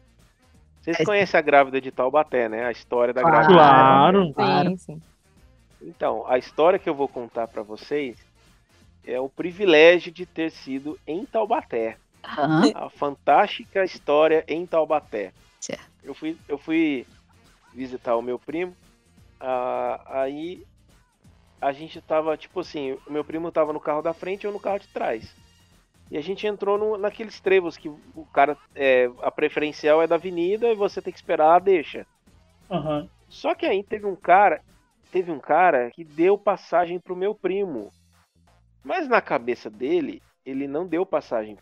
[0.83, 1.05] Vocês É.
[1.05, 2.65] conhecem a grávida de Taubaté, né?
[2.65, 3.35] A história da Claro.
[3.47, 3.53] grávida.
[3.53, 4.33] de claro.
[4.33, 4.69] Claro.
[4.71, 5.01] Sim, sim.
[5.81, 8.17] Então, a história que eu vou contar pra vocês
[9.05, 11.97] é o privilégio de ter sido em Taubaté.
[12.25, 12.71] Aham.
[12.75, 15.31] A fantástica história em Taubaté.
[15.59, 15.83] Certo.
[16.03, 17.05] Eu fui, eu fui
[17.73, 18.75] visitar o meu primo.
[19.39, 20.65] ah, aí
[21.61, 24.51] a gente tava, tipo assim, o meu primo tava no carro da frente e eu
[24.53, 25.33] no carro de trás.
[26.13, 28.55] E a gente entrou no- naqueles trevos que o cara.
[28.75, 32.05] É, a preferencial é da avenida e você tem que esperar a deixa.
[32.69, 33.09] Aham.
[33.27, 34.61] Só que aí teve um cara,
[35.11, 37.91] teve um cara que deu passagem pro meu primo.
[38.83, 41.57] Mas na cabeça dele, ele não deu passagem.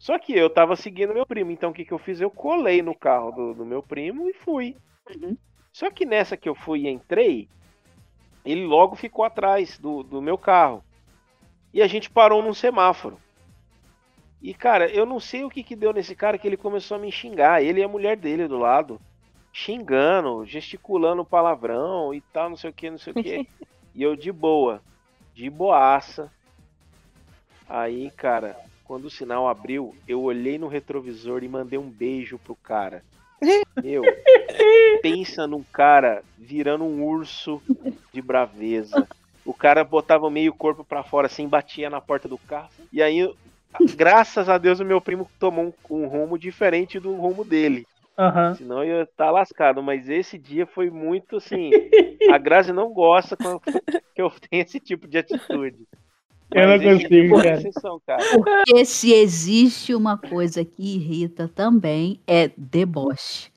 [0.00, 2.20] Só que eu tava seguindo meu primo, então o que, que eu fiz?
[2.20, 4.74] Eu colei no carro do, do meu primo e fui.
[5.08, 5.36] Uhum.
[5.72, 7.48] Só que nessa que eu fui e entrei,
[8.44, 10.82] ele logo ficou atrás do, do meu carro.
[11.72, 13.18] E a gente parou num semáforo.
[14.42, 17.00] E, cara, eu não sei o que, que deu nesse cara que ele começou a
[17.00, 17.62] me xingar.
[17.62, 19.00] Ele e a mulher dele do lado.
[19.52, 23.48] Xingando, gesticulando palavrão e tal, não sei o que, não sei o que.
[23.94, 24.82] e eu de boa.
[25.34, 26.30] De boaça.
[27.68, 32.56] Aí, cara, quando o sinal abriu, eu olhei no retrovisor e mandei um beijo pro
[32.56, 33.04] cara.
[33.82, 34.02] Meu,
[35.00, 37.62] pensa num cara virando um urso
[38.12, 39.08] de braveza.
[39.44, 42.70] O cara botava meio corpo pra fora assim, batia na porta do carro.
[42.92, 43.28] E aí,
[43.96, 47.84] graças a Deus, o meu primo tomou um, um rumo diferente do rumo dele.
[48.16, 48.54] Aham.
[48.54, 49.82] Senão eu ia estar lascado.
[49.82, 51.70] Mas esse dia foi muito assim.
[52.30, 53.70] A Grazi não gosta quando que
[54.16, 55.78] eu tenho esse tipo de atitude.
[56.50, 57.54] Eu não Mas esse dia consigo, cara.
[57.54, 58.22] exceção, cara.
[58.30, 63.51] Porque se existe uma coisa que irrita também, é deboche.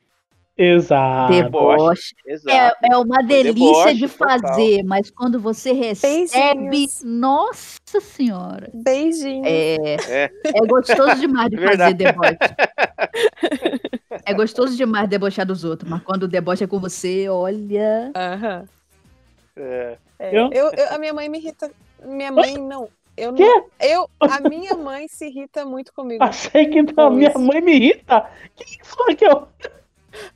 [0.58, 1.34] Exato.
[1.34, 2.16] Deboche.
[2.26, 2.78] É, Exato.
[2.92, 4.40] é uma Foi delícia deboche de total.
[4.40, 7.02] fazer, mas quando você recebe, Beijinhos.
[7.04, 8.70] nossa senhora.
[8.74, 9.44] Beijinho.
[9.46, 9.76] É,
[10.08, 10.32] É.
[10.46, 12.38] é gostoso demais de fazer deboche.
[14.26, 18.12] É gostoso demais debochar dos outros, mas quando o deboche é com você, olha.
[18.16, 18.66] Aham.
[19.58, 19.98] É.
[20.20, 20.50] É, Eu?
[20.54, 21.70] eu, eu- a minha mãe me irrita.
[22.04, 22.88] Minha mãe não.
[23.18, 23.38] Eu não.
[23.38, 23.64] Quê?
[23.80, 26.24] Eu, a minha mãe se irrita muito comigo.
[26.24, 28.26] Achei que a minha mãe me irrita.
[28.56, 29.48] Que isso, Raquel?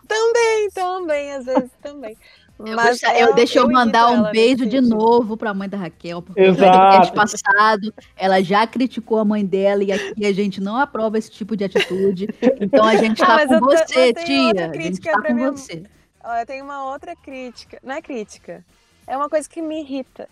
[0.08, 2.18] Também, também, às vezes também.
[2.60, 6.22] Eu, Mas eu ela- deixa eu, mandar um beijo de novo pra mãe da Raquel,
[6.22, 7.08] porque Exato.
[7.08, 11.32] no passado ela já criticou a mãe dela e aqui a gente não aprova esse
[11.32, 12.28] tipo de atitude.
[12.60, 14.70] Então a gente Ah, tá com eu você, eu tia.
[14.72, 15.84] A gente tá com minha- você.
[16.22, 17.80] Ó, eu tenho uma outra crítica.
[17.82, 18.66] Não é crítica.
[19.08, 20.28] É uma coisa que me irrita.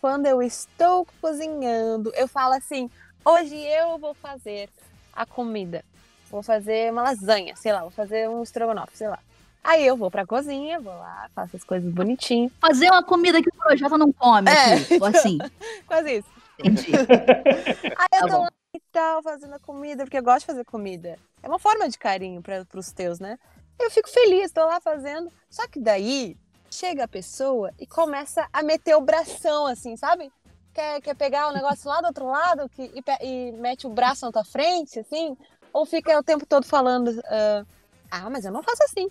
[0.00, 2.88] quando eu estou cozinhando, eu falo assim:
[3.22, 4.70] hoje eu vou fazer
[5.12, 5.84] a comida.
[6.30, 9.18] Vou fazer uma lasanha, sei lá, vou fazer um estrogonofe, sei lá.
[9.62, 12.50] Aí eu vou pra cozinha, vou lá, faço as coisas bonitinho.
[12.60, 14.82] Fazer uma comida que o projeto não come, É.
[14.84, 15.38] tipo, assim.
[15.86, 16.28] Quase isso.
[16.58, 16.92] Entendi.
[17.98, 18.42] Aí eu Tá tô bom.
[18.44, 21.18] lá e tal, fazendo a comida, porque eu gosto de fazer comida.
[21.42, 23.38] É uma forma de carinho para pros teus, né?
[23.78, 25.30] Eu fico feliz, tô lá fazendo.
[25.50, 26.36] Só que daí
[26.70, 30.30] chega a pessoa e começa a meter o bração, assim, sabe?
[30.72, 34.24] Quer, quer pegar o negócio lá do outro lado que, e, e mete o braço
[34.24, 35.36] na tua frente, assim?
[35.72, 37.64] Ou fica o tempo todo falando, ah,
[38.10, 39.08] ah, mas eu não faço assim.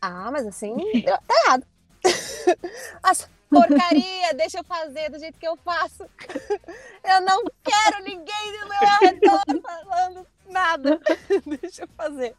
[0.00, 0.74] Ah, mas assim,
[1.04, 1.66] tá errado.
[3.02, 6.04] As porcaria, deixa eu fazer do jeito que eu faço.
[7.08, 11.00] Eu não quero ninguém do meu redor falando nada.
[11.46, 12.34] Deixa eu fazer.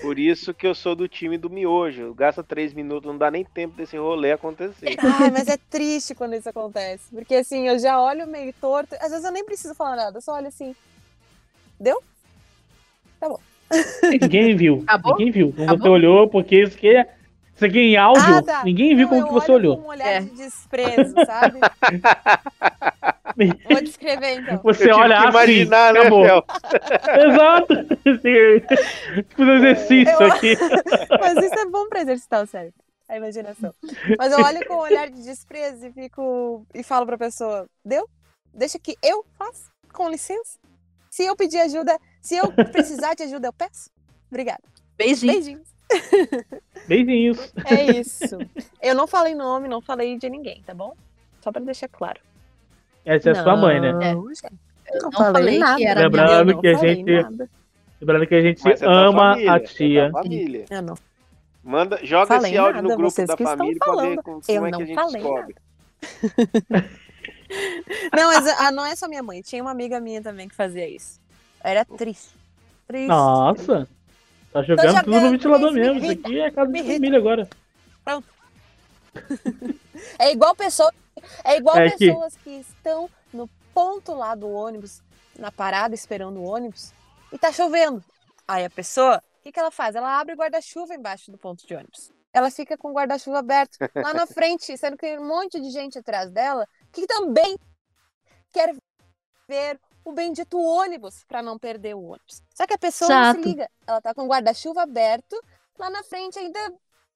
[0.00, 2.14] Por isso que eu sou do time do miojo.
[2.14, 4.96] Gasta três minutos, não dá nem tempo desse rolê acontecer.
[5.00, 7.04] Ai, mas é triste quando isso acontece.
[7.10, 8.94] Porque assim, eu já olho meio torto.
[9.00, 10.74] Às vezes eu nem preciso falar nada, eu só olho assim.
[11.80, 12.00] Deu?
[14.02, 14.82] Ninguém viu.
[14.86, 15.12] Acabou?
[15.16, 15.52] Ninguém viu.
[15.52, 15.82] Como Acabou?
[15.82, 17.08] você olhou, porque isso aqui é.
[17.54, 18.36] Isso aqui é em áudio.
[18.38, 18.64] Ah, tá.
[18.64, 19.76] Ninguém viu Não, como eu que você olho olhou.
[19.78, 20.20] Com um olhar É.
[20.20, 21.60] de desprezo, sabe?
[23.70, 24.60] Vou descrever então.
[24.62, 25.28] Você eu olha assim.
[25.28, 26.24] imaginar, né, acabou.
[27.26, 27.74] Exato.
[29.36, 30.56] Fazer um exercício Eu- aqui.
[31.20, 32.78] Mas isso é bom pra exercitar o cérebro,
[33.08, 33.72] a imaginação.
[34.18, 38.08] Mas eu olho com um olhar de desprezo e fico e falo pra pessoa: deu?
[38.52, 40.58] Deixa que eu faço, com licença.
[41.10, 43.90] Se eu pedir ajuda, se eu precisar de ajuda, eu peço.
[44.30, 44.62] Obrigada.
[44.96, 45.32] Beijinho.
[45.32, 45.68] Beijinhos.
[46.88, 47.52] Beijinhos.
[47.66, 48.38] É isso.
[48.82, 50.94] Eu não falei nome, não falei de ninguém, tá bom?
[51.42, 52.20] Só pra deixar claro.
[53.04, 53.92] Essa é a sua mãe, né?
[53.92, 54.12] Não, É.
[54.12, 54.24] Eu não
[55.02, 55.76] não falei falei nada.
[55.76, 57.50] que era Lembrando não que a gente- nada.
[58.00, 60.10] Lembrando que a gente é ama família, a é da tia.
[60.10, 60.64] família.
[60.70, 60.94] Eu não
[61.62, 64.22] Manda, joga Falei esse áudio nada, no grupo vocês da família pra ver falando.
[64.22, 65.54] como, Eu como é que não a gente falei descobre.
[68.16, 69.40] Não, mas ah, não é só minha mãe.
[69.42, 71.20] Tinha uma amiga minha também que fazia isso.
[71.64, 72.34] Era triste.
[72.86, 73.08] Triste.
[73.08, 73.88] Nossa.
[74.52, 75.98] Tá jogando, tudo no jogando, ventilador me mesmo.
[75.98, 76.94] Isso aqui é casa de irrita.
[76.94, 77.48] família agora.
[80.18, 80.92] É igual pessoa,
[81.44, 85.02] é igual É que- pessoas que estão no ponto lá do ônibus,
[85.38, 86.92] na parada esperando o ônibus,
[87.32, 88.02] e tá chovendo.
[88.46, 89.94] Aí a pessoa, o que, que ela faz?
[89.96, 92.12] Ela abre o guarda-chuva embaixo do ponto de ônibus.
[92.32, 95.70] Ela fica com o guarda-chuva aberto lá na frente, sendo que tem um monte de
[95.70, 97.56] gente atrás dela que também
[98.52, 98.74] quer
[99.48, 102.42] ver o bendito ônibus para não perder o ônibus.
[102.54, 103.42] Só que a pessoa não Exato.
[103.42, 103.68] se liga.
[103.86, 105.40] Ela tá com o guarda-chuva aberto
[105.78, 106.58] lá na frente ainda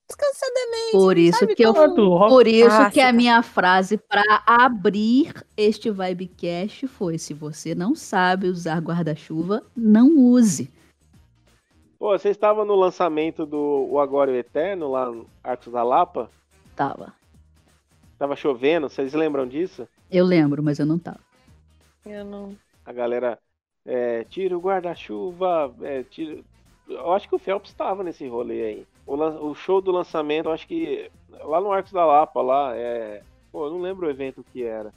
[0.09, 0.93] descansadamente.
[0.93, 4.43] Por não isso sabe que eu- como- Por isso Ah, que a minha frase para
[4.47, 10.73] abrir este Vibecast foi: se você não sabe usar guarda-chuva, não use.
[11.99, 15.83] Pô, vocês estavam no lançamento do O Agora e o Eterno, lá no Arcos da
[15.83, 16.31] Lapa?
[16.77, 17.13] Tava.
[18.17, 19.87] Tava chovendo, vocês lembram disso?
[20.11, 21.21] Eu lembro, mas eu não tava.
[22.07, 22.57] Eu não.
[22.89, 23.39] A galera
[23.85, 26.41] é, tira o guarda-chuva, é, tira...
[26.89, 28.87] Eu acho que o Phelps estava nesse rolê aí.
[29.07, 31.11] O, o show do lançamento, eu acho que
[31.45, 33.23] lá no Arcos da Lapa, lá, é...
[33.53, 34.91] Pô, eu não lembro o evento que era.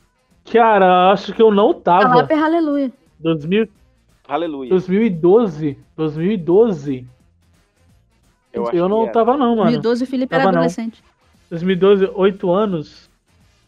[0.49, 2.13] Cara, acho que eu não tava.
[2.13, 2.91] Alapa é aleluia.
[3.19, 3.68] 2000,
[4.26, 4.69] Aleluia.
[4.69, 5.77] 2012.
[5.97, 7.05] 2012.
[8.53, 9.11] Eu, acho Eu não era.
[9.11, 9.63] tava, não, mano.
[9.63, 10.59] 2012 o Felipe era Tava não.
[10.59, 11.03] adolescente.
[11.49, 13.09] 2012, 8 anos.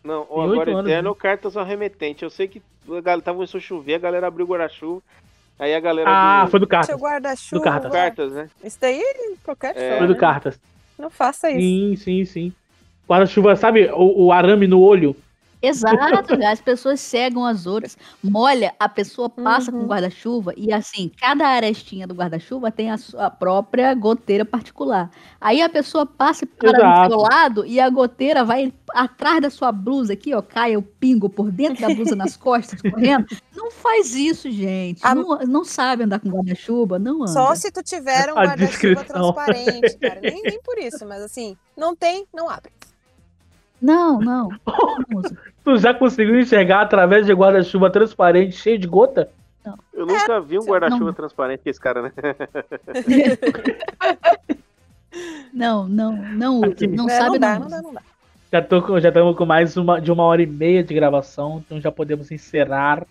[0.02, 1.16] Não, o Tem Agora oito e anos, Eterno né?
[1.18, 2.24] é Cartas ao Remetente.
[2.24, 5.02] Eu sei que a galera tava começou a chover, a galera abriu o guarda-chuva.
[5.60, 6.96] Aí a galera Ah, do foi do Seu Cartas.
[7.00, 7.60] guarda-chuva.
[7.60, 7.92] Do Cartas.
[7.92, 8.50] Cartas, né?
[8.64, 9.04] Isso daí,
[9.44, 9.90] qualquer É.
[9.90, 10.20] show, Foi do né?
[10.20, 10.60] Cartas.
[10.98, 11.60] Não faça isso.
[11.60, 12.54] Sim, sim, sim.
[13.08, 15.16] Guarda-chuva, sabe o, o arame no olho?
[15.64, 17.98] Exato, as pessoas cegam as outras.
[18.22, 19.80] Molha, a pessoa passa Uhum.
[19.82, 25.10] com guarda-chuva e assim, cada arestinha do guarda-chuva tem a sua própria goteira particular.
[25.40, 29.50] Aí a pessoa passa e para do seu lado e a goteira vai atrás da
[29.50, 33.26] sua blusa aqui, ó, cai o pingo por dentro da blusa nas costas, correndo.
[33.56, 35.00] Não faz isso, gente.
[35.02, 37.32] A- Não, não sabe andar com guarda-chuva, não anda.
[37.32, 40.20] Só se tu tiver um A guarda-chuva transparente, cara.
[40.22, 42.70] Nem, nem por isso, mas assim, não tem, não abre.
[43.82, 44.50] Não, não.
[45.10, 45.38] não usa.
[45.64, 49.30] Tu já conseguiu enxergar através de guarda-chuva transparente cheio de gota?
[49.94, 50.70] Eu nunca vi um Sim.
[50.72, 51.14] guarda-chuva Não.
[51.14, 52.12] transparente com esse cara, né?
[55.54, 56.64] Não, não, não.
[56.64, 56.88] Aqui.
[56.88, 58.02] Não É, sabe, não dá, não não dá, não dá.
[58.52, 61.80] Já, tô já estamos com mais uma, de uma hora e meia de gravação, então
[61.80, 63.06] já podemos encerrar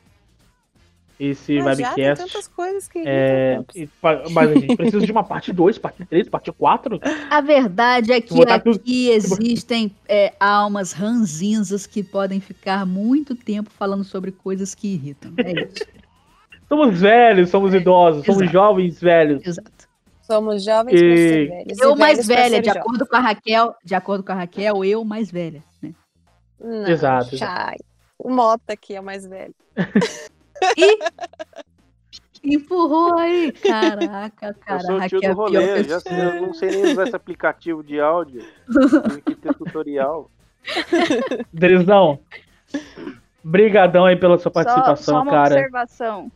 [1.18, 2.24] esse Mas já tem webcast.
[2.32, 3.02] tantas coisas que.
[3.06, 3.88] É, e
[4.30, 7.00] mas a gente precisa de uma parte 2, parte 3, parte 4.
[7.30, 13.34] A verdade é que botar tudo- aqui existem é, almas ranzinzas que podem ficar muito
[13.34, 15.32] tempo falando sobre coisas que irritam.
[15.38, 15.84] É isso.
[16.68, 18.52] Somos velhos, somos idosos, somos exato.
[18.52, 19.46] jovens velhos.
[19.46, 19.70] Exato.
[20.22, 21.78] Somos jovens E- velhos.
[21.78, 22.80] e Eu mais velhos pra velha, de jovens.
[22.80, 25.92] acordo com a Raquel, de acordo com a Raquel, eu mais velha, né?
[26.58, 27.76] Não, Exato, Chay.
[28.18, 29.54] O Mota aqui é o mais velho.
[30.76, 30.98] Ih!
[32.44, 33.52] Empurrou aí.
[33.52, 34.80] Caraca, Eu cara.
[34.80, 37.14] sou o tio do a pior rolê, eu, já eu não sei nem usar esse
[37.16, 38.44] aplicativo de áudio.
[39.08, 40.28] Tive que ter tutorial.
[41.52, 42.18] Drizão,
[43.44, 45.54] brigadão aí pela sua Só, participação, só uma cara.
[45.54, 46.32] observação.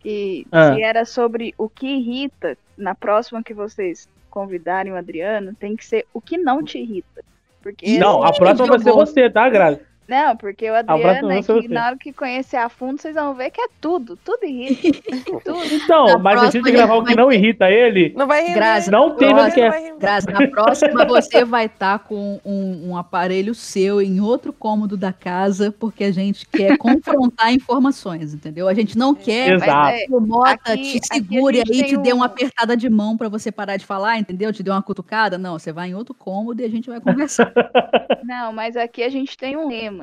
[0.00, 0.74] Que Ah.
[0.74, 5.84] se era sobre o que irrita, na próxima que vocês convidarem o Adriano, tem que
[5.84, 7.22] ser o que não te irrita.
[7.62, 9.80] Porque Não, a próxima vai ser você, tá, Grazi?
[10.10, 13.60] Não, porque o Adriano é na hora que conhecer a fundo, vocês vão ver que
[13.60, 14.98] é tudo, tudo irrita.
[15.44, 15.64] tudo.
[15.72, 18.12] Então, Na mas a gente próxima tem que gravar o que não irrita ele.
[18.16, 18.52] Não vai.
[18.52, 19.94] Grazi, Não tem mais que é.
[19.98, 25.12] Grazi, na próxima você vai estar com um, um aparelho seu em outro cômodo da
[25.12, 28.66] casa, porque a gente quer confrontar informações, entendeu?
[28.66, 29.96] A gente não quer Exato.
[30.06, 33.16] Que o Mota Aqui- te segure aí e te dê um- uma apertada de mão
[33.16, 34.52] pra você parar de falar, entendeu?
[34.52, 35.38] Te dê uma cutucada.
[35.38, 37.52] Não, você vai em outro cômodo e a gente vai conversar.
[38.24, 39.99] Não, mas aqui a gente tem um lema.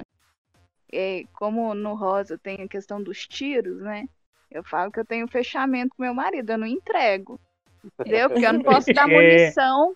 [0.91, 4.05] É, como no Rosa tem a questão dos tiros, né?
[4.49, 7.39] Eu falo que eu tenho fechamento com meu marido, eu não entrego.
[7.83, 8.29] Entendeu?
[8.29, 9.13] Porque eu não posso dar É.
[9.13, 9.93] munição.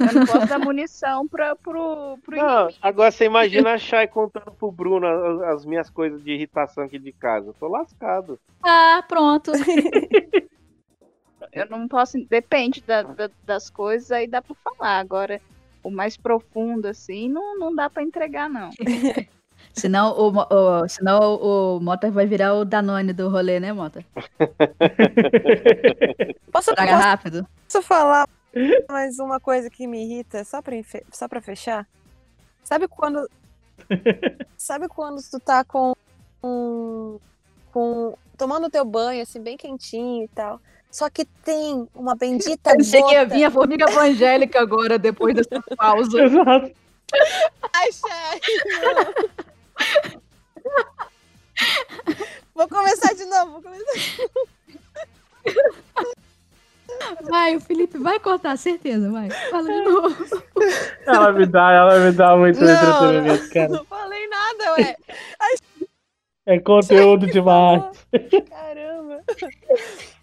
[0.00, 4.50] Eu não posso dar munição pra, pro, pro Não, agora você imagina a Chay contando
[4.52, 7.48] pro Bruno as, as minhas coisas de irritação aqui de casa.
[7.50, 8.40] Eu tô lascado.
[8.62, 9.52] ah, pronto.
[11.52, 12.18] Eu não posso.
[12.28, 14.98] Depende da- da- das coisas, aí dá pra falar.
[14.98, 15.40] Agora,
[15.82, 18.70] o mais profundo, assim, não, não dá pra entregar, não.
[19.74, 20.32] Senão o,
[20.82, 24.04] o- senão o Mota vai virar o Danone do rolê, né, Mota?
[26.52, 27.46] Posso, Traga posso, rápido.
[27.66, 28.28] posso falar
[28.88, 30.74] mais uma coisa que me irrita, só pra,
[31.10, 31.86] só pra fechar?
[32.62, 33.26] Sabe quando.
[34.56, 35.94] sabe quando tu tá com.
[36.40, 37.18] com,
[37.72, 40.60] com tomando teu banho, assim, bem quentinho e tal.
[40.90, 45.34] Só que tem uma bendita Eu pensei que ia vir a formiga evangélica agora, depois
[45.34, 46.20] dessa pausa.
[46.22, 46.70] Exato.
[47.72, 48.40] Ai, Chay,
[52.54, 53.52] Vou começar de novo.
[53.52, 53.84] Vou começar.
[57.22, 59.30] Vai, o Felipe vai cortar, certeza, vai.
[59.50, 60.26] Fala de novo.
[61.06, 63.68] Ela me dá, ela me dá muito Não, entretenimento, cara.
[63.68, 64.96] Não falei nada, ué.
[66.46, 67.82] É conteúdo demais.
[68.48, 69.22] Caramba.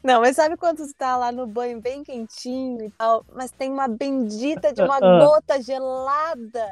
[0.03, 3.71] Não, mas sabe quando tu tá lá no banho bem quentinho e tal, mas tem
[3.71, 5.19] uma bendita de uma Ah.
[5.25, 6.65] gota gelada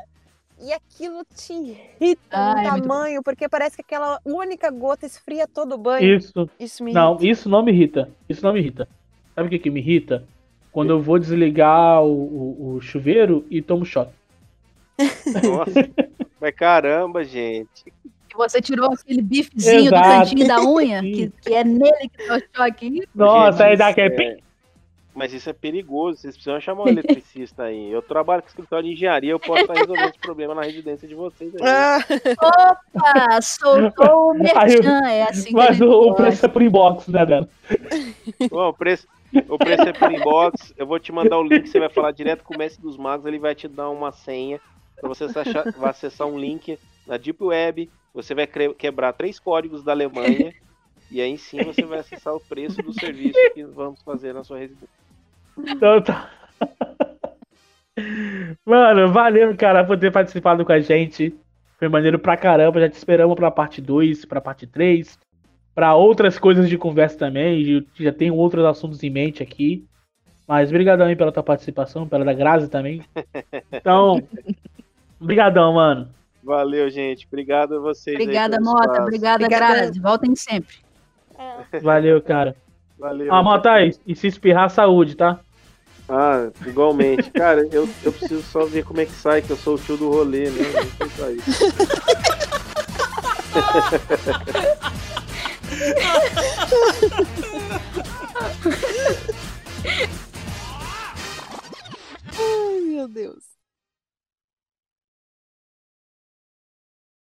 [0.62, 5.06] e aquilo te irrita Ah, no é muito tamanho, porque parece que aquela única gota
[5.06, 6.16] esfria todo o banho.
[6.18, 6.50] Isso.
[6.60, 7.26] Isso me Não, irrita.
[7.28, 8.10] isso não me irrita.
[8.28, 8.88] Isso não me irrita.
[9.36, 10.24] Sabe o que, que me irrita?
[10.72, 14.12] Quando eu vou desligar o, o- o chuveiro e tomo choque.
[15.44, 15.90] Nossa.
[16.42, 17.92] Mas caramba, gente.
[18.36, 20.08] Você tirou aquele bifezinho do Exato.
[20.30, 23.08] cantinho da unha, que, que é nele que tá o choque.
[23.16, 24.24] Nossa, Gente, aí dá aquele.
[24.24, 24.38] é-
[25.18, 27.92] Mas isso é perigoso, vocês precisam chamar um eletricista aí.
[27.92, 31.16] Eu trabalho com escritório de engenharia, eu posso estar resolvendo esse problema na residência de
[31.16, 31.62] vocês aí.
[31.64, 31.98] Ah,
[32.40, 37.50] Opa, soltou o merchan, é assim Mas o, o preço é por inbox, né, Dana?
[38.48, 39.08] Bom, o preço,
[39.50, 40.72] o preço é por inbox.
[40.78, 43.26] Eu vou te mandar o link, você vai falar direto com o Mestre dos Magos,
[43.26, 44.62] ele vai te dar uma senha
[45.00, 46.78] para você acessar, vai acessar um link
[47.08, 47.90] na Deep Web.
[48.14, 50.54] Você vai quebrar três códigos da Alemanha
[51.10, 54.60] e aí sim você vai acessar o preço do serviço que vamos fazer na sua
[54.60, 55.07] residência.
[55.66, 56.30] Então tá.
[58.66, 61.36] Mano, valeu, cara, por ter participado com a gente.
[61.78, 62.80] Foi maneiro pra caramba.
[62.80, 65.18] Já te esperamos pra parte 2, pra parte 3,
[65.74, 67.86] pra outras coisas de conversa também.
[67.96, 69.86] Já tenho outros assuntos em mente aqui.
[70.48, 73.04] Mas brigadão aí pela tua participação, pela da Grazi também.
[73.72, 74.22] Então,
[75.20, 76.08] brigadão, mano.
[76.42, 77.28] Valeu, gente.
[77.28, 78.16] Obrigado a vocês.
[78.16, 79.02] Obrigada, Mota.
[79.02, 79.76] Obrigada, Obrigada.
[79.76, 80.00] Grazi.
[80.00, 80.78] Voltem sempre.
[81.84, 82.56] Valeu, cara.
[82.98, 83.34] Valeu.
[83.34, 85.40] Ah, Mota, aí, e se espirrar, saúde, tá?
[86.10, 87.30] Ah, igualmente.
[87.32, 89.98] Cara, eu, eu preciso só ver como é que sai, que eu sou o tio
[89.98, 90.64] do rolê, né?
[91.00, 91.44] Não sei.
[102.36, 103.47] Ai, meu Deus.